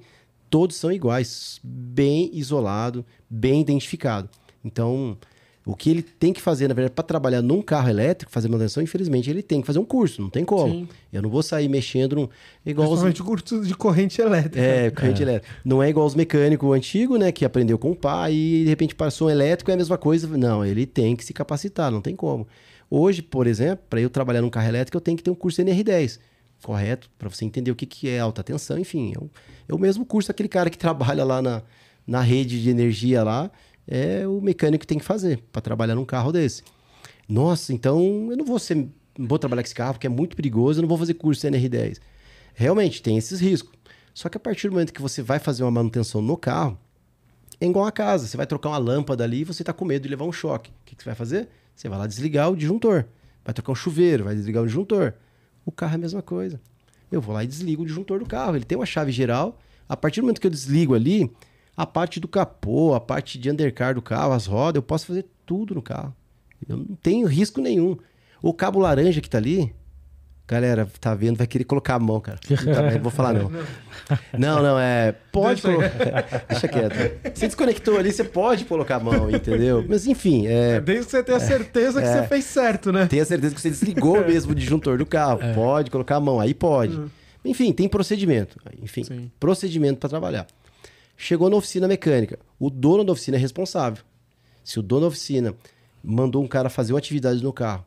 todos 0.50 0.76
são 0.76 0.92
iguais, 0.92 1.60
bem 1.64 2.30
isolado, 2.34 3.04
bem 3.30 3.62
identificado. 3.62 4.30
Então, 4.64 5.18
o 5.66 5.76
que 5.76 5.90
ele 5.90 6.02
tem 6.02 6.34
que 6.34 6.42
fazer, 6.42 6.68
na 6.68 6.74
verdade, 6.74 6.96
para 6.96 7.04
trabalhar 7.04 7.42
num 7.42 7.62
carro 7.62 7.90
elétrico, 7.90 8.32
fazer 8.32 8.48
manutenção, 8.48 8.82
infelizmente, 8.82 9.30
ele 9.30 9.44
tem 9.44 9.62
que 9.62 9.68
fazer 9.68 9.78
um 9.78 9.86
curso, 9.86 10.22
não 10.22 10.30
tem 10.30 10.44
como. 10.44 10.74
Sim. 10.74 10.88
Eu 11.12 11.22
não 11.22 11.30
vou 11.30 11.44
sair 11.44 11.68
mexendo 11.68 12.16
num, 12.16 12.30
igual 12.66 12.92
os, 12.92 13.02
Principalmente 13.02 13.24
curso 13.24 13.68
de 13.68 13.76
corrente 13.76 14.22
elétrica. 14.22 14.60
é, 14.60 14.90
corrente 14.90 15.22
elétrica. 15.22 15.56
Não 15.64 15.84
é 15.84 15.90
igual 15.90 16.06
os 16.08 16.16
mecânicos 16.16 16.76
antigos, 16.76 17.20
né? 17.20 17.32
Que 17.32 17.46
aprendeu 17.46 17.78
com 17.78 17.92
o 17.92 17.96
pai 17.96 18.34
e 18.34 18.64
de 18.64 18.70
repente 18.70 18.96
passou 18.96 19.28
um 19.28 19.32
elétrico, 19.32 19.70
é 19.70 19.74
a 19.74 19.78
mesma 19.78 19.98
coisa. 19.98 20.28
Não, 20.38 20.66
ele 20.66 20.86
tem 20.86 21.16
que 21.16 21.24
se 21.24 21.34
capacitar, 21.34 21.92
não 21.92 22.02
tem 22.02 22.16
como. 22.16 22.48
Hoje, 22.90 23.22
por 23.22 23.46
exemplo, 23.46 23.86
para 23.90 24.02
eu 24.02 24.10
trabalhar 24.10 24.42
num 24.42 24.50
carro 24.50 24.68
elétrico, 24.68 24.98
eu 24.98 25.02
tenho 25.02 25.18
que 25.18 25.24
ter 25.24 25.30
um 25.30 25.36
curso 25.36 25.62
NR10. 25.62 26.20
Correto? 26.64 27.10
Para 27.18 27.30
você 27.30 27.46
entender 27.46 27.72
o 27.72 27.76
que, 27.76 27.86
que 27.86 28.10
é 28.10 28.20
alta 28.20 28.44
tensão, 28.44 28.78
enfim. 28.78 29.14
É 29.16 29.20
o, 29.20 29.30
é 29.70 29.74
o 29.74 29.80
mesmo 29.80 30.06
curso 30.06 30.32
aquele 30.32 30.50
cara 30.50 30.70
que 30.70 30.78
trabalha 30.80 31.24
lá 31.24 31.42
na, 31.42 31.62
na 32.08 32.22
rede 32.22 32.62
de 32.62 32.70
energia 32.70 33.24
lá. 33.24 33.52
É 33.92 34.28
o 34.28 34.40
mecânico 34.40 34.82
que 34.82 34.88
tem 34.88 35.00
que 35.00 35.06
fazer 35.06 35.42
para 35.52 35.64
trabalhar 35.64 35.96
num 35.96 36.06
carro 36.06 36.32
desse. 36.32 36.62
Nossa, 37.28 37.74
então 37.74 38.28
eu 38.30 38.38
não 38.38 38.46
vou 38.46 38.60
ser. 38.60 38.76
Não 39.18 39.28
vou 39.28 39.40
trabalhar 39.40 39.64
com 39.64 39.68
esse 39.68 39.76
carro 39.76 39.94
porque 39.94 40.06
é 40.06 40.10
muito 40.10 40.36
perigoso, 40.36 40.80
eu 40.80 40.82
não 40.84 40.88
vou 40.88 40.98
fazer 40.98 41.16
curso 41.16 41.46
NR10. 41.48 41.98
Realmente, 42.54 43.02
tem 43.02 43.18
esses 43.18 43.40
riscos. 43.40 43.72
Só 44.14 44.30
que 44.30 44.38
a 44.38 44.40
partir 44.40 44.68
do 44.68 44.74
momento 44.74 44.94
que 44.94 45.02
você 45.02 45.22
vai 45.22 45.40
fazer 45.40 45.64
uma 45.64 45.72
manutenção 45.72 46.22
no 46.22 46.38
carro, 46.38 46.78
é 47.60 47.66
igual 47.66 47.86
a 47.86 47.92
casa. 47.92 48.28
Você 48.28 48.38
vai 48.38 48.46
trocar 48.46 48.70
uma 48.70 48.78
lâmpada 48.78 49.24
ali 49.24 49.42
e 49.42 49.44
você 49.44 49.62
está 49.64 49.74
com 49.74 49.86
medo 49.86 50.04
de 50.04 50.10
levar 50.10 50.26
um 50.26 50.32
choque. 50.32 50.70
O 50.70 50.74
que, 50.86 50.96
que 50.96 51.04
você 51.04 51.10
vai 51.10 51.16
fazer? 51.16 51.50
Você 51.76 51.90
vai 51.90 51.98
lá 51.98 52.06
desligar 52.08 52.52
o 52.52 52.56
disjuntor. 52.56 53.06
Vai 53.44 53.54
trocar 53.54 53.72
um 53.72 53.76
chuveiro, 53.76 54.26
vai 54.26 54.36
desligar 54.36 54.62
o 54.64 54.66
disjuntor. 54.66 55.14
O 55.66 55.72
carro 55.72 55.94
é 55.94 55.96
a 55.96 56.00
mesma 56.00 56.22
coisa. 56.22 56.60
Eu 57.12 57.22
vou 57.22 57.34
lá 57.34 57.44
e 57.44 57.48
desligo 57.48 57.84
o 57.84 57.86
disjuntor 57.86 58.20
do 58.20 58.26
carro. 58.26 58.56
Ele 58.56 58.66
tem 58.66 58.78
uma 58.78 58.86
chave 58.86 59.12
geral. 59.12 59.58
A 59.88 59.98
partir 59.98 60.22
do 60.22 60.24
momento 60.24 60.40
que 60.40 60.48
eu 60.48 60.52
desligo 60.52 60.94
ali, 60.94 61.32
a 61.82 61.86
parte 61.86 62.20
do 62.20 62.28
capô, 62.28 62.94
a 62.94 63.00
parte 63.00 63.40
de 63.40 63.50
undercar 63.50 63.96
do 63.96 64.02
carro, 64.02 64.34
as 64.34 64.46
rodas, 64.46 64.76
eu 64.76 64.84
posso 64.84 65.06
fazer 65.06 65.26
tudo 65.46 65.74
no 65.74 65.82
carro. 65.82 66.14
Eu 66.68 66.76
não 66.76 66.98
tenho 67.02 67.26
risco 67.26 67.62
nenhum. 67.62 67.98
O 68.42 68.54
cabo 68.54 68.80
laranja 68.80 69.22
que 69.22 69.30
tá 69.30 69.38
ali, 69.38 69.74
galera, 70.46 70.86
tá 71.00 71.16
vendo, 71.16 71.38
vai 71.38 71.48
querer 71.48 71.64
colocar 71.64 71.96
a 71.96 72.00
mão, 72.00 72.20
cara. 72.20 72.38
Não, 72.50 72.74
tá, 72.74 72.92
não 72.92 73.00
vou 73.00 73.10
falar 73.12 73.32
não. 73.34 73.50
Não, 74.38 74.64
não, 74.64 74.80
é. 74.80 75.14
Pode 75.32 75.62
Deixa 75.62 75.78
colocar. 75.78 76.46
Deixa 76.50 76.68
quieto. 76.68 76.96
Você 77.36 77.46
desconectou 77.48 77.98
ali, 77.98 78.12
você 78.12 78.24
pode 78.24 78.66
colocar 78.66 78.96
a 78.96 79.00
mão, 79.00 79.30
entendeu? 79.30 79.86
Mas 79.88 80.08
enfim, 80.08 80.48
é. 80.48 80.82
Desde 80.82 81.06
que 81.06 81.12
você 81.12 81.24
tenha 81.24 81.40
certeza 81.40 82.02
que 82.02 82.08
É. 82.08 82.22
você 82.24 82.28
fez 82.28 82.44
certo, 82.46 82.92
né? 82.92 83.06
Tenha 83.06 83.24
certeza 83.24 83.54
que 83.56 83.62
você 83.62 83.70
desligou 83.70 84.20
mesmo 84.28 84.52
o 84.52 84.56
disjuntor 84.56 84.98
do 84.98 85.06
carro. 85.06 85.40
Pode 85.54 85.92
colocar 85.92 86.16
a 86.16 86.20
mão, 86.20 86.40
aí 86.40 86.54
pode. 86.56 87.00
Enfim, 87.46 87.72
tem 87.72 87.88
procedimento. 87.88 88.58
Enfim, 88.82 89.04
Sim. 89.04 89.32
procedimento 89.40 90.00
para 90.00 90.10
trabalhar. 90.10 90.48
Chegou 91.22 91.50
na 91.50 91.58
oficina 91.58 91.86
mecânica. 91.86 92.40
O 92.58 92.70
dono 92.70 93.04
da 93.04 93.12
oficina 93.12 93.36
é 93.36 93.40
responsável. 93.40 94.02
Se 94.64 94.80
o 94.80 94.82
dono 94.82 95.02
da 95.02 95.08
oficina 95.08 95.54
mandou 96.02 96.42
um 96.42 96.48
cara 96.48 96.70
fazer 96.70 96.94
uma 96.94 97.00
atividade 97.00 97.44
no 97.44 97.52
carro, 97.52 97.86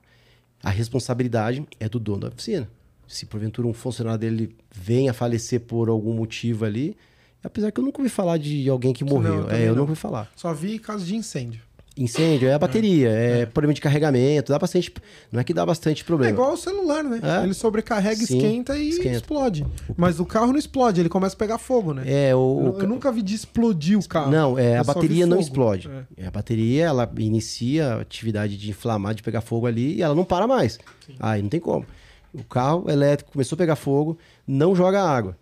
a 0.63 0.69
responsabilidade 0.69 1.67
é 1.81 1.89
do 1.89 1.99
dono 1.99 2.19
da 2.21 2.29
oficina. 2.29 2.69
Se 3.09 3.25
porventura 3.25 3.67
um 3.67 3.73
funcionário 3.73 4.21
dele 4.21 4.55
venha 4.71 5.13
a 5.13 5.15
falecer 5.15 5.61
por 5.61 5.89
algum 5.89 6.13
motivo 6.13 6.67
ali, 6.67 6.95
apesar 7.43 7.73
que 7.73 7.81
eu 7.81 7.85
nunca 7.85 8.01
ouvi 8.03 8.11
falar 8.11 8.37
de 8.39 8.69
alguém 8.69 8.93
que 8.93 9.03
Não, 9.03 9.15
morreu. 9.15 9.45
também 9.45 9.61
é, 9.61 9.63
eu 9.63 9.69
não. 9.69 9.77
nunca 9.77 9.93
ouvi 9.93 9.97
falar. 9.97 10.31
Só 10.37 10.53
vi 10.53 10.79
caso 10.79 11.03
de 11.07 11.17
incêndio. 11.17 11.63
Incêndio 11.95 12.49
é 12.49 12.55
a 12.55 12.59
bateria, 12.59 13.11
é, 13.11 13.45
problema 13.45 13.75
de 13.75 13.81
carregamento, 13.81 14.51
dá 14.51 14.59
bastante. 14.59 14.91
Não 15.31 15.39
é 15.39 15.45
que 15.45 15.53
dá 15.53 15.67
bastante 15.67 16.03
É 16.03 16.05
problema. 16.07 16.33
igual 16.33 16.55
o 16.55 16.57
celular, 16.57 17.05
né? 17.05 17.21
É. 17.23 17.45
Ele 17.45 17.53
sobrecarrega, 17.53 18.17
Sim, 18.17 18.39
esquenta 18.39 18.79
e 18.79 18.89
esquenta. 18.89 19.17
explode. 19.17 19.67
Mas 19.95 20.19
o 20.19 20.25
carro 20.25 20.53
não 20.53 20.59
explode, 20.59 21.01
ele 21.01 21.11
começa 21.11 21.35
a 21.35 21.39
pegar 21.39 21.59
fogo, 21.59 21.93
né? 21.93 22.05
É, 22.07 22.35
o, 22.35 22.73
eu, 22.77 22.81
eu 22.81 22.89
nunca 22.89 23.13
vi 23.13 23.21
de 23.21 23.35
explodir 23.35 23.99
o 23.99 24.09
carro. 24.09 24.31
Não, 24.31 24.59
é, 24.59 24.77
Eu 24.77 24.81
a 24.81 24.85
bateria 24.85 25.27
não 25.27 25.39
explode. 25.39 25.91
É. 26.17 26.23
É, 26.25 26.27
A 26.27 26.31
bateria, 26.31 26.87
ela 26.87 27.13
inicia 27.19 27.89
a 27.97 28.01
atividade 28.01 28.57
de 28.57 28.71
inflamar, 28.71 29.15
de 29.15 29.23
pegar 29.23 29.43
fogo 29.43 29.67
ali, 29.67 29.97
e 29.97 30.03
ela 30.03 30.15
não 30.15 30.25
para 30.25 30.47
mais. 30.47 30.79
Aí 31.21 31.43
não 31.43 31.51
tem 31.51 31.61
como. 31.61 31.85
O 32.33 32.43
carro 32.43 32.89
elétrico 32.89 33.33
começou 33.33 33.55
a 33.55 33.59
pegar 33.59 33.77
fogo, 33.77 34.17
não 34.49 34.75
joga 34.75 35.03
água. 35.03 35.37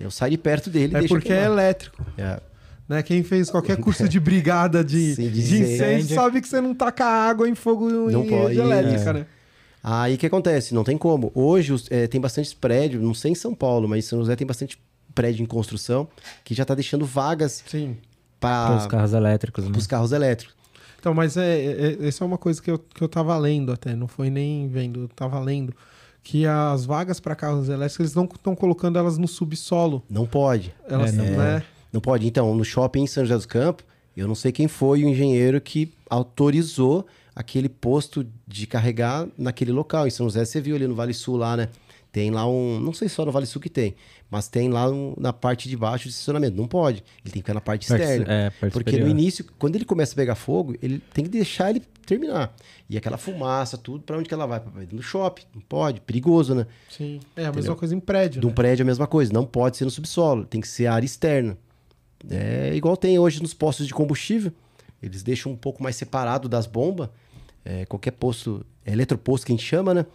Eu 0.00 0.10
saio 0.10 0.32
de 0.32 0.38
perto 0.38 0.68
dele 0.68 0.94
e 0.94 0.96
É 0.96 0.98
deixa 0.98 1.14
porque 1.14 1.32
é 1.32 1.36
queimar. 1.42 1.52
elétrico. 1.52 2.04
É. 2.18 2.40
Né? 2.88 3.02
Quem 3.02 3.22
fez 3.22 3.48
qualquer 3.50 3.76
curso 3.78 4.08
de 4.08 4.18
brigada 4.20 4.82
de, 4.84 5.14
Sim, 5.16 5.28
de 5.30 5.30
de 5.30 5.40
incêndio 5.62 5.96
incêndio. 5.98 6.14
sabe 6.16 6.40
que 6.40 6.48
você 6.48 6.60
não 6.60 6.74
taca 6.74 7.04
água 7.06 7.48
em 7.48 7.54
fogo 7.54 7.88
Não 7.88 8.24
em 8.24 8.28
pode, 8.28 8.48
rede 8.48 8.60
elétrica, 8.60 9.10
é. 9.10 9.12
né? 9.12 9.26
Aí 9.84 10.14
o 10.14 10.18
que 10.18 10.26
acontece? 10.26 10.74
Não 10.74 10.84
tem 10.84 10.96
como. 10.96 11.32
Hoje 11.34 11.72
os- 11.72 11.86
é, 11.90 12.06
tem 12.06 12.20
bastante 12.20 12.54
prédio, 12.54 13.00
não 13.00 13.14
sei 13.14 13.32
em 13.32 13.34
São 13.34 13.54
Paulo, 13.54 13.88
mas 13.88 14.04
em 14.04 14.08
São 14.08 14.18
José 14.20 14.36
tem 14.36 14.46
bastante 14.46 14.78
prédio 15.14 15.42
em 15.42 15.46
construção 15.46 16.08
que 16.44 16.54
já 16.54 16.62
está 16.62 16.74
deixando 16.74 17.04
vagas. 17.04 17.64
Para 18.38 18.76
os 18.76 18.82
para 18.82 18.88
carros 18.90 19.12
elétricos, 19.12 19.64
né? 19.68 19.72
os 19.76 19.86
carros 19.86 20.12
elétricos. 20.12 20.54
Então, 20.98 21.12
mas 21.14 21.36
é, 21.36 21.96
é, 22.00 22.06
essa 22.06 22.22
é 22.22 22.26
uma 22.26 22.38
coisa 22.38 22.62
que 22.62 22.70
eu, 22.70 22.78
que 22.78 23.02
eu 23.02 23.08
tava 23.08 23.36
lendo 23.36 23.72
até, 23.72 23.94
não 23.96 24.06
foi 24.06 24.30
nem 24.30 24.68
vendo, 24.68 25.02
eu 25.02 25.08
tava 25.08 25.38
lendo. 25.40 25.74
que 26.22 26.46
as 26.46 26.84
vagas 26.84 27.18
para 27.18 27.34
carros 27.34 27.68
elétricos 27.68 27.98
eles 27.98 28.14
não 28.14 28.24
estão 28.24 28.54
colocando 28.54 28.96
elas 28.98 29.18
no 29.18 29.26
subsolo. 29.26 30.04
Não 30.08 30.24
pode. 30.26 30.72
Elas, 30.88 31.12
É, 31.12 31.16
não 31.16 31.24
né? 31.24 31.62
Não 31.92 32.00
pode. 32.00 32.26
Então, 32.26 32.54
no 32.54 32.64
shopping 32.64 33.02
em 33.02 33.06
São 33.06 33.24
José 33.24 33.34
dos 33.36 33.46
Campos, 33.46 33.84
eu 34.16 34.26
não 34.26 34.34
sei 34.34 34.50
quem 34.52 34.66
foi 34.68 35.04
o 35.04 35.08
engenheiro 35.08 35.60
que 35.60 35.92
autorizou 36.08 37.06
aquele 37.34 37.68
posto 37.68 38.26
de 38.46 38.66
carregar 38.66 39.26
naquele 39.36 39.72
local. 39.72 40.06
Em 40.06 40.10
São 40.10 40.26
José, 40.26 40.44
você 40.44 40.60
viu 40.60 40.76
ali 40.76 40.86
no 40.86 40.94
Vale 40.94 41.14
Sul 41.14 41.36
lá, 41.36 41.56
né? 41.56 41.68
Tem 42.10 42.30
lá 42.30 42.46
um. 42.46 42.78
Não 42.78 42.92
sei 42.92 43.08
só 43.08 43.24
no 43.24 43.32
Vale 43.32 43.46
Sul 43.46 43.60
que 43.60 43.70
tem, 43.70 43.94
mas 44.30 44.46
tem 44.46 44.68
lá 44.68 44.90
um- 44.90 45.14
na 45.16 45.32
parte 45.32 45.66
de 45.66 45.74
baixo 45.76 46.04
de 46.04 46.10
estacionamento. 46.10 46.54
Não 46.56 46.66
pode. 46.68 47.02
Ele 47.24 47.32
tem 47.32 47.32
que 47.32 47.38
ficar 47.38 47.54
na 47.54 47.60
parte 47.60 47.88
Parte- 47.88 48.02
externa. 48.02 48.26
é, 48.32 48.50
parte 48.50 48.72
porque 48.72 48.90
superior. 48.90 49.04
no 49.08 49.10
início, 49.18 49.46
quando 49.58 49.76
ele 49.76 49.86
começa 49.86 50.12
a 50.12 50.16
pegar 50.16 50.34
fogo, 50.34 50.74
ele 50.82 50.98
tem 51.14 51.24
que 51.24 51.30
deixar 51.30 51.70
ele 51.70 51.80
terminar. 52.04 52.54
E 52.90 52.98
aquela 52.98 53.16
fumaça, 53.16 53.78
tudo, 53.78 54.02
pra 54.04 54.18
onde 54.18 54.28
que 54.28 54.34
ela 54.34 54.44
vai? 54.44 54.60
Do 54.90 55.02
shopping. 55.02 55.44
Não 55.54 55.62
pode. 55.62 56.02
Perigoso, 56.02 56.54
né? 56.54 56.66
Sim. 56.90 57.18
É 57.34 57.42
a 57.42 57.46
mesma 57.46 57.60
Entendeu? 57.60 57.76
coisa 57.76 57.94
em 57.94 58.00
prédio. 58.00 58.40
De 58.42 58.46
um 58.46 58.50
né? 58.50 58.54
prédio 58.56 58.82
é 58.82 58.84
a 58.84 58.86
mesma 58.86 59.06
coisa, 59.06 59.32
não 59.32 59.46
pode 59.46 59.78
ser 59.78 59.86
no 59.86 59.90
subsolo, 59.90 60.44
tem 60.44 60.60
que 60.60 60.68
ser 60.68 60.88
área 60.88 61.06
externa. 61.06 61.56
É 62.30 62.74
igual 62.74 62.96
tem 62.96 63.18
hoje 63.18 63.42
nos 63.42 63.52
postos 63.54 63.86
de 63.86 63.94
combustível, 63.94 64.52
eles 65.02 65.22
deixam 65.22 65.52
um 65.52 65.56
pouco 65.56 65.82
mais 65.82 65.96
separado 65.96 66.48
das 66.48 66.66
bombas. 66.66 67.08
É, 67.64 67.84
qualquer 67.86 68.12
posto, 68.12 68.64
é 68.84 68.92
eletroposto 68.92 69.46
que 69.46 69.52
a 69.52 69.56
gente 69.56 69.66
chama, 69.66 69.94
né? 69.94 70.06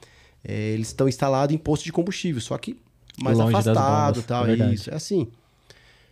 É, 0.43 0.53
eles 0.71 0.87
estão 0.87 1.07
instalados 1.07 1.53
em 1.53 1.57
posto 1.57 1.83
de 1.83 1.91
combustível, 1.91 2.41
só 2.41 2.57
que 2.57 2.77
mais 3.21 3.37
Longe 3.37 3.55
afastado 3.55 4.19
e 4.19 4.23
tal. 4.23 4.45
é 4.45 4.73
isso, 4.73 4.89
é 4.89 4.95
assim. 4.95 5.27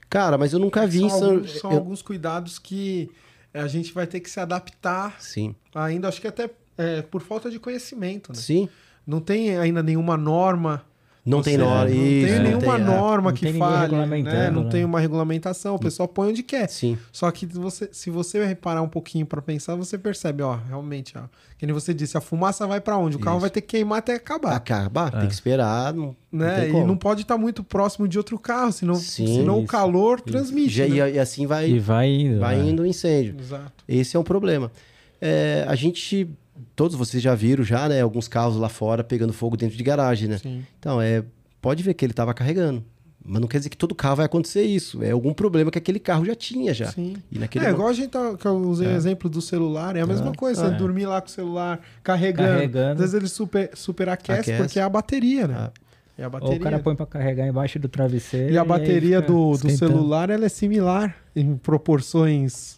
Cara, 0.09 0.37
mas 0.37 0.53
eu 0.53 0.59
nunca 0.59 0.85
vi 0.87 0.99
São, 0.99 1.09
São... 1.09 1.29
alguns, 1.29 1.59
são 1.59 1.71
eu- 1.71 1.77
alguns 1.77 2.01
cuidados 2.01 2.59
que 2.59 3.09
a 3.53 3.67
gente 3.67 3.93
vai 3.93 4.05
ter 4.05 4.19
que 4.19 4.29
se 4.29 4.39
adaptar 4.39 5.15
Sim, 5.19 5.55
ainda, 5.73 6.07
acho 6.07 6.19
que 6.19 6.27
até 6.27 6.49
é, 6.77 7.01
por 7.01 7.21
falta 7.21 7.49
de 7.49 7.59
conhecimento. 7.59 8.31
Né? 8.31 8.37
sim. 8.39 8.69
Não 9.07 9.21
tem 9.21 9.55
ainda 9.55 9.83
nenhuma 9.83 10.17
norma. 10.17 10.83
Não 11.25 11.41
tem 11.41 11.57
norma. 11.57 11.85
Não 11.85 11.89
isso, 11.89 12.27
tem 12.27 12.35
não 12.35 12.43
nenhuma 12.43 12.59
tem, 12.61 12.69
é. 12.71 12.77
norma 12.77 13.29
Não 13.31 13.35
que 13.37 13.53
fale, 13.53 13.95
né? 14.21 14.51
Não 14.51 14.63
né? 14.65 14.69
tem 14.69 14.85
uma 14.85 14.99
regulamentação. 14.99 15.73
O 15.73 15.79
pessoal 15.79 16.07
põe 16.07 16.29
onde 16.29 16.43
quer. 16.43 16.69
Sim, 16.69 16.97
Só 17.11 17.31
que 17.31 17.47
você, 17.47 17.89
se 17.91 18.11
você 18.11 18.45
reparar 18.45 18.83
um 18.83 18.87
pouquinho 18.87 19.25
pra 19.25 19.41
pensar, 19.41 19.73
você 19.75 19.97
percebe, 19.97 20.43
ó, 20.43 20.55
realmente, 20.67 21.17
ó, 21.17 21.21
que 21.57 21.65
nem 21.65 21.73
você 21.73 21.95
disse, 21.95 22.15
a 22.15 22.21
fumaça 22.21 22.67
vai 22.67 22.79
pra 22.79 22.95
onde? 22.97 23.15
O 23.17 23.19
carro 23.19 23.37
Isso. 23.37 23.41
vai 23.41 23.49
ter 23.49 23.61
que 23.61 23.67
queimar 23.69 23.99
até 23.99 24.13
acabar, 24.13 24.55
acabar, 24.55 25.07
É. 25.15 25.19
tem 25.21 25.27
que 25.27 25.33
esperar. 25.33 25.93
Não, 25.95 26.15
não 26.31 26.45
né? 26.45 26.61
tem 26.61 26.69
e 26.81 26.83
não 26.85 26.95
pode 26.95 27.23
estar 27.23 27.37
muito 27.39 27.63
próximo 27.63 28.07
de 28.07 28.19
outro 28.19 28.37
carro, 28.37 28.71
senão, 28.71 28.93
Sim, 28.93 29.25
senão 29.25 29.55
o 29.55 29.63
isso. 29.63 29.67
calor 29.67 30.21
transmite. 30.21 30.69
Já- 30.69 30.87
né? 30.87 31.09
e, 31.11 31.15
e 31.15 31.19
assim 31.19 31.47
vai, 31.47 31.69
E 31.71 31.79
vai 31.79 32.07
indo. 32.07 32.39
vai 32.39 32.57
né? 32.57 32.69
indo 32.69 32.83
o 32.83 32.85
incêndio. 32.85 33.35
Exato. 33.39 33.83
Esse 33.87 34.15
é 34.15 34.19
um 34.19 34.23
problema. 34.23 34.71
É, 35.19 35.65
a 35.67 35.73
gente, 35.75 36.29
todos 36.75 36.95
vocês 36.95 37.21
já 37.21 37.33
viram 37.35 37.63
já, 37.63 37.87
né? 37.89 38.01
Alguns 38.01 38.27
carros 38.27 38.55
lá 38.57 38.69
fora 38.69 39.03
pegando 39.03 39.33
fogo 39.33 39.55
dentro 39.57 39.77
de 39.77 39.83
garagem, 39.83 40.27
né? 40.27 40.37
Sim. 40.37 40.65
Então, 40.79 41.01
é, 41.01 41.23
pode 41.61 41.81
ver 41.83 41.93
que 41.93 42.05
ele 42.05 42.13
estava 42.13 42.33
carregando. 42.33 42.83
Mas 43.27 43.41
não 43.41 43.47
quer 43.47 43.57
dizer 43.57 43.69
que 43.71 43.77
todo 43.77 43.95
carro 43.95 44.17
vai 44.17 44.25
acontecer 44.27 44.61
isso. 44.61 45.01
É 45.01 45.09
algum 45.09 45.33
problema 45.33 45.71
que 45.71 45.79
aquele 45.79 45.97
carro 45.99 46.23
já 46.25 46.35
tinha 46.35 46.75
já. 46.75 46.91
Sim. 46.91 47.15
E 47.31 47.39
naquele 47.39 47.65
É, 47.65 47.69
mo- 47.69 47.73
igual 47.73 47.89
a 47.89 47.93
gente 47.93 48.09
tá, 48.09 48.35
que 48.37 48.45
eu 48.45 48.55
usei 48.57 48.87
o 48.87 48.91
exemplo 48.91 49.27
do 49.27 49.41
celular, 49.41 49.95
é 49.95 50.01
a 50.01 50.05
mesma 50.05 50.31
coisa, 50.33 50.61
você 50.69 50.75
é. 50.75 50.77
dormir 50.77 51.07
lá 51.07 51.19
com 51.19 51.27
o 51.27 51.31
celular 51.31 51.79
carregando. 52.03 52.49
Carregando. 52.49 52.91
Às 52.93 52.99
vezes 52.99 53.13
ele 53.15 53.27
super, 53.27 53.71
super 53.73 54.09
aquece, 54.09 54.41
Aquece. 54.51 54.57
porque 54.63 54.79
é 54.79 54.83
a 54.83 54.89
bateria, 54.89 55.47
né? 55.47 55.55
Ah. 55.57 55.71
É 56.17 56.23
a 56.23 56.27
Ou 56.27 56.31
bateria. 56.31 56.55
o 56.57 56.59
cara 56.59 56.79
põe 56.79 56.95
pra 56.95 57.05
carregar 57.07 57.47
embaixo 57.47 57.79
do 57.79 57.89
travesseiro. 57.89 58.53
E 58.53 58.57
a 58.59 58.63
bateria 58.63 59.19
fica 59.21 59.33
do, 59.33 59.57
do 59.57 59.69
celular 59.71 60.29
ela 60.29 60.45
é 60.45 60.49
similar 60.49 61.13
em 61.35 61.57
proporções 61.57 62.77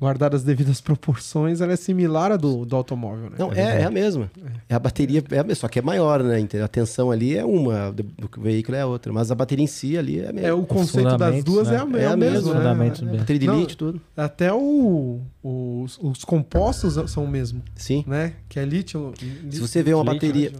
guardadas 0.00 0.40
as 0.40 0.46
devidas 0.46 0.80
proporções, 0.82 1.60
ela 1.60 1.72
é 1.72 1.76
similar 1.76 2.32
à 2.32 2.36
do, 2.36 2.64
do 2.64 2.74
automóvel, 2.74 3.30
né? 3.30 3.36
Não, 3.38 3.52
é, 3.52 3.82
é 3.82 3.84
a 3.84 3.90
mesma. 3.90 4.30
É 4.68 4.74
a 4.74 4.78
bateria, 4.78 5.22
é 5.30 5.38
a 5.38 5.42
mesma, 5.42 5.54
só 5.54 5.68
que 5.68 5.78
é 5.78 5.82
maior, 5.82 6.22
né? 6.22 6.46
A 6.64 6.68
tensão 6.68 7.10
ali 7.10 7.36
é 7.36 7.44
uma, 7.44 7.92
do, 7.92 8.06
veículo 8.38 8.76
é 8.76 8.84
outra. 8.84 9.12
Mas 9.12 9.30
a 9.30 9.34
bateria 9.34 9.64
em 9.64 9.68
si 9.68 9.98
ali 9.98 10.20
é 10.20 10.30
a 10.30 10.32
mesma. 10.32 10.48
É, 10.48 10.52
o 10.52 10.64
conceito 10.64 11.16
das 11.16 11.44
duas 11.44 11.68
né? 11.68 11.74
é, 11.74 11.78
a, 11.78 11.82
é, 11.82 12.04
É 12.04 12.08
o 12.08 12.12
a 12.12 12.16
mesmo, 12.16 12.54
mesma, 12.54 12.54
né? 12.54 12.70
É. 12.70 12.74
mesmo. 12.74 13.18
Bateria 13.18 13.40
de 13.40 13.46
Não, 13.46 13.60
lítio, 13.60 13.76
tudo. 13.76 14.00
Até 14.16 14.52
o, 14.52 15.20
os, 15.42 15.98
os 16.00 16.24
compostos 16.24 17.10
são 17.10 17.24
o 17.24 17.28
mesmo, 17.28 17.62
Sim. 17.76 18.02
né? 18.06 18.32
Que 18.48 18.58
é 18.58 18.64
lítio. 18.64 19.12
Se 19.50 19.60
você 19.60 19.82
vê 19.82 19.92
uma 19.92 20.02
Lítio, 20.12 20.28
bateria, 20.28 20.52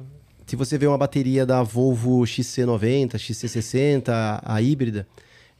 se 0.47 0.57
você 0.57 0.77
vê 0.77 0.87
uma 0.87 0.99
bateria 0.99 1.47
da 1.47 1.63
Volvo 1.63 2.23
XC90, 2.23 3.15
XC60, 3.15 4.09
a, 4.09 4.43
a 4.45 4.61
híbrida, 4.61 5.07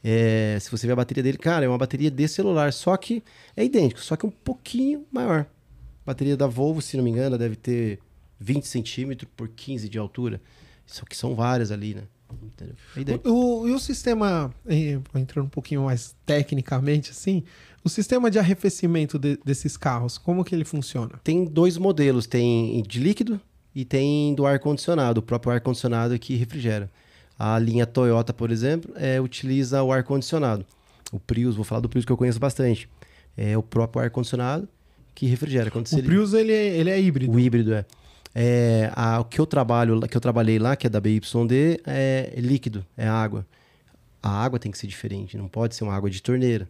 é, 0.03 0.57
se 0.59 0.69
você 0.71 0.87
vê 0.87 0.93
a 0.93 0.95
bateria 0.95 1.21
dele, 1.23 1.37
cara, 1.37 1.65
é 1.65 1.67
uma 1.69 1.77
bateria 1.77 2.09
de 2.09 2.27
celular, 2.27 2.73
só 2.73 2.95
que 2.97 3.23
é 3.55 3.63
idêntico, 3.63 4.01
só 4.01 4.15
que 4.15 4.25
um 4.25 4.31
pouquinho 4.31 5.05
maior. 5.11 5.41
A 5.41 6.05
bateria 6.05 6.35
da 6.35 6.47
Volvo, 6.47 6.81
se 6.81 6.97
não 6.97 7.03
me 7.03 7.09
engano, 7.11 7.37
deve 7.37 7.55
ter 7.55 7.99
20 8.39 8.65
centímetros 8.67 9.29
por 9.37 9.47
15 9.49 9.87
de 9.87 9.97
altura. 9.99 10.41
Só 10.85 11.05
que 11.05 11.15
são 11.15 11.35
várias 11.35 11.71
ali, 11.71 11.93
né? 11.93 12.03
É 12.95 12.99
idêntico. 13.01 13.29
O, 13.29 13.67
e 13.67 13.71
o 13.71 13.79
sistema, 13.79 14.53
entrando 15.13 15.45
um 15.45 15.49
pouquinho 15.49 15.83
mais 15.83 16.15
tecnicamente, 16.25 17.11
assim, 17.11 17.43
o 17.83 17.89
sistema 17.89 18.31
de 18.31 18.39
arrefecimento 18.39 19.19
de- 19.19 19.37
desses 19.45 19.77
carros, 19.77 20.17
como 20.17 20.43
que 20.43 20.55
ele 20.55 20.65
funciona? 20.65 21.19
Tem 21.23 21.45
dois 21.45 21.77
modelos, 21.77 22.25
tem 22.25 22.81
de 22.83 22.99
líquido 22.99 23.39
e 23.75 23.85
tem 23.85 24.33
do 24.33 24.45
ar-condicionado, 24.45 25.19
o 25.19 25.23
próprio 25.23 25.51
ar-condicionado 25.53 26.17
que 26.19 26.35
refrigera. 26.35 26.89
A 27.43 27.57
linha 27.57 27.87
Toyota, 27.87 28.31
por 28.31 28.51
exemplo, 28.51 28.91
é, 28.95 29.19
utiliza 29.19 29.81
o 29.81 29.91
ar-condicionado. 29.91 30.63
O 31.11 31.19
Prius, 31.19 31.55
vou 31.55 31.65
falar 31.65 31.81
do 31.81 31.89
Prius 31.89 32.05
que 32.05 32.11
eu 32.11 32.17
conheço 32.17 32.39
bastante. 32.39 32.87
É 33.35 33.57
o 33.57 33.63
próprio 33.63 34.03
ar-condicionado 34.03 34.67
que 35.15 35.25
refrigera. 35.25 35.71
Quando 35.71 35.87
O 35.91 36.03
Prius, 36.03 36.33
ele, 36.33 36.51
é- 36.51 36.77
ele 36.77 36.89
é 36.91 37.01
híbrido. 37.01 37.31
o 37.33 37.39
híbrido 37.39 37.73
é. 37.73 37.83
É, 38.35 38.91
a- 38.95 39.19
o 39.21 39.25
que 39.25 39.39
eu 39.41 39.47
trabalho, 39.47 39.99
que 40.01 40.15
eu 40.15 40.21
trabalhei 40.21 40.59
lá, 40.59 40.75
que 40.75 40.85
é 40.85 40.89
da 40.89 41.01
BYD, 41.01 41.81
é 41.85 42.31
líquido, 42.37 42.85
é 42.95 43.07
água. 43.07 43.43
A 44.21 44.29
água 44.43 44.59
tem 44.59 44.71
que 44.71 44.77
ser 44.77 44.85
diferente, 44.87 45.35
não 45.35 45.47
pode 45.47 45.75
ser 45.75 45.83
uma 45.83 45.95
água 45.95 46.11
de 46.11 46.21
torneira. 46.21 46.67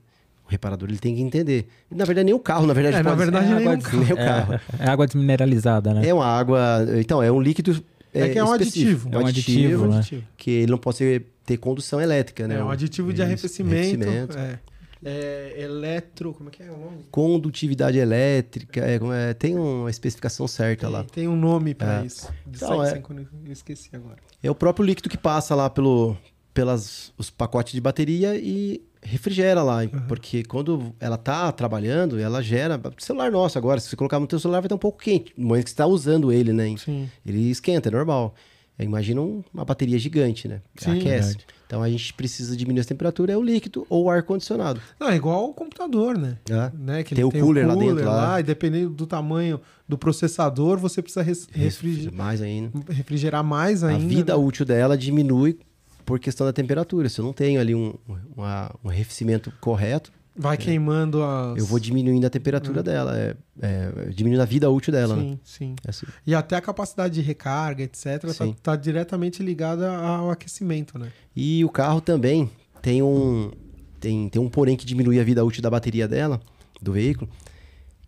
O 0.47 0.49
reparador 0.49 0.87
ele 0.87 0.97
tem 0.99 1.15
que 1.15 1.21
entender. 1.21 1.67
Na 1.89 2.05
verdade, 2.05 2.25
nem 2.25 2.33
o 2.33 2.39
carro, 2.39 2.65
na 2.65 2.73
verdade, 2.73 2.95
É, 2.95 3.03
na 3.03 3.09
pode 3.09 3.25
ser. 3.25 3.31
verdade, 3.31 3.51
É 3.51 3.55
nem 3.55 3.67
água 3.67 3.77
de- 3.77 3.83
carro. 3.83 3.99
Nem 4.03 4.13
o 4.13 4.15
carro. 4.15 4.53
É, 4.53 4.61
é 4.85 4.89
água 4.89 5.05
desmineralizada, 5.05 5.93
né? 5.93 6.07
É 6.07 6.13
uma 6.13 6.25
água. 6.25 6.85
Então, 6.97 7.21
é 7.21 7.29
um 7.29 7.41
líquido. 7.41 7.83
É 8.13 8.29
que 8.29 8.37
é 8.39 8.43
um 8.43 8.53
específico, 8.55 9.07
aditivo. 9.07 9.09
É 9.15 9.17
um 9.17 9.25
aditivo, 9.25 9.87
né? 9.87 10.01
Que 10.37 10.51
ele 10.51 10.71
não 10.71 10.77
pode 10.77 11.21
ter 11.45 11.57
condução 11.57 12.01
elétrica, 12.01 12.47
né? 12.47 12.55
É 12.55 12.63
um 12.63 12.69
aditivo 12.69 13.13
de 13.13 13.21
arrefecimento. 13.21 14.07
arrefecimento. 14.07 14.37
É. 14.37 14.59
É, 15.03 15.55
eletro. 15.57 16.33
Como 16.33 16.49
é 16.49 16.51
que 16.51 16.61
é 16.61 16.69
o 16.71 16.77
nome? 16.77 17.05
Condutividade 17.09 17.97
elétrica. 17.97 18.81
é, 18.81 18.99
é, 19.29 19.33
tem 19.33 19.55
uma 19.57 19.89
especificação 19.89 20.47
certa 20.47 20.87
lá. 20.87 20.99
Tem, 21.03 21.23
tem 21.23 21.27
um 21.27 21.35
nome 21.35 21.73
pra 21.73 22.01
É. 22.01 22.05
isso. 22.05 22.31
De 22.45 22.57
Então, 22.57 22.83
é. 22.83 23.01
Eu 23.45 23.51
esqueci 23.51 23.89
agora. 23.93 24.17
É 24.43 24.51
o 24.51 24.55
próprio 24.55 24.85
líquido 24.85 25.09
que 25.09 25.17
passa 25.17 25.55
lá 25.55 25.69
pelo, 25.69 26.15
pelas 26.53 27.11
os 27.17 27.29
pacotes 27.31 27.73
de 27.73 27.81
bateria 27.81 28.35
e 28.35 28.81
refrigera 29.03 29.63
lá. 29.63 29.79
Porque 30.07 30.43
quando 30.43 30.93
ela 30.99 31.17
tá 31.17 31.51
trabalhando, 31.51 32.19
ela 32.19 32.41
gera. 32.41 32.79
Celular 32.97 33.31
nosso 33.31 33.57
agora, 33.57 33.79
se 33.79 33.89
você 33.89 33.95
colocar 33.95 34.19
no 34.19 34.27
teu 34.27 34.39
celular, 34.39 34.59
vai 34.61 34.67
estar 34.67 34.75
um 34.75 34.79
pouco 34.79 34.99
quente. 34.99 35.33
No 35.37 35.47
momento 35.47 35.63
que 35.65 35.69
você 35.69 35.73
está 35.73 35.85
usando 35.87 36.31
ele, 36.31 36.53
né? 36.53 36.75
Sim. 36.77 37.09
Ele 37.25 37.49
esquenta, 37.49 37.89
é 37.89 37.91
normal. 37.91 38.33
É, 38.79 38.83
imagina 38.83 39.21
um- 39.21 39.43
uma 39.53 39.65
bateria 39.65 39.99
gigante, 39.99 40.47
né? 40.47 40.61
Sim. 40.77 40.91
Aquece. 40.99 41.27
Verdade. 41.29 41.45
Então 41.67 41.81
a 41.83 41.89
gente 41.89 42.13
precisa 42.13 42.55
diminuir 42.57 42.81
a 42.81 42.85
temperatura, 42.85 43.31
é 43.31 43.37
o 43.37 43.41
líquido 43.41 43.85
ou 43.89 44.05
o 44.05 44.09
ar-condicionado. 44.09 44.81
Não, 44.99 45.07
é 45.09 45.15
igual 45.15 45.49
o 45.49 45.53
computador, 45.53 46.17
né? 46.17 46.37
né? 46.49 46.71
né? 46.77 47.03
Que 47.03 47.15
Tem 47.15 47.23
ele 47.25 47.37
o 47.37 47.41
cooler 47.41 47.65
lá 47.65 47.75
dentro, 47.75 48.03
lá. 48.05 48.39
e 48.39 48.43
dependendo 48.43 48.89
do 48.89 49.07
tamanho 49.07 49.59
do 49.87 49.97
processador, 49.97 50.77
você 50.77 51.01
precisa 51.01 51.21
res- 51.21 51.47
refrigerar, 51.51 52.13
Mais 52.13 52.41
ainda. 52.41 52.71
refrigerar 52.89 53.43
mais 53.43 53.83
a 53.85 53.89
ainda. 53.89 54.05
vida 54.05 54.33
né? 54.37 54.43
útil 54.43 54.65
dela 54.65 54.97
diminui 54.97 55.59
por 56.05 56.19
questão 56.19 56.45
da 56.45 56.53
temperatura. 56.53 57.09
Se 57.09 57.19
eu 57.19 57.25
não 57.25 57.33
tenho 57.33 57.59
ali 57.59 57.73
um, 57.75 57.93
uma- 58.35 58.73
um 58.83 58.89
arrefecimento 58.89 59.51
correto, 59.59 60.11
Vai 60.33 60.57
queimando 60.57 61.21
as... 61.21 61.57
eu 61.59 61.65
vou 61.65 61.77
diminuindo 61.77 62.25
a 62.25 62.29
temperatura 62.29 62.81
dela, 62.81 63.17
é, 63.19 63.35
é, 63.61 63.91
diminuindo 64.15 64.41
a 64.41 64.45
vida 64.45 64.69
útil 64.69 64.93
dela. 64.93 65.13
Né? 65.15 65.21
Sim, 65.23 65.39
sim. 65.43 65.75
É 65.85 65.89
assim. 65.89 66.05
E 66.25 66.33
até 66.33 66.55
a 66.55 66.61
capacidade 66.61 67.13
de 67.15 67.21
recarga, 67.21 67.83
etc., 67.83 68.21
tá, 68.21 68.33
Sim. 68.33 68.55
tá 68.63 68.75
diretamente 68.77 69.43
ligada 69.43 69.91
ao 69.93 70.31
aquecimento, 70.31 70.97
né? 70.97 71.11
E 71.35 71.63
o 71.65 71.69
carro 71.69 71.99
também 71.99 72.49
tem 72.81 73.03
um, 73.03 73.51
tem, 73.99 74.29
tem 74.29 74.41
um 74.41 74.49
porém 74.49 74.77
que 74.77 74.85
diminui 74.85 75.19
a 75.19 75.23
vida 75.23 75.43
útil 75.43 75.61
da 75.61 75.69
bateria 75.69 76.07
dela, 76.07 76.39
do 76.81 76.93
veículo, 76.93 77.29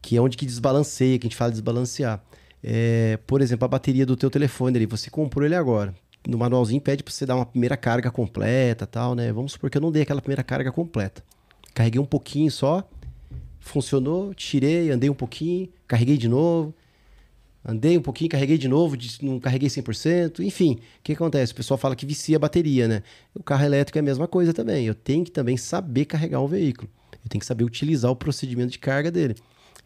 que 0.01 0.15
é 0.15 0.21
onde 0.21 0.37
que 0.37 0.45
desbalanceia, 0.45 1.19
que 1.19 1.27
a 1.27 1.29
gente 1.29 1.37
fala 1.37 1.51
de 1.51 1.55
desbalancear. 1.55 2.23
É, 2.63 3.19
por 3.27 3.41
exemplo, 3.41 3.65
a 3.65 3.67
bateria 3.67 4.05
do 4.05 4.15
teu 4.15 4.29
telefone 4.29 4.77
ali, 4.77 4.85
você 4.85 5.09
comprou 5.09 5.45
ele 5.45 5.55
agora. 5.55 5.93
No 6.27 6.37
manualzinho 6.37 6.79
pede 6.79 7.03
para 7.03 7.13
você 7.13 7.25
dar 7.25 7.35
uma 7.35 7.45
primeira 7.45 7.75
carga 7.75 8.09
completa 8.09 8.87
tal, 8.87 9.13
né? 9.13 9.31
Vamos 9.33 9.53
supor 9.53 9.69
que 9.69 9.77
eu 9.77 9.81
não 9.81 9.91
dei 9.91 10.03
aquela 10.03 10.21
primeira 10.21 10.43
carga 10.43 10.71
completa. 10.71 11.23
Carreguei 11.73 11.99
um 11.99 12.05
pouquinho 12.05 12.49
só, 12.49 12.87
funcionou, 13.59 14.33
tirei, 14.33 14.89
andei 14.89 15.09
um 15.09 15.13
pouquinho, 15.13 15.67
carreguei 15.87 16.17
de 16.17 16.29
novo, 16.29 16.73
andei 17.65 17.97
um 17.97 18.01
pouquinho, 18.01 18.29
carreguei 18.29 18.57
de 18.57 18.67
novo, 18.67 18.95
não 19.21 19.39
carreguei 19.39 19.67
100%, 19.67 20.39
enfim. 20.39 20.79
O 20.99 21.03
que 21.03 21.13
acontece? 21.13 21.51
O 21.51 21.55
pessoal 21.55 21.77
fala 21.77 21.95
que 21.95 22.05
vicia 22.05 22.37
a 22.37 22.39
bateria, 22.39 22.87
né? 22.87 23.03
O 23.33 23.43
carro 23.43 23.65
elétrico 23.65 23.97
é 23.97 24.01
a 24.01 24.03
mesma 24.03 24.27
coisa 24.27 24.53
também. 24.53 24.85
Eu 24.85 24.95
tenho 24.95 25.25
que 25.25 25.31
também 25.31 25.57
saber 25.57 26.05
carregar 26.05 26.39
um 26.41 26.47
veículo. 26.47 26.89
Eu 27.11 27.29
tenho 27.29 27.39
que 27.39 27.45
saber 27.45 27.63
utilizar 27.63 28.11
o 28.11 28.15
procedimento 28.15 28.71
de 28.71 28.79
carga 28.79 29.09
dele. 29.09 29.35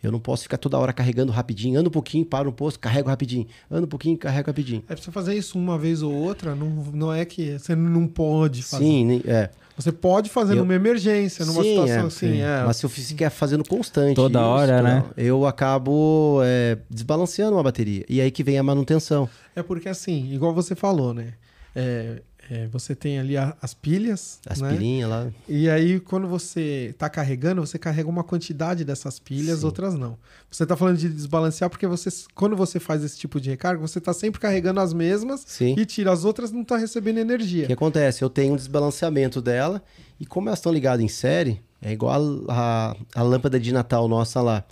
Eu 0.04 0.12
não 0.12 0.20
posso 0.20 0.44
ficar 0.44 0.58
toda 0.58 0.78
hora 0.78 0.94
carregando 0.94 1.32
rapidinho, 1.32 1.80
ando 1.80 1.90
um 1.90 1.92
pouquinho, 1.92 2.24
paro 2.26 2.46
no 2.46 2.52
posto, 2.52 2.80
carrego 2.80 3.10
rapidinho, 3.10 3.48
ando 3.70 3.86
um 3.86 3.90
pouquinho, 3.90 4.18
carrego 4.18 4.48
rapidinho. 4.48 4.84
É 4.88 4.94
pra 4.94 5.04
você 5.04 5.12
fazer 5.12 5.36
isso 5.36 5.58
uma 5.58 5.78
vez 5.78 6.02
ou 6.04 6.14
outra, 6.14 6.54
não, 6.56 6.70
não 6.94 7.14
é 7.14 7.26
que 7.26 7.58
você 7.58 7.76
não 7.76 8.08
pode 8.08 8.62
fazer. 8.64 8.84
Sim, 8.86 9.22
é. 9.26 9.50
Você 9.76 9.92
pode 9.92 10.30
fazer 10.30 10.54
Eu- 10.54 10.58
numa 10.60 10.74
emergência, 10.74 11.46
numa 11.46 11.62
Sim, 11.62 11.70
situação 11.70 11.96
é, 11.96 12.08
assim. 12.08 12.32
sim. 12.34 12.42
É, 12.42 12.64
Mas 12.66 12.78
se 12.78 12.86
eu 12.86 12.90
fizer 12.90 13.30
fazendo 13.30 13.64
constante. 13.68 14.16
Toda 14.16 14.44
hora, 14.46 14.82
né? 14.82 15.04
Eu 15.16 15.46
acabo 15.46 16.40
é, 16.44 16.78
desbalanceando 16.90 17.56
uma 17.56 17.62
bateria. 17.64 18.04
E 18.10 18.20
aí 18.20 18.32
que 18.32 18.44
vem 18.44 18.58
a 18.58 18.64
manutenção. 18.64 19.30
É 19.56 19.62
porque 19.62 19.88
assim, 19.90 20.32
igual 20.32 20.54
você 20.54 20.74
falou, 20.76 21.14
né? 21.14 21.34
É, 21.76 22.22
é, 22.50 22.68
você 22.68 22.96
tem 22.96 23.20
ali 23.20 23.36
a- 23.36 23.56
as 23.62 23.74
pilhas, 23.74 24.40
As 24.48 24.62
né? 24.62 24.70
pilhinhas 24.72 25.10
lá. 25.10 25.28
E 25.50 25.70
aí, 25.70 26.00
quando 26.00 26.28
você 26.28 26.96
tá 26.98 27.10
carregando, 27.10 27.60
você 27.66 27.78
carrega 27.78 28.08
uma 28.10 28.24
quantidade 28.24 28.86
dessas 28.86 29.20
pilhas, 29.20 29.60
Sim. 29.60 29.66
outras 29.66 29.96
não. 29.96 30.18
Você 30.50 30.66
tá 30.66 30.76
falando 30.78 30.98
de 30.98 31.10
desbalancear 31.10 31.70
porque 31.70 31.86
você, 31.88 32.10
quando 32.34 32.56
você 32.56 32.80
faz 32.80 33.04
esse 33.04 33.18
tipo 33.18 33.42
de 33.42 33.50
recarga, 33.50 33.82
você 33.82 34.00
tá 34.00 34.14
sempre 34.14 34.40
carregando 34.40 34.80
as 34.80 34.94
mesmas 34.94 35.44
Sim. 35.46 35.76
e 35.78 35.86
tira 35.86 36.12
as 36.12 36.24
outras 36.26 36.52
não 36.52 36.64
tá 36.64 36.78
recebendo 36.78 37.18
O 37.18 37.20
energia. 37.22 37.68
que 37.68 37.74
acontece? 37.74 38.24
Eu 38.24 38.30
tenho 38.30 38.54
um 38.54 38.56
desbalanceamento 38.56 39.42
dela 39.42 39.84
e 40.20 40.26
como 40.26 40.48
elas 40.50 40.60
estão 40.60 40.72
ligadas 40.72 41.04
em 41.04 41.08
série, 41.10 41.62
é 41.82 41.92
igual 41.92 42.14
a, 42.48 42.94
a, 43.14 43.20
a 43.20 43.24
lâmpada 43.24 43.60
de 43.60 43.72
Natal 43.74 44.08
nossa 44.08 44.42
lá. 44.42 44.64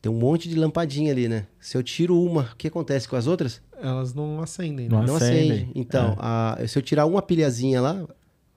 Tem 0.00 0.12
um 0.12 0.18
monte 0.18 0.48
de 0.48 0.54
lampadinha 0.54 1.10
ali, 1.10 1.26
né? 1.26 1.46
Se 1.58 1.76
eu 1.76 1.82
tiro 1.82 2.20
uma, 2.22 2.42
o 2.52 2.56
que 2.56 2.68
acontece 2.68 3.08
com 3.08 3.16
as 3.16 3.26
outras? 3.26 3.60
Elas 3.80 4.14
não 4.14 4.40
acendem, 4.42 4.88
Não 4.88 5.00
né? 5.00 5.06
Não 5.06 5.16
acende. 5.16 5.52
acende. 5.52 5.70
Então, 5.74 6.16
a- 6.18 6.58
se 6.66 6.78
eu 6.78 6.82
tirar 6.82 7.06
uma 7.06 7.20
pilhazinha 7.22 7.80
lá, 7.80 8.06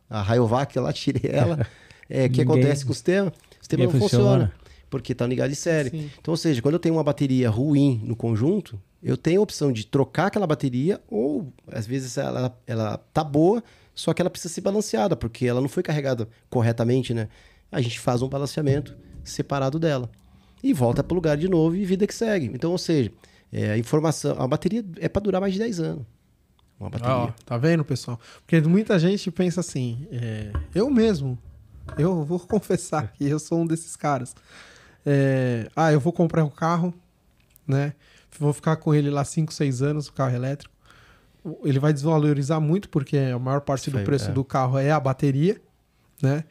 a 0.09 0.21
Rayovac 0.21 0.77
lá, 0.79 0.91
tirei 0.93 1.29
ela, 1.31 1.65
é, 2.09 2.25
o 2.25 2.29
que 2.29 2.41
acontece 2.41 2.85
com 2.85 2.91
o 2.91 2.95
sistema? 2.95 3.29
O 3.29 3.55
sistema 3.59 3.83
não 3.83 3.91
funciona. 3.91 4.09
funciona. 4.47 4.53
Porque 4.89 5.13
tá 5.13 5.27
ligado 5.27 5.51
em 5.51 5.55
série. 5.55 5.89
Sim. 5.91 6.09
Então, 6.19 6.31
ou 6.31 6.37
seja, 6.37 6.61
quando 6.61 6.73
eu 6.73 6.79
tenho 6.79 6.95
uma 6.95 7.03
bateria 7.03 7.49
ruim 7.49 8.01
no 8.03 8.15
conjunto, 8.15 8.81
eu 9.03 9.15
tenho 9.15 9.39
a 9.39 9.43
opção 9.43 9.71
de 9.71 9.85
trocar 9.85 10.27
aquela 10.27 10.47
bateria 10.47 10.99
ou, 11.07 11.53
às 11.71 11.85
vezes, 11.85 12.17
ela, 12.17 12.57
ela 12.65 12.97
tá 13.13 13.23
boa, 13.23 13.63
só 13.93 14.13
que 14.13 14.21
ela 14.21 14.29
precisa 14.31 14.51
ser 14.53 14.61
balanceada, 14.61 15.15
porque 15.15 15.45
ela 15.45 15.61
não 15.61 15.69
foi 15.69 15.83
carregada 15.83 16.27
corretamente, 16.49 17.13
né? 17.13 17.27
A 17.71 17.79
gente 17.81 17.99
faz 17.99 18.21
um 18.23 18.27
balanceamento 18.27 18.97
separado 19.23 19.77
dela. 19.77 20.09
E 20.63 20.73
volta 20.73 21.03
para 21.03 21.13
o 21.13 21.15
lugar 21.15 21.37
de 21.37 21.47
novo 21.47 21.75
e 21.75 21.85
vida 21.85 22.07
que 22.07 22.13
segue. 22.15 22.47
Então, 22.53 22.71
ou 22.71 22.77
seja, 22.77 23.11
é, 23.51 23.71
a 23.71 23.77
informação... 23.77 24.39
A 24.39 24.47
bateria 24.47 24.83
é 24.99 25.09
para 25.09 25.21
durar 25.21 25.41
mais 25.41 25.53
de 25.53 25.59
10 25.59 25.79
anos. 25.79 26.05
Uma 26.79 26.89
bateria. 26.89 27.15
Ó, 27.15 27.31
tá 27.45 27.57
vendo, 27.57 27.83
pessoal? 27.83 28.19
Porque 28.45 28.61
muita 28.61 28.97
gente 28.97 29.29
pensa 29.29 29.59
assim, 29.59 30.07
é, 30.11 30.51
eu 30.73 30.89
mesmo, 30.89 31.37
eu 31.97 32.23
vou 32.23 32.39
confessar 32.47 33.11
que 33.11 33.25
eu 33.27 33.37
sou 33.37 33.59
um 33.61 33.65
desses 33.65 33.95
caras. 33.95 34.33
É, 35.05 35.67
ah, 35.75 35.91
eu 35.91 35.99
vou 35.99 36.13
comprar 36.13 36.43
um 36.43 36.49
carro, 36.49 36.93
né? 37.67 37.93
Vou 38.39 38.53
ficar 38.53 38.77
com 38.77 38.93
ele 38.93 39.09
lá 39.09 39.25
5, 39.25 39.53
6 39.53 39.81
anos, 39.81 40.07
o 40.07 40.13
carro 40.13 40.35
elétrico. 40.35 40.73
Ele 41.63 41.79
vai 41.79 41.91
desvalorizar 41.91 42.61
muito, 42.61 42.89
porque 42.89 43.17
a 43.17 43.39
maior 43.39 43.61
parte 43.61 43.89
do 43.89 43.99
preço 43.99 44.29
é. 44.29 44.33
do 44.33 44.43
carro 44.43 44.77
é 44.77 44.91
a 44.91 44.99
bateria, 44.99 45.59
né? 46.21 46.43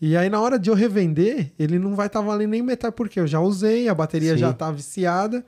E 0.00 0.16
aí, 0.16 0.28
na 0.28 0.40
hora 0.40 0.58
de 0.58 0.70
eu 0.70 0.74
revender, 0.74 1.52
ele 1.58 1.78
não 1.78 1.94
vai 1.94 2.06
estar 2.08 2.20
valendo 2.20 2.50
nem 2.50 2.62
metade, 2.62 2.94
porque 2.94 3.18
eu 3.18 3.26
já 3.26 3.40
usei, 3.40 3.88
a 3.88 3.94
bateria 3.94 4.34
Sim. 4.34 4.38
já 4.38 4.52
tá 4.52 4.70
viciada. 4.70 5.44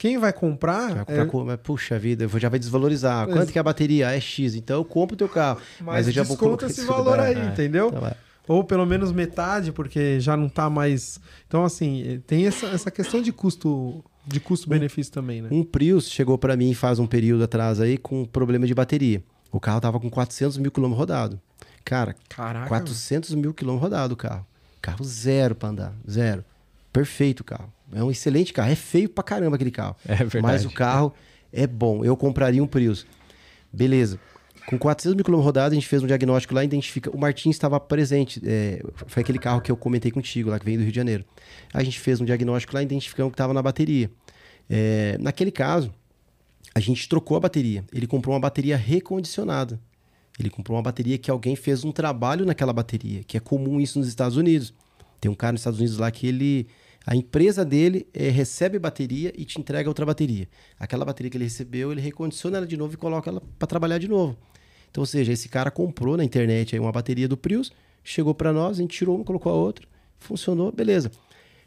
Quem 0.00 0.16
vai 0.16 0.32
comprar. 0.32 0.94
Vai 0.94 1.04
comprar 1.04 1.42
é- 1.42 1.44
mas, 1.44 1.60
puxa 1.62 1.98
vida, 1.98 2.26
já 2.38 2.48
vai 2.48 2.58
desvalorizar. 2.58 3.26
Quanto 3.28 3.52
que 3.52 3.58
é 3.58 3.60
a 3.60 3.62
bateria? 3.62 4.10
É 4.10 4.18
X. 4.18 4.54
Então 4.54 4.78
eu 4.78 4.84
compro 4.84 5.12
o 5.12 5.16
teu 5.18 5.28
carro. 5.28 5.60
mas, 5.78 6.06
eu 6.06 6.12
já 6.14 6.22
vou 6.22 6.36
desconta 6.38 6.56
colocar 6.56 6.66
esse 6.68 6.86
valor 6.86 7.20
aí, 7.20 7.36
É. 7.38 7.44
entendeu? 7.44 7.88
Então, 7.88 8.06
é. 8.06 8.14
Ou 8.48 8.64
pelo 8.64 8.86
menos 8.86 9.12
metade, 9.12 9.72
porque 9.72 10.18
já 10.18 10.38
não 10.38 10.48
tá 10.48 10.70
mais. 10.70 11.20
Então, 11.46 11.66
assim, 11.66 12.02
eh, 12.14 12.20
tem 12.26 12.46
essa, 12.46 12.64
essa 12.68 12.90
questão 12.90 13.20
de 13.20 13.30
custo 13.30 14.02
de 14.26 14.40
custo-benefício 14.40 15.12
também, 15.12 15.42
né? 15.42 15.50
Um 15.52 15.62
Prius 15.62 16.08
chegou 16.08 16.38
pra 16.38 16.56
mim 16.56 16.72
faz 16.72 16.98
um 16.98 17.06
período 17.06 17.44
atrás 17.44 17.78
aí 17.78 17.98
com 17.98 18.24
problema 18.24 18.66
de 18.66 18.74
bateria. 18.74 19.22
O 19.52 19.60
carro 19.60 19.82
tava 19.82 20.00
com 20.00 20.08
400 20.08 20.56
mil 20.56 20.70
quilômetros 20.70 20.98
rodado. 20.98 21.40
Cara, 21.84 22.16
Caraca. 22.26 22.68
400 22.68 23.34
mil 23.34 23.52
quilômetros 23.52 23.82
rodado 23.90 24.14
o 24.14 24.16
carro. 24.16 24.46
Carro 24.80 25.04
zero 25.04 25.54
pra 25.54 25.68
andar, 25.68 25.94
zero. 26.10 26.42
Perfeito 26.90 27.40
o 27.40 27.44
carro. 27.44 27.70
É 27.92 28.02
um 28.02 28.10
excelente 28.10 28.52
carro. 28.52 28.70
É 28.70 28.74
feio 28.74 29.08
pra 29.08 29.24
caramba 29.24 29.56
aquele 29.56 29.70
carro. 29.70 29.96
É 30.06 30.16
verdade. 30.16 30.42
Mas 30.42 30.64
o 30.64 30.70
carro 30.70 31.12
é 31.52 31.66
bom. 31.66 32.04
Eu 32.04 32.16
compraria 32.16 32.62
um 32.62 32.66
Prius. 32.66 33.06
Beleza. 33.72 34.18
Com 34.66 34.78
400 34.78 35.16
mil 35.16 35.24
quilômetros 35.24 35.46
rodados, 35.46 35.72
a 35.72 35.74
gente 35.74 35.88
fez 35.88 36.02
um 36.02 36.06
diagnóstico 36.06 36.54
lá, 36.54 36.62
identifica. 36.62 37.10
O 37.10 37.18
Martins 37.18 37.56
estava 37.56 37.80
presente. 37.80 38.40
é, 38.44 38.82
foi 39.06 39.22
aquele 39.22 39.38
carro 39.38 39.60
que 39.60 39.70
eu 39.70 39.76
comentei 39.76 40.10
contigo 40.10 40.50
lá, 40.50 40.58
que 40.58 40.64
veio 40.64 40.78
do 40.78 40.82
Rio 40.82 40.92
de 40.92 40.96
Janeiro. 40.96 41.24
A 41.72 41.82
gente 41.82 41.98
fez 41.98 42.20
um 42.20 42.24
diagnóstico 42.24 42.74
lá, 42.74 42.82
identificamos 42.82 43.30
que 43.30 43.34
estava 43.34 43.54
na 43.54 43.62
bateria. 43.62 44.10
É, 44.68 45.16
naquele 45.18 45.50
caso, 45.50 45.92
a 46.74 46.80
gente 46.80 47.08
trocou 47.08 47.36
a 47.36 47.40
bateria. 47.40 47.84
Ele 47.92 48.06
comprou 48.06 48.34
uma 48.34 48.40
bateria 48.40 48.76
recondicionada. 48.76 49.80
Ele 50.38 50.48
comprou 50.48 50.76
uma 50.76 50.82
bateria 50.82 51.18
que 51.18 51.30
alguém 51.30 51.56
fez 51.56 51.84
um 51.84 51.92
trabalho 51.92 52.46
naquela 52.46 52.72
bateria, 52.72 53.22
que 53.24 53.36
é 53.36 53.40
comum 53.40 53.80
isso 53.80 53.98
nos 53.98 54.08
Estados 54.08 54.36
Unidos. 54.36 54.72
Tem 55.20 55.30
um 55.30 55.34
cara 55.34 55.52
nos 55.52 55.60
Estados 55.60 55.78
Unidos 55.78 55.98
lá 55.98 56.10
que 56.10 56.26
ele. 56.26 56.66
A 57.06 57.16
empresa 57.16 57.64
dele 57.64 58.06
eh, 58.12 58.28
recebe 58.28 58.78
bateria 58.78 59.32
e 59.36 59.44
te 59.44 59.58
entrega 59.58 59.88
outra 59.88 60.04
bateria. 60.04 60.48
Aquela 60.78 61.04
bateria 61.04 61.30
que 61.30 61.36
ele 61.36 61.44
recebeu, 61.44 61.92
ele 61.92 62.00
recondiciona 62.00 62.58
ela 62.58 62.66
de 62.66 62.76
novo 62.76 62.94
e 62.94 62.96
coloca 62.96 63.30
ela 63.30 63.42
para 63.58 63.66
trabalhar 63.66 63.98
de 63.98 64.08
novo. 64.08 64.36
Então, 64.90 65.02
ou 65.02 65.06
seja, 65.06 65.32
esse 65.32 65.48
cara 65.48 65.70
comprou 65.70 66.16
na 66.16 66.24
internet 66.24 66.74
aí 66.74 66.80
uma 66.80 66.92
bateria 66.92 67.28
do 67.28 67.36
Prius, 67.36 67.72
chegou 68.04 68.34
para 68.34 68.52
nós, 68.52 68.78
a 68.78 68.82
gente 68.82 68.96
tirou 68.96 69.16
uma, 69.16 69.24
colocou 69.24 69.50
a 69.52 69.54
outra, 69.54 69.86
funcionou, 70.18 70.70
beleza. 70.70 71.10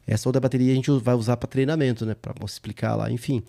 Essa 0.05 0.27
outra 0.27 0.41
bateria 0.41 0.71
a 0.71 0.75
gente 0.75 0.91
vai 0.99 1.15
usar 1.15 1.37
para 1.37 1.47
treinamento, 1.47 2.05
né? 2.05 2.13
Para 2.13 2.33
explicar 2.45 2.95
lá, 2.95 3.09
enfim. 3.09 3.41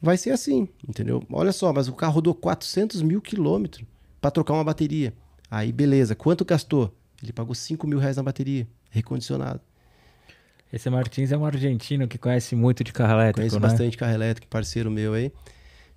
Vai 0.00 0.16
ser 0.16 0.30
assim, 0.30 0.68
entendeu? 0.88 1.22
Olha 1.30 1.52
só, 1.52 1.72
mas 1.72 1.88
o 1.88 1.92
carro 1.92 2.14
rodou 2.14 2.34
400 2.34 3.02
mil 3.02 3.20
quilômetros 3.20 3.84
para 4.20 4.30
trocar 4.30 4.54
uma 4.54 4.64
bateria. 4.64 5.12
Aí, 5.50 5.72
beleza. 5.72 6.14
Quanto 6.14 6.44
gastou? 6.44 6.94
Ele 7.22 7.32
pagou 7.32 7.54
5 7.54 7.86
mil 7.86 7.98
reais 7.98 8.16
na 8.16 8.22
bateria, 8.22 8.66
recondicionado. 8.90 9.60
Esse 10.72 10.88
Martins 10.88 11.32
é 11.32 11.36
um 11.36 11.44
argentino 11.44 12.06
que 12.06 12.16
conhece 12.16 12.54
muito 12.54 12.84
de 12.84 12.92
carro 12.92 13.14
elétrico, 13.14 13.40
Conheço 13.40 13.56
né? 13.56 13.60
bastante 13.60 13.96
carro 13.96 14.12
elétrico, 14.12 14.46
parceiro 14.48 14.90
meu 14.90 15.14
aí. 15.14 15.32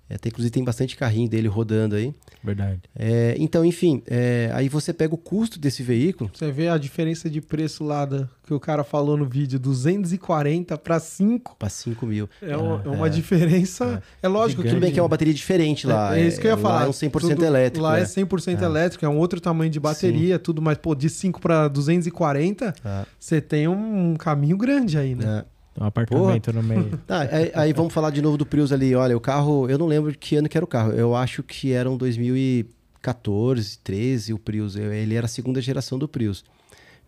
É, 0.08 0.18
tem, 0.18 0.28
inclusive 0.30 0.50
tem 0.52 0.62
bastante 0.62 0.96
carrinho 0.96 1.28
dele 1.28 1.48
rodando 1.48 1.94
aí. 1.96 2.14
Verdade. 2.42 2.80
É, 2.94 3.34
então, 3.38 3.64
enfim, 3.64 4.02
é, 4.06 4.50
aí 4.52 4.68
você 4.68 4.92
pega 4.92 5.14
o 5.14 5.18
custo 5.18 5.58
desse 5.58 5.82
veículo. 5.82 6.30
Você 6.32 6.52
vê 6.52 6.68
a 6.68 6.76
diferença 6.76 7.30
de 7.30 7.40
preço 7.40 7.82
lá 7.82 8.04
da, 8.04 8.28
que 8.46 8.52
o 8.52 8.60
cara 8.60 8.84
falou 8.84 9.16
no 9.16 9.24
vídeo, 9.24 9.58
240 9.58 10.76
para 10.76 10.98
5. 11.00 11.56
Para 11.58 11.68
5 11.70 12.04
mil. 12.06 12.28
É 12.42 12.54
uma, 12.56 12.82
é 12.84 12.88
uma 12.88 13.08
diferença. 13.10 14.02
É, 14.22 14.28
lógico 14.28 14.60
Gigante. 14.62 14.74
Tudo 14.74 14.80
bem 14.82 14.90
que 14.90 14.94
que 14.94 15.00
é 15.00 15.02
uma 15.02 15.08
bateria 15.08 15.32
diferente 15.34 15.86
lá. 15.86 16.16
É, 16.16 16.20
é 16.22 16.26
isso 16.26 16.38
que 16.40 16.46
eu 16.46 16.50
ia 16.50 16.56
lá 16.56 16.62
falar. 16.62 16.84
é 16.84 16.88
um 16.88 16.92
100% 16.92 17.10
Tudo- 17.20 17.44
elétrico. 17.44 17.82
Lá 17.84 17.96
é 17.96 18.00
né? 18.00 18.06
100% 18.06 18.62
elétrico, 18.62 19.04
é 19.04 19.08
um 19.08 19.16
outro 19.16 19.40
tamanho 19.40 19.70
de 19.70 19.80
bateria, 19.80 20.38
tudo, 20.38 20.60
mas 20.60 20.76
pô, 20.76 20.94
de 20.94 21.08
5 21.08 21.40
para 21.40 21.66
240, 21.68 22.74
Ah, 22.84 23.06
você 23.18 23.40
tem 23.40 23.66
um, 23.66 24.10
um 24.12 24.16
caminho 24.16 24.56
grande 24.56 24.98
aí, 24.98 25.14
né? 25.14 25.44
Um 25.80 25.84
apartamento 25.84 26.52
no 26.52 26.62
meio. 26.62 26.98
Tá, 27.06 27.20
aí, 27.22 27.50
aí 27.54 27.72
vamos 27.72 27.92
falar 27.92 28.10
de 28.10 28.22
novo 28.22 28.36
do 28.36 28.46
Prius 28.46 28.70
ali. 28.72 28.94
Olha, 28.94 29.16
o 29.16 29.20
carro, 29.20 29.68
eu 29.68 29.76
não 29.78 29.86
lembro 29.86 30.16
que 30.16 30.36
ano 30.36 30.48
que 30.48 30.56
era 30.56 30.64
o 30.64 30.68
carro. 30.68 30.92
Eu 30.92 31.14
acho 31.16 31.42
que 31.42 31.72
era 31.72 31.90
um 31.90 31.96
2014, 31.96 33.78
13 33.82 34.32
o 34.32 34.38
Prius. 34.38 34.76
Ele 34.76 35.14
era 35.14 35.26
a 35.26 35.28
segunda 35.28 35.60
geração 35.60 35.98
do 35.98 36.08
Prius. 36.08 36.44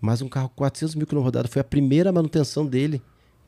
Mas 0.00 0.20
um 0.20 0.28
carro 0.28 0.48
com 0.48 0.56
400 0.56 0.94
mil 0.94 1.06
quilômetros 1.06 1.26
rodados 1.34 1.52
foi 1.52 1.60
a 1.60 1.64
primeira 1.64 2.12
manutenção 2.12 2.66
dele. 2.66 3.00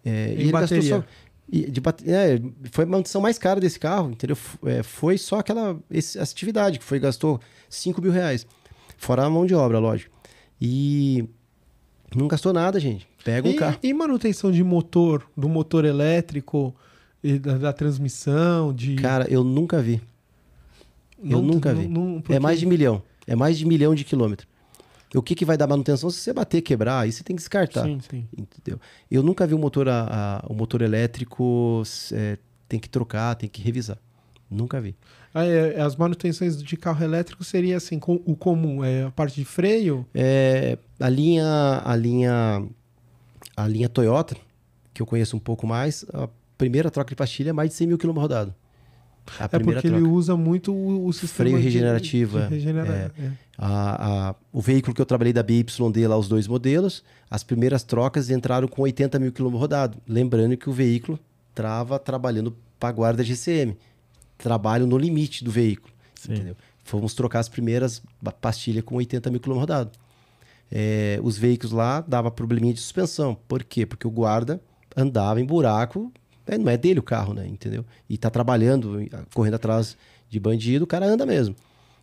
É, 0.05 0.35
Em 0.39 0.51
bateria. 0.51 1.05
e 1.51 1.71
de 1.71 1.81
bate- 1.81 2.05
é, 2.11 2.41
foi 2.71 2.85
a 2.85 2.87
manutenção 2.87 3.21
mais 3.21 3.39
cara 3.39 3.59
desse 3.61 3.79
carro, 3.79 4.11
entendeu? 4.11 4.37
É, 4.65 4.83
foi 4.83 5.19
só 5.19 5.39
aquela 5.41 5.79
esse- 5.91 6.19
essa 6.19 6.33
atividade 6.33 6.79
que 6.79 6.85
foi 6.85 6.99
gastou 6.99 7.41
5 7.69 8.01
mil 8.01 8.13
reais. 8.13 8.47
Fora 8.97 9.25
a 9.25 9.31
mão 9.31 9.45
de 9.45 9.55
obra, 9.55 9.79
lógico. 9.79 10.15
E 10.61 11.29
não 12.15 12.29
gastou 12.29 12.53
nada, 12.53 12.79
gente. 12.81 13.08
Pega 13.25 13.49
um 13.49 13.51
e, 13.53 13.55
carro. 13.55 13.79
e 13.83 13.93
manutenção 13.95 14.51
de 14.53 14.63
motor, 14.63 15.29
do 15.37 15.49
motor 15.49 15.85
elétrico, 15.85 16.75
e 17.23 17.39
da, 17.39 17.59
da 17.59 17.73
transmissão, 17.73 18.73
de. 18.73 18.95
Cara, 18.97 19.27
eu 19.29 19.43
nunca 19.45 19.81
vi. 19.83 20.01
eu 21.23 21.43
nunca 21.43 21.75
vi. 21.75 21.89
não- 21.89 22.19
É 22.19 22.21
porque- 22.23 22.39
mais 22.39 22.59
de 22.61 22.67
milhão. 22.67 23.03
É 23.27 23.35
mais 23.37 23.59
de 23.59 23.67
milhão 23.67 23.95
de 23.95 24.05
quilômetros. 24.05 24.49
O 25.15 25.23
que, 25.23 25.35
que 25.35 25.45
vai 25.45 25.57
dar 25.57 25.67
manutenção? 25.67 26.11
Se 26.11 26.19
você 26.21 26.33
bater, 26.33 26.61
quebrar, 26.63 27.01
aí 27.01 27.13
você 27.13 27.23
tem 27.25 27.35
que 27.35 27.41
descartar. 27.41 27.85
Sim, 27.85 27.99
sim. 28.09 28.27
Entendeu? 28.37 28.79
Eu 29.11 29.23
nunca 29.23 29.47
vi 29.47 29.55
o 29.55 29.59
motor, 29.59 29.89
a, 29.89 30.43
a- 30.43 30.47
o 30.49 30.55
motor 30.55 30.83
elétrico 30.83 31.83
é, 32.13 32.39
tem 32.69 32.79
que 32.79 32.89
trocar, 32.89 33.35
tem 33.35 33.49
que 33.49 33.61
revisar. 33.63 33.99
Nunca 34.51 34.81
vi. 34.81 34.95
Ah, 35.35 35.45
é, 35.45 35.81
as 35.81 35.95
manutenções 35.97 36.63
de 36.63 36.77
carro 36.77 37.03
elétrico 37.05 37.43
seria 37.45 37.77
assim, 37.77 37.99
com, 37.99 38.21
o 38.25 38.35
comum, 38.37 38.83
é 38.85 39.05
a 39.05 39.11
parte 39.11 39.35
de 39.37 39.45
freio. 39.45 40.07
É, 40.15 40.79
a 41.01 41.09
linha, 41.09 41.83
a 41.85 41.95
linha, 41.97 42.67
a 43.63 43.69
linha 43.69 43.89
Toyota, 43.89 44.37
que 44.95 45.03
eu 45.03 45.07
conheço 45.07 45.37
um 45.37 45.41
pouco 45.41 45.67
mais, 45.67 46.05
a 46.13 46.29
primeira 46.57 46.91
troca 46.91 47.11
de 47.11 47.17
pastilha 47.17 47.51
é 47.51 47.53
mais 47.53 47.71
de 47.71 47.77
100 47.77 47.87
mil 47.87 47.99
quilômetros 47.99 48.23
rodados. 48.23 48.55
É 49.41 49.47
porque 49.59 49.73
troca. 49.73 49.87
ele 49.89 50.01
usa 50.07 50.35
muito 50.37 50.73
o, 50.73 51.07
o 51.07 51.13
sistema 51.13 51.51
Freio 51.51 51.57
regenerativo, 51.63 52.39
é. 52.39 52.47
regenerar, 52.49 52.87
é. 52.91 53.11
A- 53.59 54.29
a- 54.31 54.35
o 54.51 54.61
veículo 54.61 54.95
que 54.95 55.03
eu 55.03 55.07
trabalhei 55.07 55.33
da 55.35 55.43
BYD, 55.43 56.07
lá 56.09 56.17
os 56.17 56.29
dois 56.29 56.47
modelos, 56.49 57.05
as 57.31 57.45
primeiras 57.45 57.83
trocas 57.83 58.31
entraram 58.31 58.67
com 58.67 58.81
80 58.83 59.19
mil 59.19 59.31
quilômetros 59.31 59.61
rodados. 59.61 59.99
Lembrando 60.09 60.57
que 60.57 60.71
o 60.71 60.73
veículo 60.73 61.19
trava 61.55 61.99
trabalhando 61.99 62.57
para 62.81 62.89
a 62.89 62.93
guarda 62.93 63.23
GCM. 63.23 63.77
Trabalho 64.39 64.87
no 64.87 64.97
limite 64.97 65.45
do 65.45 65.51
veículo. 65.51 65.93
Fomos 66.85 67.13
trocar 67.13 67.41
as 67.41 67.49
primeiras 67.51 68.01
pastilhas 68.41 68.83
com 68.85 68.95
80 68.97 69.31
mil 69.31 69.41
quilômetros 69.41 69.61
rodados. 69.71 69.99
É, 70.71 71.19
os 71.23 71.39
veículos 71.39 71.73
lá 71.73 72.01
dava 72.07 72.31
probleminha 72.31 72.75
de 72.75 72.81
suspensão. 72.81 73.37
Por 73.49 73.63
quê? 73.65 73.87
Porque 73.87 74.07
o 74.07 74.11
guarda 74.11 74.61
andava 74.97 75.41
em 75.41 75.45
buraco, 75.45 76.13
é, 76.47 76.59
não 76.59 76.71
é 76.71 76.77
dele 76.77 77.01
o 77.01 77.03
carro, 77.03 77.33
né? 77.35 77.47
Entendeu? 77.47 77.85
E 78.09 78.19
tá 78.19 78.29
trabalhando, 78.31 79.01
correndo 79.35 79.55
atrás 79.55 79.97
de 80.29 80.39
bandido, 80.41 80.85
o 80.85 80.87
cara 80.89 81.07
anda 81.07 81.25
mesmo. 81.25 81.55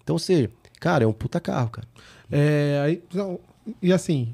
Então, 0.03 0.16
ou 0.16 0.20
seja, 0.20 0.49
cara, 0.80 1.03
é 1.03 1.07
um 1.07 1.13
puta 1.13 1.39
carro, 1.39 1.70
cara. 1.70 1.88
É, 2.32 2.82
aí, 2.84 3.03
então, 3.09 3.39
e 3.82 3.91
assim, 3.93 4.34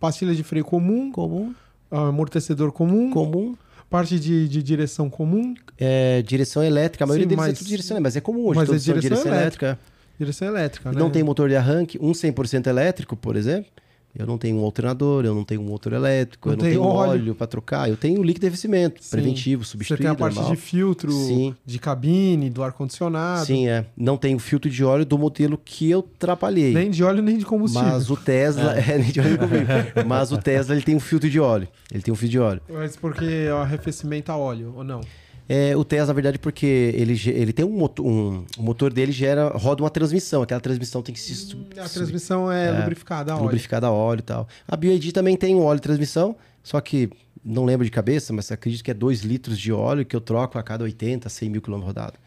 pastilha 0.00 0.34
de 0.34 0.42
freio 0.42 0.64
comum, 0.64 1.10
Comum, 1.12 1.54
amortecedor 1.90 2.72
comum, 2.72 3.10
comum, 3.10 3.56
parte 3.88 4.18
de, 4.18 4.48
de 4.48 4.62
direção 4.62 5.08
comum, 5.08 5.54
é, 5.78 6.20
direção 6.22 6.62
elétrica. 6.62 7.04
A 7.04 7.06
maioria 7.06 7.24
Sim, 7.24 7.28
deles 7.28 7.44
mas- 7.44 7.54
é 7.54 7.58
tudo 7.58 7.68
direção 7.68 7.96
elétrica, 7.96 8.08
mas 8.08 8.16
é 8.16 8.20
comum 8.20 8.46
hoje. 8.46 8.56
mas 8.58 8.68
é 8.70 8.78
são 8.78 8.98
direção 8.98 9.32
elétrica. 9.32 9.78
Direção 10.18 10.48
elétrica, 10.48 10.90
né? 10.92 10.98
Não 10.98 11.10
tem 11.10 11.22
motor 11.22 11.48
de 11.48 11.56
arranque, 11.56 11.98
um 12.00 12.12
100% 12.12 12.66
elétrico, 12.66 13.16
por 13.16 13.36
exemplo. 13.36 13.70
Eu 14.18 14.24
não 14.26 14.38
tenho 14.38 14.56
um 14.56 14.64
alternador, 14.64 15.26
eu 15.26 15.34
não 15.34 15.44
tenho 15.44 15.60
um 15.60 15.64
motor 15.64 15.92
elétrico, 15.92 16.48
Não 16.48 16.54
eu 16.54 16.56
não 16.58 16.64
tenho 16.64 16.82
óleo. 16.82 17.10
óleo 17.10 17.34
para 17.34 17.46
trocar. 17.46 17.86
Eu 17.90 17.98
tenho 17.98 18.22
líquido 18.22 18.40
de 18.44 18.46
aquecimento, 18.46 19.04
Sim. 19.04 19.10
preventivo, 19.10 19.62
Você 19.62 19.72
substituído, 19.72 20.02
tem 20.04 20.10
a 20.10 20.14
parte 20.14 20.36
normal. 20.36 20.54
de 20.54 20.58
filtro, 20.58 21.12
Sim. 21.12 21.54
de 21.66 21.78
cabine, 21.78 22.48
do 22.48 22.62
ar-condicionado. 22.62 23.44
Sim, 23.44 23.68
é. 23.68 23.84
Não 23.94 24.16
tenho 24.16 24.38
filtro 24.38 24.70
de 24.70 24.82
óleo 24.82 25.04
do 25.04 25.18
modelo 25.18 25.60
que 25.62 25.90
eu 25.90 26.00
trabalhei. 26.18 26.72
Nem 26.72 26.90
de 26.90 27.04
óleo, 27.04 27.22
nem 27.22 27.36
de 27.36 27.44
combustível. 27.44 27.86
Mas 27.88 28.08
o 28.10 28.16
Tesla, 28.16 28.72
é. 28.78 28.96
nem 28.96 29.10
de 29.12 29.20
óleo 29.20 29.36
comigo. 29.38 29.66
Mas 30.06 30.32
o 30.32 30.38
Tesla 30.38 30.74
ele 30.74 30.82
tem 30.82 30.96
um 30.96 31.00
filtro 31.00 31.28
de 31.28 31.38
óleo. 31.38 31.68
Ele 31.92 32.02
tem 32.02 32.10
um 32.10 32.16
filtro 32.16 32.30
de 32.30 32.38
óleo. 32.38 32.62
Mas 32.70 32.96
porque 32.96 33.26
é 33.26 33.52
o 33.52 33.58
arrefecimento 33.58 34.32
a 34.32 34.36
óleo, 34.38 34.72
ou 34.74 34.82
não? 34.82 35.02
É, 35.48 35.76
o 35.76 35.84
Tesla, 35.84 36.08
na 36.08 36.12
verdade, 36.12 36.38
porque 36.38 36.66
ele, 36.94 37.14
ele 37.28 37.52
tem 37.52 37.64
um 37.64 37.70
motor, 37.70 38.04
um, 38.04 38.44
o 38.58 38.62
motor 38.62 38.92
dele 38.92 39.12
gera, 39.12 39.48
roda 39.50 39.82
uma 39.82 39.90
transmissão. 39.90 40.42
Aquela 40.42 40.60
transmissão 40.60 41.02
tem 41.02 41.14
que 41.14 41.20
se 41.20 41.34
su- 41.34 41.66
A 41.78 41.88
transmissão 41.88 42.50
é, 42.50 42.80
lubrificada 42.80 43.32
a 43.32 43.36
óleo. 43.36 43.44
lubrificada 43.44 43.86
a 43.86 43.90
óleo 43.92 44.18
e 44.20 44.22
tal. 44.22 44.48
A 44.66 44.76
BioID 44.76 45.12
também 45.12 45.36
tem 45.36 45.54
um 45.54 45.62
óleo 45.62 45.76
de 45.76 45.82
transmissão, 45.82 46.34
só 46.64 46.80
que 46.80 47.08
não 47.44 47.64
lembro 47.64 47.84
de 47.84 47.92
cabeça, 47.92 48.32
mas 48.32 48.50
acredito 48.50 48.82
que 48.82 48.90
é 48.90 48.94
2 48.94 49.20
litros 49.20 49.56
de 49.56 49.72
óleo 49.72 50.04
que 50.04 50.16
eu 50.16 50.20
troco 50.20 50.58
a 50.58 50.62
cada 50.64 50.82
80, 50.82 51.28
100 51.28 51.48
mil 51.50 51.62
quilômetros 51.62 51.94
rodados. 51.94 52.18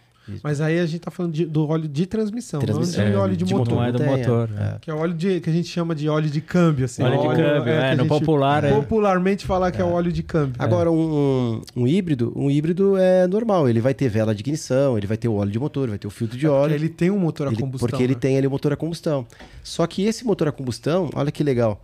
Mas 0.43 0.61
aí 0.61 0.79
a 0.79 0.85
gente 0.85 1.01
tá 1.01 1.11
falando 1.11 1.33
de- 1.33 1.45
do 1.45 1.67
óleo 1.67 1.87
de 1.87 2.05
transmissão, 2.05 2.59
Transmissão. 2.59 3.03
não 3.03 3.09
de 3.11 3.15
É, 3.15 3.19
óleo 3.19 3.35
de, 3.37 3.45
de 3.45 3.53
motor. 3.53 3.73
Não 3.75 3.83
é 3.83 3.91
do 3.91 3.97
Tem, 3.97 4.07
é. 4.07 4.17
motor. 4.17 4.49
É. 4.57 4.77
Que 4.81 4.91
é 4.91 4.93
óleo 4.93 5.13
de, 5.13 5.39
que 5.39 5.49
a 5.49 5.53
gente 5.53 5.67
chama 5.69 5.95
de 5.95 6.07
óleo 6.09 6.29
de 6.29 6.41
câmbio, 6.41 6.85
assim. 6.85 7.03
Óleo 7.03 7.19
de 7.21 7.27
câmbio, 7.35 7.69
é, 7.73 7.91
a 7.91 7.95
no 7.95 8.05
popular, 8.05 8.63
é. 8.63 8.71
Popularmente 8.73 9.45
falar 9.45 9.71
que 9.71 9.81
é, 9.81 9.83
óleo 9.83 10.11
de 10.11 10.23
câmbio. 10.23 10.55
Agora, 10.59 10.91
um, 10.91 11.61
um 11.75 11.87
híbrido, 11.87 12.31
um 12.35 12.49
híbrido 12.49 12.97
é 12.97 13.27
normal. 13.27 13.67
Ele 13.69 13.79
vai 13.81 13.93
ter 13.93 14.09
vela 14.09 14.33
de 14.35 14.41
ignição, 14.41 14.97
ele 14.97 15.07
vai 15.07 15.17
ter 15.17 15.27
o 15.27 15.35
óleo 15.35 15.51
de 15.51 15.59
motor, 15.59 15.89
vai 15.89 15.97
ter 15.97 16.07
o 16.07 16.11
filtro 16.11 16.37
de 16.37 16.47
óleo. 16.47 16.73
Ele 16.75 16.89
tem 16.89 17.09
um 17.11 17.19
motor 17.19 17.47
a 17.47 17.51
Ele- 17.51 17.59
combustão. 17.61 17.87
porque 17.89 18.03
ele 18.03 18.13
né? 18.13 18.19
tem 18.19 18.37
ali 18.37 18.47
o 18.47 18.51
motor 18.51 18.71
a 18.73 18.75
combustão. 18.75 19.25
Só 19.63 19.85
que 19.87 20.03
esse 20.05 20.25
motor 20.25 20.47
a 20.47 20.51
combustão, 20.51 21.09
olha 21.15 21.31
que 21.31 21.43
legal. 21.43 21.81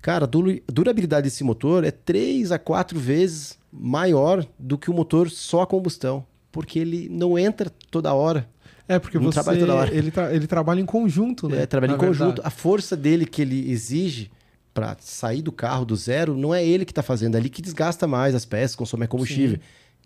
Cara, 0.00 0.24
a 0.24 0.26
dura- 0.26 0.58
durabilidade 0.66 1.24
desse 1.24 1.44
motor 1.44 1.84
é 1.84 1.90
3 1.92 2.50
a 2.50 2.58
4 2.58 2.98
vezes 2.98 3.56
maior 3.72 4.44
do 4.58 4.76
que 4.76 4.90
o 4.90 4.94
motor 4.94 5.30
só 5.30 5.62
a 5.62 5.66
combustão. 5.66 6.24
Porque 6.52 6.78
ele 6.78 7.08
não 7.10 7.36
entra 7.38 7.70
toda 7.90 8.12
hora. 8.14 8.48
É, 8.86 8.98
porque 8.98 9.16
não 9.18 9.24
você. 9.24 9.34
trabalha 9.40 9.58
toda 9.60 9.74
hora. 9.74 9.94
Ele, 9.94 10.10
tra- 10.10 10.32
ele 10.34 10.46
trabalha 10.46 10.80
em 10.80 10.86
conjunto, 10.86 11.48
né? 11.48 11.62
É, 11.62 11.66
trabalha 11.66 11.90
em 11.90 11.92
Na 11.94 11.98
conjunto. 11.98 12.18
verdade. 12.36 12.46
A 12.46 12.50
força 12.50 12.94
dele 12.96 13.24
que 13.26 13.40
ele 13.42 13.70
exige 13.70 14.30
para 14.74 14.96
sair 15.00 15.40
do 15.42 15.50
carro 15.52 15.84
do 15.84 15.96
zero, 15.96 16.36
não 16.36 16.54
é 16.54 16.64
ele 16.64 16.84
que 16.84 16.92
está 16.92 17.02
fazendo, 17.02 17.34
é 17.36 17.38
ele 17.40 17.48
que 17.48 17.60
desgasta 17.62 18.06
mais 18.06 18.34
as 18.34 18.44
peças, 18.44 18.74
consome 18.76 19.00
mais 19.00 19.10
combustível. 19.10 19.58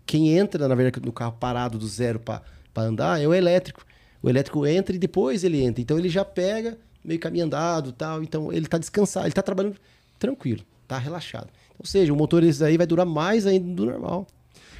Quem 0.05 0.37
entra, 0.37 0.67
na 0.67 0.75
verdade, 0.75 1.05
no 1.05 1.11
carro 1.11 1.33
parado 1.39 1.77
do 1.77 1.87
zero 1.87 2.19
para 2.19 2.41
andar 2.77 3.21
é 3.21 3.27
o 3.27 3.33
elétrico. 3.33 3.85
O 4.23 4.29
elétrico 4.29 4.65
entra 4.65 4.95
e 4.95 4.99
depois 4.99 5.43
ele 5.43 5.61
entra. 5.61 5.81
Então 5.81 5.97
ele 5.99 6.09
já 6.09 6.23
pega 6.23 6.77
meio 7.03 7.19
caminho 7.19 7.45
andado 7.45 7.91
tal. 7.91 8.23
Então 8.23 8.51
ele 8.53 8.65
está 8.65 8.77
descansado, 8.77 9.25
ele 9.25 9.31
está 9.31 9.41
trabalhando 9.41 9.75
tranquilo, 10.19 10.63
está 10.83 10.97
relaxado. 10.97 11.47
Ou 11.79 11.85
seja, 11.85 12.11
o 12.13 12.15
motor 12.15 12.43
esse 12.43 12.63
aí 12.63 12.77
vai 12.77 12.87
durar 12.87 13.05
mais 13.05 13.45
ainda 13.45 13.73
do 13.73 13.85
normal. 13.85 14.27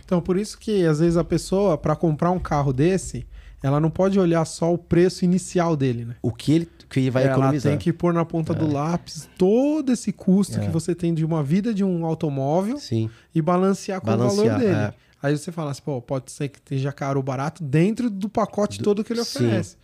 Então, 0.08 0.22
por 0.22 0.38
isso 0.38 0.58
que 0.58 0.86
às 0.86 1.00
vezes 1.00 1.18
a 1.18 1.24
pessoa, 1.24 1.78
para 1.78 1.94
comprar 1.94 2.32
um 2.32 2.40
carro 2.40 2.72
desse, 2.72 3.28
ela 3.62 3.78
não 3.78 3.90
pode 3.90 4.18
olhar 4.18 4.46
só 4.46 4.74
o 4.74 4.78
preço 4.78 5.26
inicial 5.26 5.76
dele, 5.76 6.06
né? 6.06 6.16
O 6.22 6.32
que 6.32 6.54
ele, 6.54 6.70
que 6.90 7.02
ele 7.02 7.12
vai 7.12 7.24
ela 7.26 7.34
economizar. 7.34 7.72
tem 7.74 7.78
que 7.78 7.92
pôr 7.92 8.14
na 8.14 8.24
ponta 8.24 8.54
do 8.54 8.72
lápis 8.72 9.28
todo 9.38 9.92
esse 9.92 10.14
custo 10.14 10.58
É. 10.58 10.66
que 10.66 10.70
você 10.72 10.96
tem 10.96 11.14
de 11.14 11.26
uma 11.26 11.44
vida 11.44 11.74
de 11.74 11.84
um 11.84 12.06
automóvel 12.06 12.78
Sim. 12.78 13.10
e 13.36 13.42
balancear 13.42 14.00
com 14.00 14.08
o 14.08 14.18
valor 14.18 14.30
Balancear, 14.34 14.60
dele. 14.60 14.72
é. 14.72 14.94
Aí 15.22 15.38
você 15.38 15.52
fala 15.52 15.72
assim, 15.72 15.82
pô, 15.84 16.02
pode 16.02 16.32
ser 16.32 16.48
que 16.48 16.58
esteja 16.60 16.94
caro 16.94 17.20
ou 17.20 17.24
barato 17.24 17.62
dentro 17.62 18.10
do 18.10 18.30
pacote 18.30 18.80
todo 18.80 19.04
que 19.04 19.12
ele 19.12 19.26
sim. 19.26 19.40
oferece. 19.46 19.76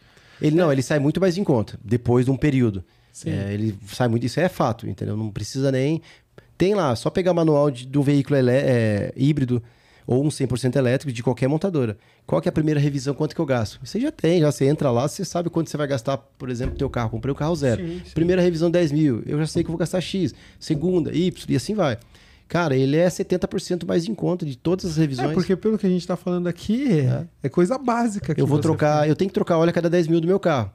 Ele 0.42 0.56
não, 0.56 0.72
ele 0.72 0.82
sai 0.82 1.00
muito 1.00 1.20
mais 1.20 1.38
em 1.38 1.44
conta, 1.44 1.78
depois 1.84 2.24
de 2.26 2.32
um 2.32 2.38
período. 2.38 2.82
Sim. 3.12 3.32
É, 3.32 3.54
ele 3.54 3.78
sai 3.88 4.08
muito, 4.08 4.26
isso 4.26 4.40
é 4.40 4.48
fato, 4.48 4.88
entendeu? 4.88 5.18
Não 5.18 5.30
precisa 5.30 5.70
nem. 5.72 6.02
Tem 6.58 6.76
lá, 6.76 6.96
só 6.96 7.10
pegar 7.10 7.34
manual 7.34 7.70
de, 7.72 7.86
do 7.88 8.02
veículo 8.04 8.38
elé- 8.38 8.62
é, 8.64 9.14
híbrido 9.18 9.62
ou 10.06 10.24
um 10.24 10.30
100% 10.30 10.76
elétrico 10.76 11.12
de 11.12 11.24
qualquer 11.24 11.48
montadora. 11.48 11.98
Qual 12.26 12.42
que 12.42 12.48
é 12.48 12.52
a 12.52 12.54
primeira 12.54 12.80
revisão, 12.80 13.14
quanto 13.14 13.36
que 13.36 13.42
eu 13.42 13.46
gasto? 13.46 13.80
Você 13.84 14.00
já 14.00 14.12
tem, 14.12 14.40
já 14.40 14.52
você 14.52 14.66
entra 14.66 14.92
lá, 14.92 15.08
você 15.08 15.26
sabe 15.26 15.50
quanto 15.50 15.70
você 15.70 15.78
vai 15.78 15.88
gastar, 15.88 16.18
por 16.18 16.50
exemplo, 16.50 16.76
teu 16.78 16.90
carro. 16.90 17.10
Comprei 17.10 17.32
um 17.32 17.36
carro 17.36 17.56
zero. 17.56 17.86
Sim, 17.86 18.02
sim. 18.06 18.12
Primeira 18.14 18.42
revisão 18.42 18.70
10 18.72 18.92
mil, 18.92 19.24
eu 19.26 19.38
já 19.40 19.48
sei 19.48 19.64
que 19.64 19.70
vou 19.70 19.78
gastar 19.78 20.02
X. 20.02 20.34
Segunda, 20.60 21.12
Y, 21.16 21.46
e 21.50 21.56
assim 21.56 21.74
vai. 21.74 21.98
Cara, 22.48 22.76
ele 22.76 22.98
é 22.98 23.08
70% 23.08 23.86
mais 23.86 24.08
em 24.08 24.14
conta 24.14 24.46
de 24.46 24.56
todas 24.56 24.86
as 24.86 24.98
revisões. 24.98 25.32
É, 25.32 25.34
porque 25.34 25.56
pelo 25.56 25.78
que 25.78 25.88
a 25.88 25.90
gente 25.90 26.06
tá 26.06 26.16
falando 26.16 26.48
aqui, 26.48 27.00
é, 27.00 27.26
é 27.42 27.50
coisa 27.50 27.78
básica. 27.78 28.36
que 28.36 28.40
Eu 28.42 28.46
vou 28.46 28.60
trocar, 28.60 29.00
faz. 29.00 29.10
eu 29.10 29.16
tenho 29.16 29.30
que 29.30 29.34
trocar 29.34 29.58
óleo 29.58 29.70
a 29.72 29.74
cada 29.74 29.90
10 29.90 30.08
mil 30.08 30.22
do 30.22 30.28
meu 30.28 30.40
carro. 30.40 30.72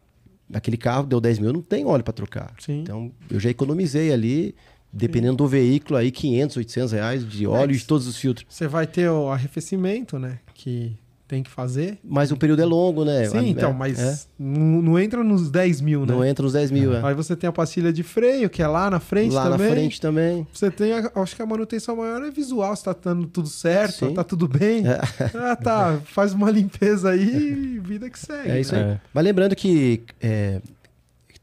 Aquele 0.53 0.77
carro 0.77 1.07
deu 1.07 1.21
10 1.21 1.39
mil, 1.39 1.53
não 1.53 1.61
tem 1.63 1.85
óleo 1.85 2.03
para 2.03 2.13
trocar. 2.13 2.53
Sim. 2.59 2.81
Então, 2.81 3.13
eu 3.31 3.39
já 3.39 3.51
economizei 3.51 4.13
ali, 4.13 4.55
dependendo 4.99 5.37
do 5.37 5.47
veículo, 5.47 5.97
aí 5.99 6.11
500, 6.11 6.57
800 6.59 6.93
reais 6.93 7.29
de 7.29 7.47
óleo 7.47 7.73
e 7.75 7.79
de 7.79 7.85
todos 7.85 8.07
os 8.07 8.17
filtros. 8.17 8.47
Você 8.49 8.67
vai 8.69 8.87
ter 8.87 9.09
o 9.11 9.29
arrefecimento, 9.31 10.19
né? 10.19 10.39
Que 10.55 10.93
tem 11.27 11.43
que 11.43 11.51
fazer. 11.51 11.99
Mas 12.03 12.33
o 12.33 12.39
período 12.39 12.63
é 12.63 12.65
longo, 12.65 13.05
né? 13.05 13.27
Sim, 13.29 13.37
É, 13.37 13.43
então, 13.49 13.69
é, 13.71 13.75
mas 13.75 13.99
é. 13.99 14.19
não, 14.39 14.81
não 14.81 14.99
entra 14.99 15.23
nos 15.23 15.51
10 15.51 15.83
mil, 15.83 16.07
né? 16.07 16.15
Não 16.15 16.25
entra 16.25 16.43
nos 16.43 16.55
10 16.55 16.71
mil, 16.71 16.95
é. 16.95 17.03
Aí 17.07 17.15
você 17.15 17.37
tem 17.37 17.47
a 17.47 17.53
pastilha 17.53 17.93
de 17.93 18.03
freio, 18.03 18.49
que 18.49 18.63
é 18.63 18.67
lá 18.67 18.89
na 18.89 18.99
frente 18.99 19.35
Lá 19.35 19.51
também. 19.51 19.67
na 19.69 19.73
frente 19.75 20.01
também. 20.01 20.47
Você 20.51 20.71
tem, 20.71 20.91
a- 20.95 21.13
acho 21.17 21.37
que 21.37 21.43
a 21.43 21.47
manutenção 21.47 21.97
maior 21.97 22.23
é 22.25 22.31
visual, 22.31 22.75
se 22.75 22.83
tá 22.85 22.97
dando 23.05 23.27
tudo 23.27 23.47
certo, 23.49 24.07
Sim. 24.09 24.15
tá 24.15 24.25
tudo 24.25 24.49
bem. 24.49 24.85
Ah, 25.35 25.55
tá, 25.55 26.01
faz 26.07 26.33
uma 26.33 26.51
limpeza 26.51 27.11
aí 27.11 27.75
e 27.75 27.79
vida 27.79 28.09
que 28.09 28.19
segue. 28.19 28.51
É 28.51 28.61
isso 28.61 28.75
né? 28.75 28.83
aí. 28.83 28.91
É. 28.93 29.01
Mas 29.13 29.25
lembrando 29.25 29.55
que 29.55 30.03
é, 30.23 30.63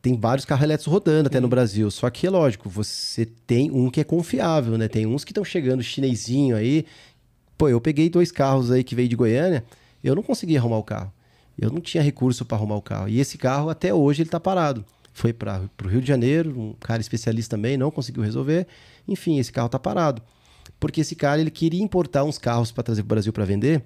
tem 0.06 0.16
vários 0.16 0.46
carros 0.46 0.64
elétricos 0.64 0.94
rodando 0.94 1.26
até 1.26 1.40
no 1.40 1.48
Brasil. 1.48 1.90
Só 1.90 2.08
que 2.12 2.28
é 2.28 2.30
lógico, 2.30 2.70
você 2.70 3.26
tem 3.26 3.72
um 3.72 3.90
que 3.90 4.00
é 4.00 4.04
confiável, 4.04 4.78
né? 4.78 4.88
Tem 4.88 5.08
uns 5.08 5.24
que 5.24 5.32
estão 5.32 5.44
chegando 5.44 5.82
chinesinho 5.82 6.56
aí. 6.56 6.86
Pô, 7.58 7.68
eu 7.70 7.82
peguei 7.82 8.08
dois 8.08 8.32
carros 8.32 8.70
aí 8.70 8.84
que 8.84 8.94
veio 8.94 9.10
de 9.10 9.16
Goiânia, 9.16 9.66
eu 10.04 10.14
não 10.14 10.22
consegui 10.22 10.56
arrumar 10.56 10.78
o 10.78 10.84
carro. 10.84 11.12
Eu 11.58 11.72
não 11.72 11.82
tinha 11.82 12.04
recurso 12.04 12.46
para 12.46 12.56
arrumar 12.56 12.76
o 12.76 12.84
carro. 12.84 13.10
E 13.10 13.20
esse 13.20 13.36
carro, 13.36 13.68
até 13.68 13.96
hoje, 13.96 14.22
ele 14.22 14.30
tá 14.30 14.40
parado. 14.40 14.86
Foi 15.12 15.34
para 15.34 15.64
o 15.84 15.88
Rio 15.88 16.02
de 16.02 16.08
Janeiro, 16.08 16.52
um 16.52 16.74
cara 16.74 17.02
especialista 17.02 17.56
também, 17.56 17.76
não 17.76 17.90
conseguiu 17.90 18.22
resolver. 18.22 18.68
Enfim, 19.08 19.40
esse 19.40 19.52
carro 19.52 19.70
tá 19.70 19.80
parado. 19.80 20.22
Porque 20.80 21.02
esse 21.02 21.16
cara, 21.16 21.42
ele 21.42 21.50
queria 21.50 21.82
importar 21.82 22.24
uns 22.26 22.38
carros 22.38 22.72
para 22.72 22.84
trazer 22.84 23.02
para 23.02 23.08
o 23.08 23.16
Brasil 23.16 23.34
para 23.34 23.44
vender. 23.44 23.84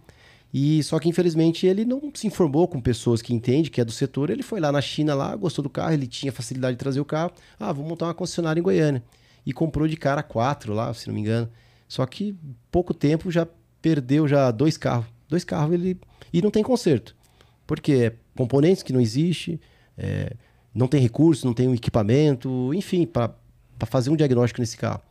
E 0.54 0.82
só 0.84 0.97
que 1.00 1.08
infelizmente 1.08 1.68
ele 1.68 1.86
não 1.86 2.12
se 2.14 2.26
informou 2.26 2.68
com 2.68 2.82
pessoas 2.82 3.22
que 3.22 3.34
entendem, 3.34 3.72
que 3.72 3.80
é 3.80 3.86
do 3.86 3.91
setor. 3.91 4.30
Ele 4.30 4.41
foi 4.41 4.60
lá 4.60 4.72
na 4.72 4.82
China 4.82 5.14
lá, 5.14 5.36
gostou 5.36 5.62
do 5.62 5.70
carro, 5.70 5.93
ele 5.93 6.08
tinha 6.08 6.32
facilidade 6.32 6.76
de 6.76 6.80
trazer 6.80 7.00
o 7.00 7.06
carro. 7.06 7.32
Ah, 7.60 7.72
vou 7.72 7.86
montar 7.86 8.06
uma 8.06 8.14
concessionária 8.14 8.60
em 8.60 8.64
Goiânia. 8.64 9.04
E 9.45 9.54
comprou 9.54 9.88
de 9.88 9.95
cara 9.95 10.24
quatro 10.24 10.74
lá, 10.74 10.93
se 10.93 11.08
não 11.08 11.14
me 11.14 11.22
engano. 11.22 11.50
Só 11.88 12.06
que 12.06 12.36
pouco 12.72 12.93
tempo 12.93 13.32
já 13.32 13.47
perdeu 13.82 14.28
já 14.28 14.50
dois 14.52 14.78
carros. 14.78 15.06
Dois 15.28 15.43
carros 15.43 15.74
ele 15.74 16.00
e 16.34 16.41
não 16.41 16.50
tem 16.50 16.64
conserto. 16.64 17.16
Porque 17.68 17.91
é 17.93 18.16
componentes 18.36 18.82
que 18.82 18.93
não 18.93 19.00
existe, 19.00 19.60
é, 19.97 20.34
não 20.74 20.88
tem 20.88 21.02
recurso, 21.02 21.45
não 21.45 21.54
tem 21.54 21.68
um 21.68 21.76
equipamento, 21.76 22.74
enfim, 22.74 23.06
para 23.06 23.36
fazer 23.86 24.10
um 24.10 24.16
diagnóstico 24.16 24.62
nesse 24.62 24.78
carro. 24.78 25.02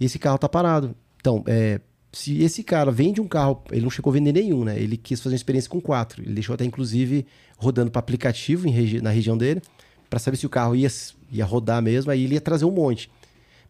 E 0.00 0.04
esse 0.04 0.18
carro 0.18 0.38
tá 0.38 0.48
parado. 0.48 0.94
Então, 1.20 1.44
é, 1.46 1.80
se 2.16 2.42
esse 2.42 2.62
cara 2.62 2.90
vende 2.90 3.20
um 3.20 3.28
carro, 3.28 3.62
ele 3.70 3.82
não 3.82 3.90
chegou 3.90 4.10
a 4.10 4.14
vender 4.14 4.32
nenhum, 4.32 4.64
né? 4.64 4.78
Ele 4.80 4.96
quis 4.96 5.20
fazer 5.20 5.34
uma 5.34 5.36
experiência 5.36 5.68
com 5.68 5.80
quatro. 5.80 6.22
Ele 6.22 6.32
deixou 6.32 6.54
até, 6.54 6.64
inclusive, 6.64 7.26
rodando 7.58 7.90
para 7.90 7.98
aplicativo 8.00 8.68
regi- 8.70 9.02
na 9.02 9.10
região 9.10 9.36
dele, 9.36 9.60
para 10.08 10.18
saber 10.18 10.36
se 10.38 10.46
o 10.46 10.48
carro 10.48 10.74
ia, 10.74 10.88
ia 11.30 11.44
rodar 11.44 11.82
mesmo, 11.82 12.10
aí 12.10 12.24
ele 12.24 12.34
ia 12.34 12.40
trazer 12.40 12.64
um 12.64 12.70
monte. 12.70 13.10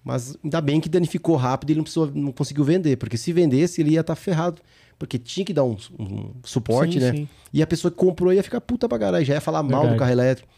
Mas 0.05 0.37
ainda 0.45 0.61
bem 0.61 0.81
que 0.81 0.89
danificou 0.89 1.35
rápido 1.35 1.71
e 1.71 1.73
ele 1.73 1.79
não, 1.79 1.83
precisou, 1.85 2.11
não 2.15 2.31
conseguiu 2.31 2.63
vender, 2.63 2.97
porque 2.97 3.17
se 3.17 3.33
vendesse 3.33 3.81
ele 3.81 3.91
ia 3.91 4.01
estar 4.01 4.15
ferrado. 4.15 4.63
Porque 4.99 5.19
tinha 5.19 5.45
que 5.45 5.53
dar 5.53 5.65
um, 5.65 5.77
um 5.99 6.31
suporte, 6.43 6.95
Sim, 6.95 7.01
né? 7.01 7.13
sim. 7.13 7.29
E 7.53 7.63
a 7.63 7.67
pessoa 7.67 7.91
que 7.91 7.97
comprou 7.99 8.33
ia 8.33 8.43
ficar 8.43 8.61
puta 8.63 8.89
pra 8.89 8.99
caralho, 8.99 9.25
já 9.27 9.35
ia 9.35 9.41
falar 9.43 9.63
mal 9.63 9.83
do 9.83 9.89
Verdade. 9.89 9.99
carro 9.99 10.13
elétrico. 10.13 10.49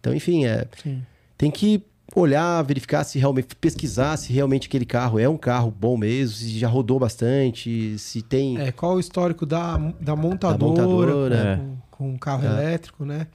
Então, 0.00 0.14
enfim, 0.14 0.46
é, 0.46 0.66
Sim. 0.82 1.02
tem 1.36 1.50
que 1.50 1.82
olhar, 2.14 2.62
verificar 2.62 3.04
se 3.04 3.18
realmente, 3.18 3.54
pesquisar 3.56 4.16
se 4.16 4.32
realmente 4.32 4.66
aquele 4.68 4.84
carro 4.86 5.18
é 5.18 5.28
um 5.28 5.36
carro 5.36 5.70
bom 5.70 5.96
mesmo, 5.96 6.36
se 6.36 6.58
já 6.58 6.68
rodou 6.68 6.98
bastante, 6.98 7.98
se 7.98 8.22
tem. 8.22 8.58
É, 8.60 8.70
qual 8.72 8.94
o 8.96 9.00
histórico 9.00 9.44
da, 9.44 9.76
da 10.00 10.14
montadora, 10.14 10.66
montadora, 10.84 11.34
é. 11.36 11.56
com, 11.56 11.76
com 11.90 12.10
um 12.10 12.18
carro 12.18 12.44
elétrico, 12.44 13.04
né? 13.04 13.26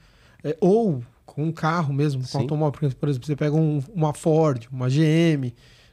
É, 0.42 0.56
ou 0.60 1.02
com 1.26 1.44
um 1.44 1.52
carro 1.52 1.92
mesmo, 1.92 2.22
com 2.22 2.26
Sim. 2.28 2.38
automóvel. 2.38 2.90
Por 2.98 3.08
exemplo, 3.08 3.26
você 3.26 3.36
pega 3.36 3.54
um- 3.54 3.82
uma 3.94 4.12
Ford, 4.12 4.66
uma 4.72 4.88
GM, 4.88 5.52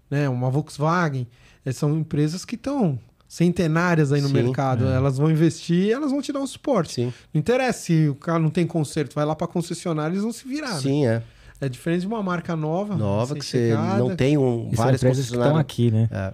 né? 0.09 0.27
uma 0.29 0.49
Volkswagen. 0.49 1.27
é, 1.65 1.71
são 1.71 1.97
empresas 1.99 2.43
que 2.45 2.55
estão 2.55 2.97
centenárias 3.27 4.11
aí 4.13 4.21
no 4.21 4.29
Sim, 4.29 4.33
mercado. 4.35 4.87
Elas 4.87 5.17
vão 5.17 5.29
investir 5.29 5.87
e 5.87 5.91
elas 5.91 6.11
vão 6.11 6.21
te 6.21 6.31
dar 6.31 6.39
um 6.39 6.47
suporte. 6.47 6.93
Sim, 6.93 7.13
Não 7.33 7.39
interessa 7.39 7.79
se 7.79 8.07
o 8.07 8.15
carro 8.15 8.39
não 8.39 8.49
tem 8.49 8.65
conserto, 8.65 9.13
vai 9.13 9.25
lá 9.25 9.35
para 9.35 9.47
concessionária 9.47 10.13
eles 10.13 10.23
vão 10.23 10.31
se 10.31 10.47
virar. 10.47 10.75
né? 10.75 10.79
sim, 10.79 11.05
é. 11.05 11.21
É 11.59 11.67
diferente 11.67 12.01
de 12.01 12.07
uma 12.07 12.21
marca 12.21 12.55
nova. 12.55 12.95
Nova, 12.95 13.35
que 13.35 13.45
você 13.45 13.73
não 13.97 14.15
tem 14.15 14.37
um, 14.37 14.69
E 14.71 14.75
várias 14.75 15.01
empresas 15.01 15.25
que 15.27 15.33
estão 15.33 15.53
concessionárias. 15.53 15.59
aqui, 15.59 15.91
né? 15.91 16.09
É. 16.11 16.33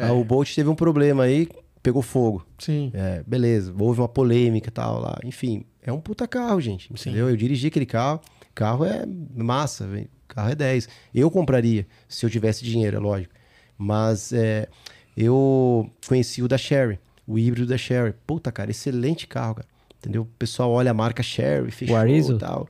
É. 0.00 0.06
Ah, 0.06 0.12
o 0.12 0.24
Bolt 0.24 0.54
teve 0.54 0.68
um 0.68 0.74
problema 0.74 1.24
aí, 1.24 1.48
pegou 1.82 2.02
fogo. 2.02 2.46
Sim. 2.58 2.90
É, 2.94 3.22
beleza, 3.26 3.74
houve 3.78 4.00
uma 4.00 4.08
polêmica 4.08 4.68
e 4.68 4.72
tal 4.72 5.00
lá. 5.00 5.18
Enfim, 5.24 5.64
é 5.82 5.92
um 5.92 6.00
puta 6.00 6.26
carro, 6.28 6.60
gente. 6.60 6.90
Entendeu? 6.92 7.28
Eu 7.28 7.36
dirigi 7.36 7.66
aquele 7.66 7.86
carro. 7.86 8.20
Carro 8.54 8.84
é 8.84 9.04
massa, 9.34 9.86
velho. 9.86 10.08
Carro 10.26 10.50
é 10.50 10.54
10. 10.54 10.88
Eu 11.14 11.30
compraria, 11.30 11.86
se 12.08 12.24
eu 12.24 12.30
tivesse 12.30 12.64
dinheiro, 12.64 12.96
é 12.96 13.00
lógico. 13.00 13.34
Mas 13.76 14.32
é, 14.32 14.68
eu 15.16 15.88
conheci 16.06 16.42
o 16.42 16.48
da 16.48 16.58
Sherry, 16.58 16.98
o 17.26 17.38
híbrido 17.38 17.66
da 17.66 17.78
Sherry. 17.78 18.14
Puta, 18.26 18.52
cara, 18.52 18.70
excelente 18.70 19.26
carro, 19.26 19.56
cara. 19.56 19.68
Entendeu? 19.98 20.22
O 20.22 20.26
pessoal 20.38 20.70
olha 20.70 20.90
a 20.90 20.94
marca 20.94 21.22
Sherry, 21.22 21.70
fechou 21.70 21.96
e 22.06 22.38
tal. 22.38 22.68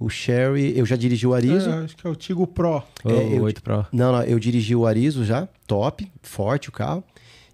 O 0.00 0.08
Sherry, 0.08 0.76
eu 0.78 0.86
já 0.86 0.96
dirigi 0.96 1.26
o 1.26 1.34
Arizo. 1.34 1.68
É, 1.68 1.84
acho 1.84 1.94
que 1.96 2.06
é 2.06 2.10
o 2.10 2.16
Tigo 2.16 2.46
Pro. 2.46 2.82
O 3.04 3.10
É, 3.10 3.36
eu- 3.36 3.42
8 3.42 3.62
Pro. 3.62 3.86
Não, 3.92 4.10
não, 4.12 4.22
eu 4.22 4.38
dirigi 4.38 4.74
o 4.74 4.86
Arizo 4.86 5.26
já, 5.26 5.46
top, 5.66 6.10
forte 6.22 6.70
o 6.70 6.72
carro. 6.72 7.04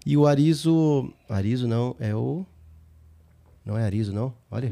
E 0.05 0.15
o 0.15 0.25
Arizo. 0.25 1.13
Arizo 1.27 1.67
não, 1.67 1.93
é 1.99 2.15
o. 2.15 2.45
Não 3.65 3.77
é 3.77 3.83
Arizo, 3.83 4.13
não? 4.13 4.33
Olha. 4.49 4.71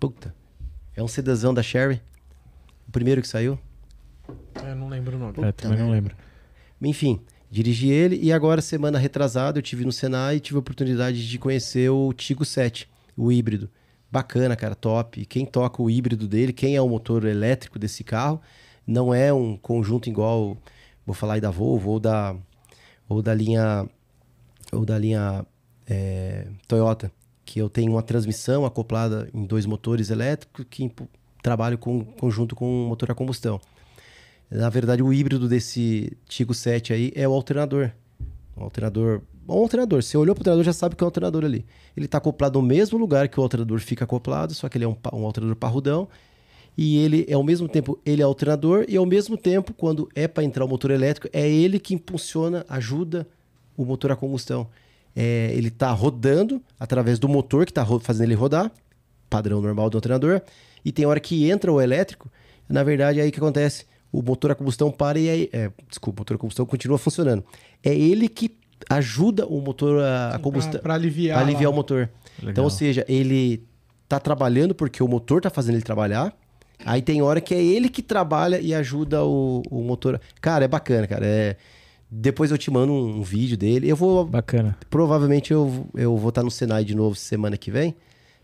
Puta. 0.00 0.34
É 0.96 1.02
um 1.02 1.06
sedazão 1.06 1.54
da 1.54 1.62
Sherry. 1.62 2.02
O 2.88 2.90
primeiro 2.90 3.22
que 3.22 3.28
saiu. 3.28 3.56
Eu 4.66 4.74
não 4.74 4.88
lembro 4.88 5.16
o 5.16 5.20
nome. 5.20 5.34
É, 5.40 5.52
também 5.52 5.78
não 5.78 5.88
lembro. 5.90 6.16
Enfim, 6.80 7.20
dirigi 7.48 7.88
ele 7.90 8.18
e 8.20 8.32
agora, 8.32 8.60
semana 8.60 8.98
retrasada, 8.98 9.56
eu 9.58 9.62
tive 9.62 9.84
no 9.84 9.92
Senai 9.92 10.36
e 10.36 10.40
tive 10.40 10.56
a 10.56 10.58
oportunidade 10.58 11.28
de 11.28 11.38
conhecer 11.38 11.88
o 11.90 12.12
Tigo 12.12 12.44
7, 12.44 12.88
o 13.16 13.30
híbrido. 13.30 13.70
Bacana, 14.12 14.54
cara, 14.54 14.74
top. 14.74 15.24
Quem 15.24 15.46
toca 15.46 15.80
o 15.80 15.88
híbrido 15.88 16.28
dele, 16.28 16.52
quem 16.52 16.76
é 16.76 16.82
o 16.82 16.88
motor 16.88 17.24
elétrico 17.24 17.78
desse 17.78 18.04
carro, 18.04 18.38
não 18.86 19.14
é 19.14 19.32
um 19.32 19.56
conjunto 19.56 20.06
igual, 20.06 20.58
vou 21.06 21.14
falar 21.14 21.34
aí 21.34 21.40
da 21.40 21.50
Volvo 21.50 21.92
ou 21.92 21.98
da, 21.98 22.36
ou 23.08 23.22
da 23.22 23.32
linha, 23.32 23.88
ou 24.70 24.84
da 24.84 24.98
linha 24.98 25.46
é, 25.88 26.46
Toyota, 26.68 27.10
que 27.42 27.58
eu 27.58 27.70
tenho 27.70 27.92
uma 27.92 28.02
transmissão 28.02 28.66
acoplada 28.66 29.30
em 29.32 29.46
dois 29.46 29.64
motores 29.64 30.10
elétricos 30.10 30.66
que 30.68 30.92
trabalho 31.42 31.78
com, 31.78 32.04
conjunto 32.04 32.54
com 32.54 32.66
um 32.66 32.88
motor 32.88 33.10
a 33.10 33.14
combustão. 33.14 33.58
Na 34.50 34.68
verdade, 34.68 35.02
o 35.02 35.10
híbrido 35.10 35.48
desse 35.48 36.14
Tigo 36.26 36.52
7 36.52 36.92
aí 36.92 37.12
é 37.14 37.26
o 37.26 37.32
alternador. 37.32 37.90
Alternador. 38.54 39.22
Um 39.48 39.54
alternador. 39.54 40.02
Você 40.02 40.16
olhou 40.16 40.34
pro 40.34 40.40
alternador, 40.42 40.64
já 40.64 40.72
sabe 40.72 40.94
que 40.94 41.02
é 41.02 41.04
um 41.04 41.08
alternador 41.08 41.44
ali. 41.44 41.64
Ele 41.96 42.06
tá 42.06 42.18
acoplado 42.18 42.60
no 42.60 42.66
mesmo 42.66 42.98
lugar 42.98 43.28
que 43.28 43.38
o 43.38 43.42
alternador 43.42 43.80
fica 43.80 44.04
acoplado, 44.04 44.54
só 44.54 44.68
que 44.68 44.78
ele 44.78 44.84
é 44.84 44.88
um, 44.88 44.96
um 45.12 45.24
alternador 45.24 45.56
parrudão. 45.56 46.08
E 46.76 46.98
ele 46.98 47.26
é 47.28 47.34
ao 47.34 47.42
mesmo 47.42 47.68
tempo, 47.68 47.98
ele 48.04 48.22
é 48.22 48.24
alternador, 48.24 48.86
e 48.88 48.96
ao 48.96 49.04
mesmo 49.04 49.36
tempo, 49.36 49.74
quando 49.74 50.08
é 50.14 50.26
para 50.26 50.42
entrar 50.42 50.64
o 50.64 50.68
motor 50.68 50.90
elétrico, 50.90 51.28
é 51.32 51.48
ele 51.48 51.78
que 51.78 51.94
impulsiona, 51.94 52.64
ajuda 52.68 53.26
o 53.76 53.84
motor 53.84 54.10
a 54.10 54.16
combustão. 54.16 54.66
É, 55.14 55.52
ele 55.54 55.70
tá 55.70 55.90
rodando 55.90 56.62
através 56.80 57.18
do 57.18 57.28
motor 57.28 57.66
que 57.66 57.72
tá 57.72 57.84
fazendo 58.00 58.28
ele 58.28 58.34
rodar, 58.34 58.72
padrão 59.28 59.60
normal 59.60 59.90
do 59.90 59.98
alternador, 59.98 60.40
e 60.82 60.90
tem 60.90 61.04
hora 61.04 61.20
que 61.20 61.50
entra 61.50 61.70
o 61.70 61.80
elétrico, 61.80 62.30
na 62.66 62.82
verdade 62.82 63.20
é 63.20 63.24
aí 63.24 63.30
que 63.30 63.38
acontece, 63.38 63.84
o 64.10 64.22
motor 64.22 64.50
a 64.50 64.54
combustão 64.54 64.90
para 64.90 65.18
e 65.18 65.28
aí, 65.28 65.50
é, 65.52 65.70
desculpa, 65.88 66.20
o 66.20 66.22
motor 66.22 66.36
a 66.36 66.38
combustão 66.38 66.64
continua 66.64 66.96
funcionando. 66.96 67.44
É 67.82 67.94
ele 67.94 68.28
que 68.28 68.56
ajuda 68.90 69.46
o 69.46 69.60
motor 69.60 70.02
a, 70.02 70.34
a 70.34 70.38
combustão 70.38 70.80
Pra 70.80 70.94
aliviar. 70.94 71.36
para 71.38 71.46
aliviar 71.46 71.64
lá. 71.64 71.70
o 71.70 71.74
motor. 71.74 72.10
Legal. 72.38 72.52
Então, 72.52 72.64
ou 72.64 72.70
seja, 72.70 73.04
ele 73.08 73.62
tá 74.08 74.18
trabalhando 74.20 74.74
porque 74.74 75.02
o 75.02 75.08
motor 75.08 75.40
tá 75.40 75.50
fazendo 75.50 75.74
ele 75.76 75.82
trabalhar. 75.82 76.32
Aí 76.84 77.00
tem 77.00 77.22
hora 77.22 77.40
que 77.40 77.54
é 77.54 77.62
ele 77.62 77.88
que 77.88 78.02
trabalha 78.02 78.60
e 78.60 78.74
ajuda 78.74 79.24
o, 79.24 79.62
o 79.70 79.82
motor. 79.82 80.20
Cara, 80.40 80.64
é 80.64 80.68
bacana, 80.68 81.06
cara. 81.06 81.24
É... 81.24 81.56
Depois 82.10 82.50
eu 82.50 82.58
te 82.58 82.70
mando 82.70 82.92
um, 82.92 83.18
um 83.18 83.22
vídeo 83.22 83.56
dele. 83.56 83.88
Eu 83.88 83.96
vou. 83.96 84.26
Bacana. 84.26 84.76
Provavelmente 84.90 85.50
eu, 85.52 85.86
eu 85.94 86.16
vou 86.16 86.28
estar 86.30 86.42
no 86.42 86.50
Senai 86.50 86.84
de 86.84 86.94
novo 86.94 87.14
semana 87.16 87.56
que 87.56 87.70
vem. 87.70 87.94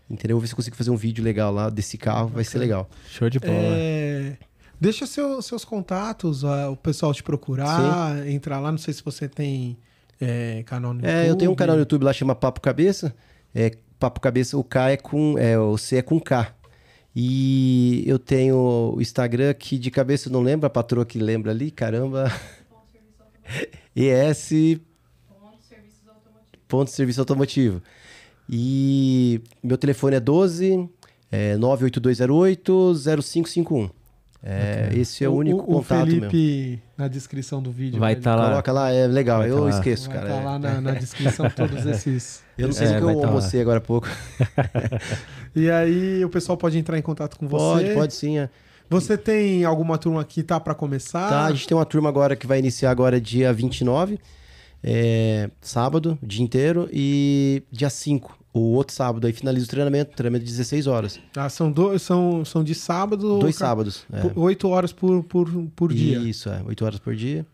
Entendeu? 0.09 0.37
Vou 0.37 0.41
ver 0.41 0.47
se 0.47 0.53
eu 0.53 0.55
consigo 0.55 0.75
fazer 0.75 0.89
um 0.89 0.95
vídeo 0.95 1.23
legal 1.23 1.53
lá 1.53 1.69
desse 1.69 1.95
carro. 1.97 2.29
Vai 2.29 2.43
ser 2.43 2.57
legal. 2.57 2.89
Show 3.09 3.29
de 3.29 3.39
bola. 3.39 3.53
É, 3.53 4.37
Deixa 4.81 5.05
seu- 5.05 5.39
seus 5.41 5.63
contatos, 5.65 6.43
o 6.43 6.75
pessoal 6.77 7.13
te 7.13 7.21
procurar, 7.21 8.25
entrar 8.27 8.59
lá. 8.59 8.71
Não 8.71 8.77
sei 8.79 8.93
se 8.93 9.03
você 9.03 9.27
tem 9.27 9.77
é, 10.19 10.63
canal 10.63 10.93
no 10.93 11.05
É, 11.05 11.29
eu 11.29 11.35
tenho 11.35 11.51
um 11.51 11.53
YouTube. 11.53 11.57
canal 11.57 11.75
no 11.75 11.81
YouTube 11.81 12.03
lá 12.03 12.13
chama 12.13 12.35
Papo 12.35 12.61
Cabeça. 12.61 13.15
É, 13.53 13.71
Papo 13.99 14.19
Cabeça, 14.19 14.57
o 14.57 14.63
K 14.63 14.91
é 14.91 14.97
com. 14.97 15.37
É, 15.37 15.57
o 15.57 15.77
C 15.77 15.97
é 15.97 16.01
com 16.01 16.19
K. 16.19 16.55
E 17.15 18.03
eu 18.05 18.19
tenho 18.19 18.93
o 18.95 19.01
Instagram 19.01 19.53
que 19.53 19.77
de 19.77 19.89
cabeça 19.89 20.29
eu 20.29 20.33
não 20.33 20.41
lembro, 20.41 20.67
a 20.67 20.69
patroa 20.69 21.05
que 21.05 21.17
lembra 21.19 21.51
ali, 21.51 21.71
caramba. 21.71 22.31
ES 23.95 24.79
ponto 26.69 26.91
serviço 26.91 27.19
automotivo. 27.19 27.81
E 28.47 29.41
meu 29.61 29.77
telefone 29.77 30.15
é 30.15 30.19
12 30.19 30.87
é 31.31 31.57
98208 31.57 33.21
0551. 33.21 33.89
É, 34.41 34.89
esse 34.93 35.23
é 35.23 35.27
o 35.27 35.33
único 35.33 35.59
o, 35.59 35.65
contato 35.65 36.03
o 36.03 36.05
meu. 36.15 36.29
Felipe, 36.29 36.81
na 36.97 37.09
descrição 37.09 37.61
do 37.61 37.71
vídeo. 37.71 37.99
Vai 37.99 38.13
ele 38.13 38.21
tá 38.21 38.35
lá. 38.35 38.49
Coloca 38.49 38.71
lá, 38.71 38.89
é 38.91 39.05
legal. 39.05 39.39
Vai 39.39 39.51
eu 39.51 39.63
tá 39.63 39.69
esqueço, 39.69 40.07
Vai 40.07 40.17
cara. 40.17 40.29
estar 40.29 40.41
é. 40.41 40.45
lá 40.45 40.59
na, 40.59 40.79
na 40.81 40.91
descrição 40.93 41.49
todos 41.49 41.85
esses. 41.85 42.41
Eu 42.57 42.67
não 42.67 42.73
sei 42.73 42.87
É, 42.87 42.89
se 42.91 42.99
vai 43.01 43.13
eu 43.13 43.17
tá 43.19 43.21
lá. 43.23 43.27
almocei 43.27 43.61
agora 43.61 43.77
há 43.79 43.81
pouco. 43.81 44.07
E 45.55 45.69
aí 45.69 46.23
o 46.23 46.29
pessoal 46.29 46.57
pode 46.57 46.77
entrar 46.77 46.97
em 46.97 47.01
contato 47.01 47.35
com 47.37 47.47
Pode, 47.47 47.87
você. 47.87 47.93
pode 47.93 48.13
sim. 48.13 48.37
É. 48.37 48.49
Você 48.89 49.17
tem 49.17 49.65
alguma 49.65 49.97
turma 49.97 50.23
que 50.23 50.41
tá 50.43 50.59
para 50.59 50.73
começar? 50.75 51.27
Tá, 51.27 51.45
a 51.45 51.51
gente 51.51 51.67
tem 51.67 51.75
uma 51.75 51.85
turma 51.85 52.07
agora 52.07 52.35
que 52.35 52.47
vai 52.47 52.59
iniciar 52.59 52.91
agora 52.91 53.19
dia 53.19 53.51
29, 53.51 54.19
é, 54.83 55.49
sábado, 55.61 56.17
o 56.21 56.25
dia 56.25 56.43
inteiro, 56.43 56.87
e 56.91 57.63
dia 57.71 57.89
5, 57.89 58.37
o 58.53 58.73
outro 58.73 58.93
sábado, 58.93 59.27
aí 59.27 59.33
finaliza 59.33 59.65
o 59.65 59.69
treinamento, 59.69 60.15
treinamento 60.15 60.45
de 60.45 60.51
16 60.51 60.87
horas. 60.87 61.19
Ah, 61.35 61.49
são, 61.49 61.71
dois, 61.71 62.01
são, 62.01 62.43
são 62.43 62.63
de 62.63 62.73
sábado. 62.73 63.39
Dois 63.39 63.55
sábados. 63.55 64.05
é. 64.11 64.67
horas 64.67 64.91
por, 64.91 65.23
por, 65.23 65.49
por 65.75 65.93
dia. 65.93 66.17
Isso, 66.19 66.49
é, 66.49 66.61
8 66.65 66.85
horas 66.85 66.99
por 66.99 67.15
dia. 67.15 67.45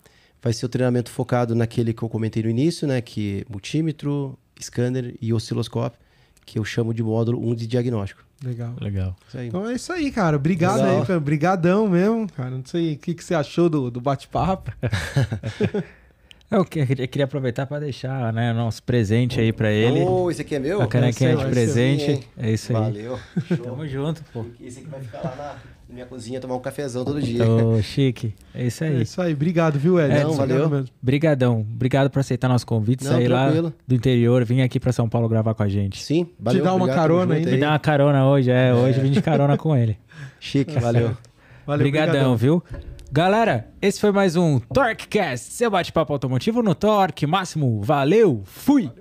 Vai 0.41 0.53
ser 0.53 0.65
o 0.65 0.69
treinamento 0.69 1.09
focado 1.09 1.55
naquele 1.55 1.93
que 1.93 2.03
eu 2.03 2.07
comentei 2.07 2.43
no 2.43 2.49
início, 2.49 2.87
né? 2.87 3.01
Que 3.01 3.41
é 3.41 3.51
multímetro, 3.51 4.37
scanner 4.61 5.15
e 5.21 5.33
osciloscópio, 5.33 5.99
que 6.45 6.59
eu 6.59 6.63
chamo 6.63 6.93
de 6.93 7.03
módulo 7.03 7.45
1 7.49 7.55
de 7.55 7.67
diagnóstico. 7.67 8.23
Legal. 8.43 8.75
Legal. 8.79 9.15
Isso 9.27 9.37
aí. 9.37 9.47
Então 9.47 9.67
é 9.67 9.73
isso 9.73 9.91
aí, 9.91 10.11
cara. 10.11 10.37
Obrigado 10.37 10.77
Legal. 10.77 11.01
aí, 11.01 11.05
cara. 11.07 11.19
Brigadão 11.19 11.87
mesmo, 11.89 12.27
cara. 12.31 12.51
Não 12.51 12.65
sei 12.65 12.93
o 12.93 12.97
que, 12.97 13.13
que 13.13 13.23
você 13.23 13.33
achou 13.33 13.69
do, 13.69 13.89
do 13.89 13.99
bate-papo. 13.99 14.71
Eu 16.51 16.63
que- 16.63 16.79
eu 16.79 16.85
queria 17.07 17.25
aproveitar 17.25 17.65
para 17.65 17.79
deixar 17.79 18.31
né, 18.31 18.53
nosso 18.53 18.81
presente 18.83 19.39
aí 19.39 19.51
para 19.51 19.71
ele. 19.71 20.01
Oh, 20.01 20.29
esse 20.29 20.41
aqui 20.41 20.55
é 20.55 20.59
meu? 20.59 20.81
a 20.81 20.87
canequinha 20.87 21.31
seu, 21.31 21.39
de 21.39 21.45
é 21.45 21.49
presente. 21.49 22.19
É 22.37 22.51
isso 22.51 22.71
aí. 22.75 22.81
Valeu. 22.83 23.19
Show. 23.47 23.57
Tamo 23.57 23.87
junto, 23.87 24.23
pô. 24.31 24.45
Esse 24.61 24.79
aqui 24.79 24.87
vai 24.87 25.01
ficar 25.01 25.21
lá 25.23 25.57
na 25.89 25.93
minha 25.95 26.05
cozinha 26.05 26.39
tomar 26.39 26.55
um 26.55 26.59
cafezão 26.59 27.03
todo 27.03 27.19
dia. 27.21 27.43
Ô, 27.49 27.81
chique. 27.81 28.33
É 28.53 28.65
isso 28.67 28.83
É 28.83 28.87
aí. 28.89 29.01
isso 29.01 29.19
aí. 29.21 29.33
Obrigado, 29.33 29.79
viu, 29.79 29.99
Ed? 29.99 30.13
É, 30.13 30.23
não, 30.23 30.33
valeu. 30.33 30.69
mesmo. 30.69 30.87
Brigadão. 31.01 31.61
Obrigado 31.61 32.11
por 32.11 32.19
aceitar 32.19 32.47
nosso 32.47 32.65
convite, 32.67 33.03
Não, 33.03 33.11
sair 33.11 33.27
lá 33.27 33.45
tranquilo. 33.45 33.73
do 33.87 33.95
interior, 33.95 34.45
vir 34.45 34.61
aqui 34.61 34.79
para 34.79 34.91
São 34.91 35.09
Paulo 35.09 35.27
gravar 35.27 35.55
com 35.55 35.63
a 35.63 35.67
gente. 35.67 36.03
Sim, 36.03 36.27
valeu. 36.39 36.63
dar 36.63 36.75
uma 36.75 36.87
carona 36.87 37.35
ainda. 37.35 37.49
Me 37.51 37.57
dá 37.57 37.69
uma 37.71 37.79
carona 37.79 38.27
hoje, 38.27 38.51
é, 38.51 38.71
hoje 38.73 38.99
vim 38.99 39.09
de 39.11 39.21
carona 39.21 39.57
com 39.57 39.75
ele. 39.75 39.97
Chique, 40.39 40.79
valeu. 40.79 41.17
Valeu, 41.65 41.79
Obrigadão, 41.81 42.11
brigadão. 42.13 42.37
viu? 42.37 42.63
Galera, 43.11 43.69
esse 43.81 43.99
foi 43.99 44.11
mais 44.11 44.35
um 44.35 44.59
TorqueCast, 44.59 45.53
seu 45.53 45.69
bate-papo 45.71 46.11
automotivo 46.11 46.61
no 46.61 46.75
Torque 46.75 47.25
Máximo. 47.25 47.81
Valeu, 47.81 48.41
fui! 48.45 48.91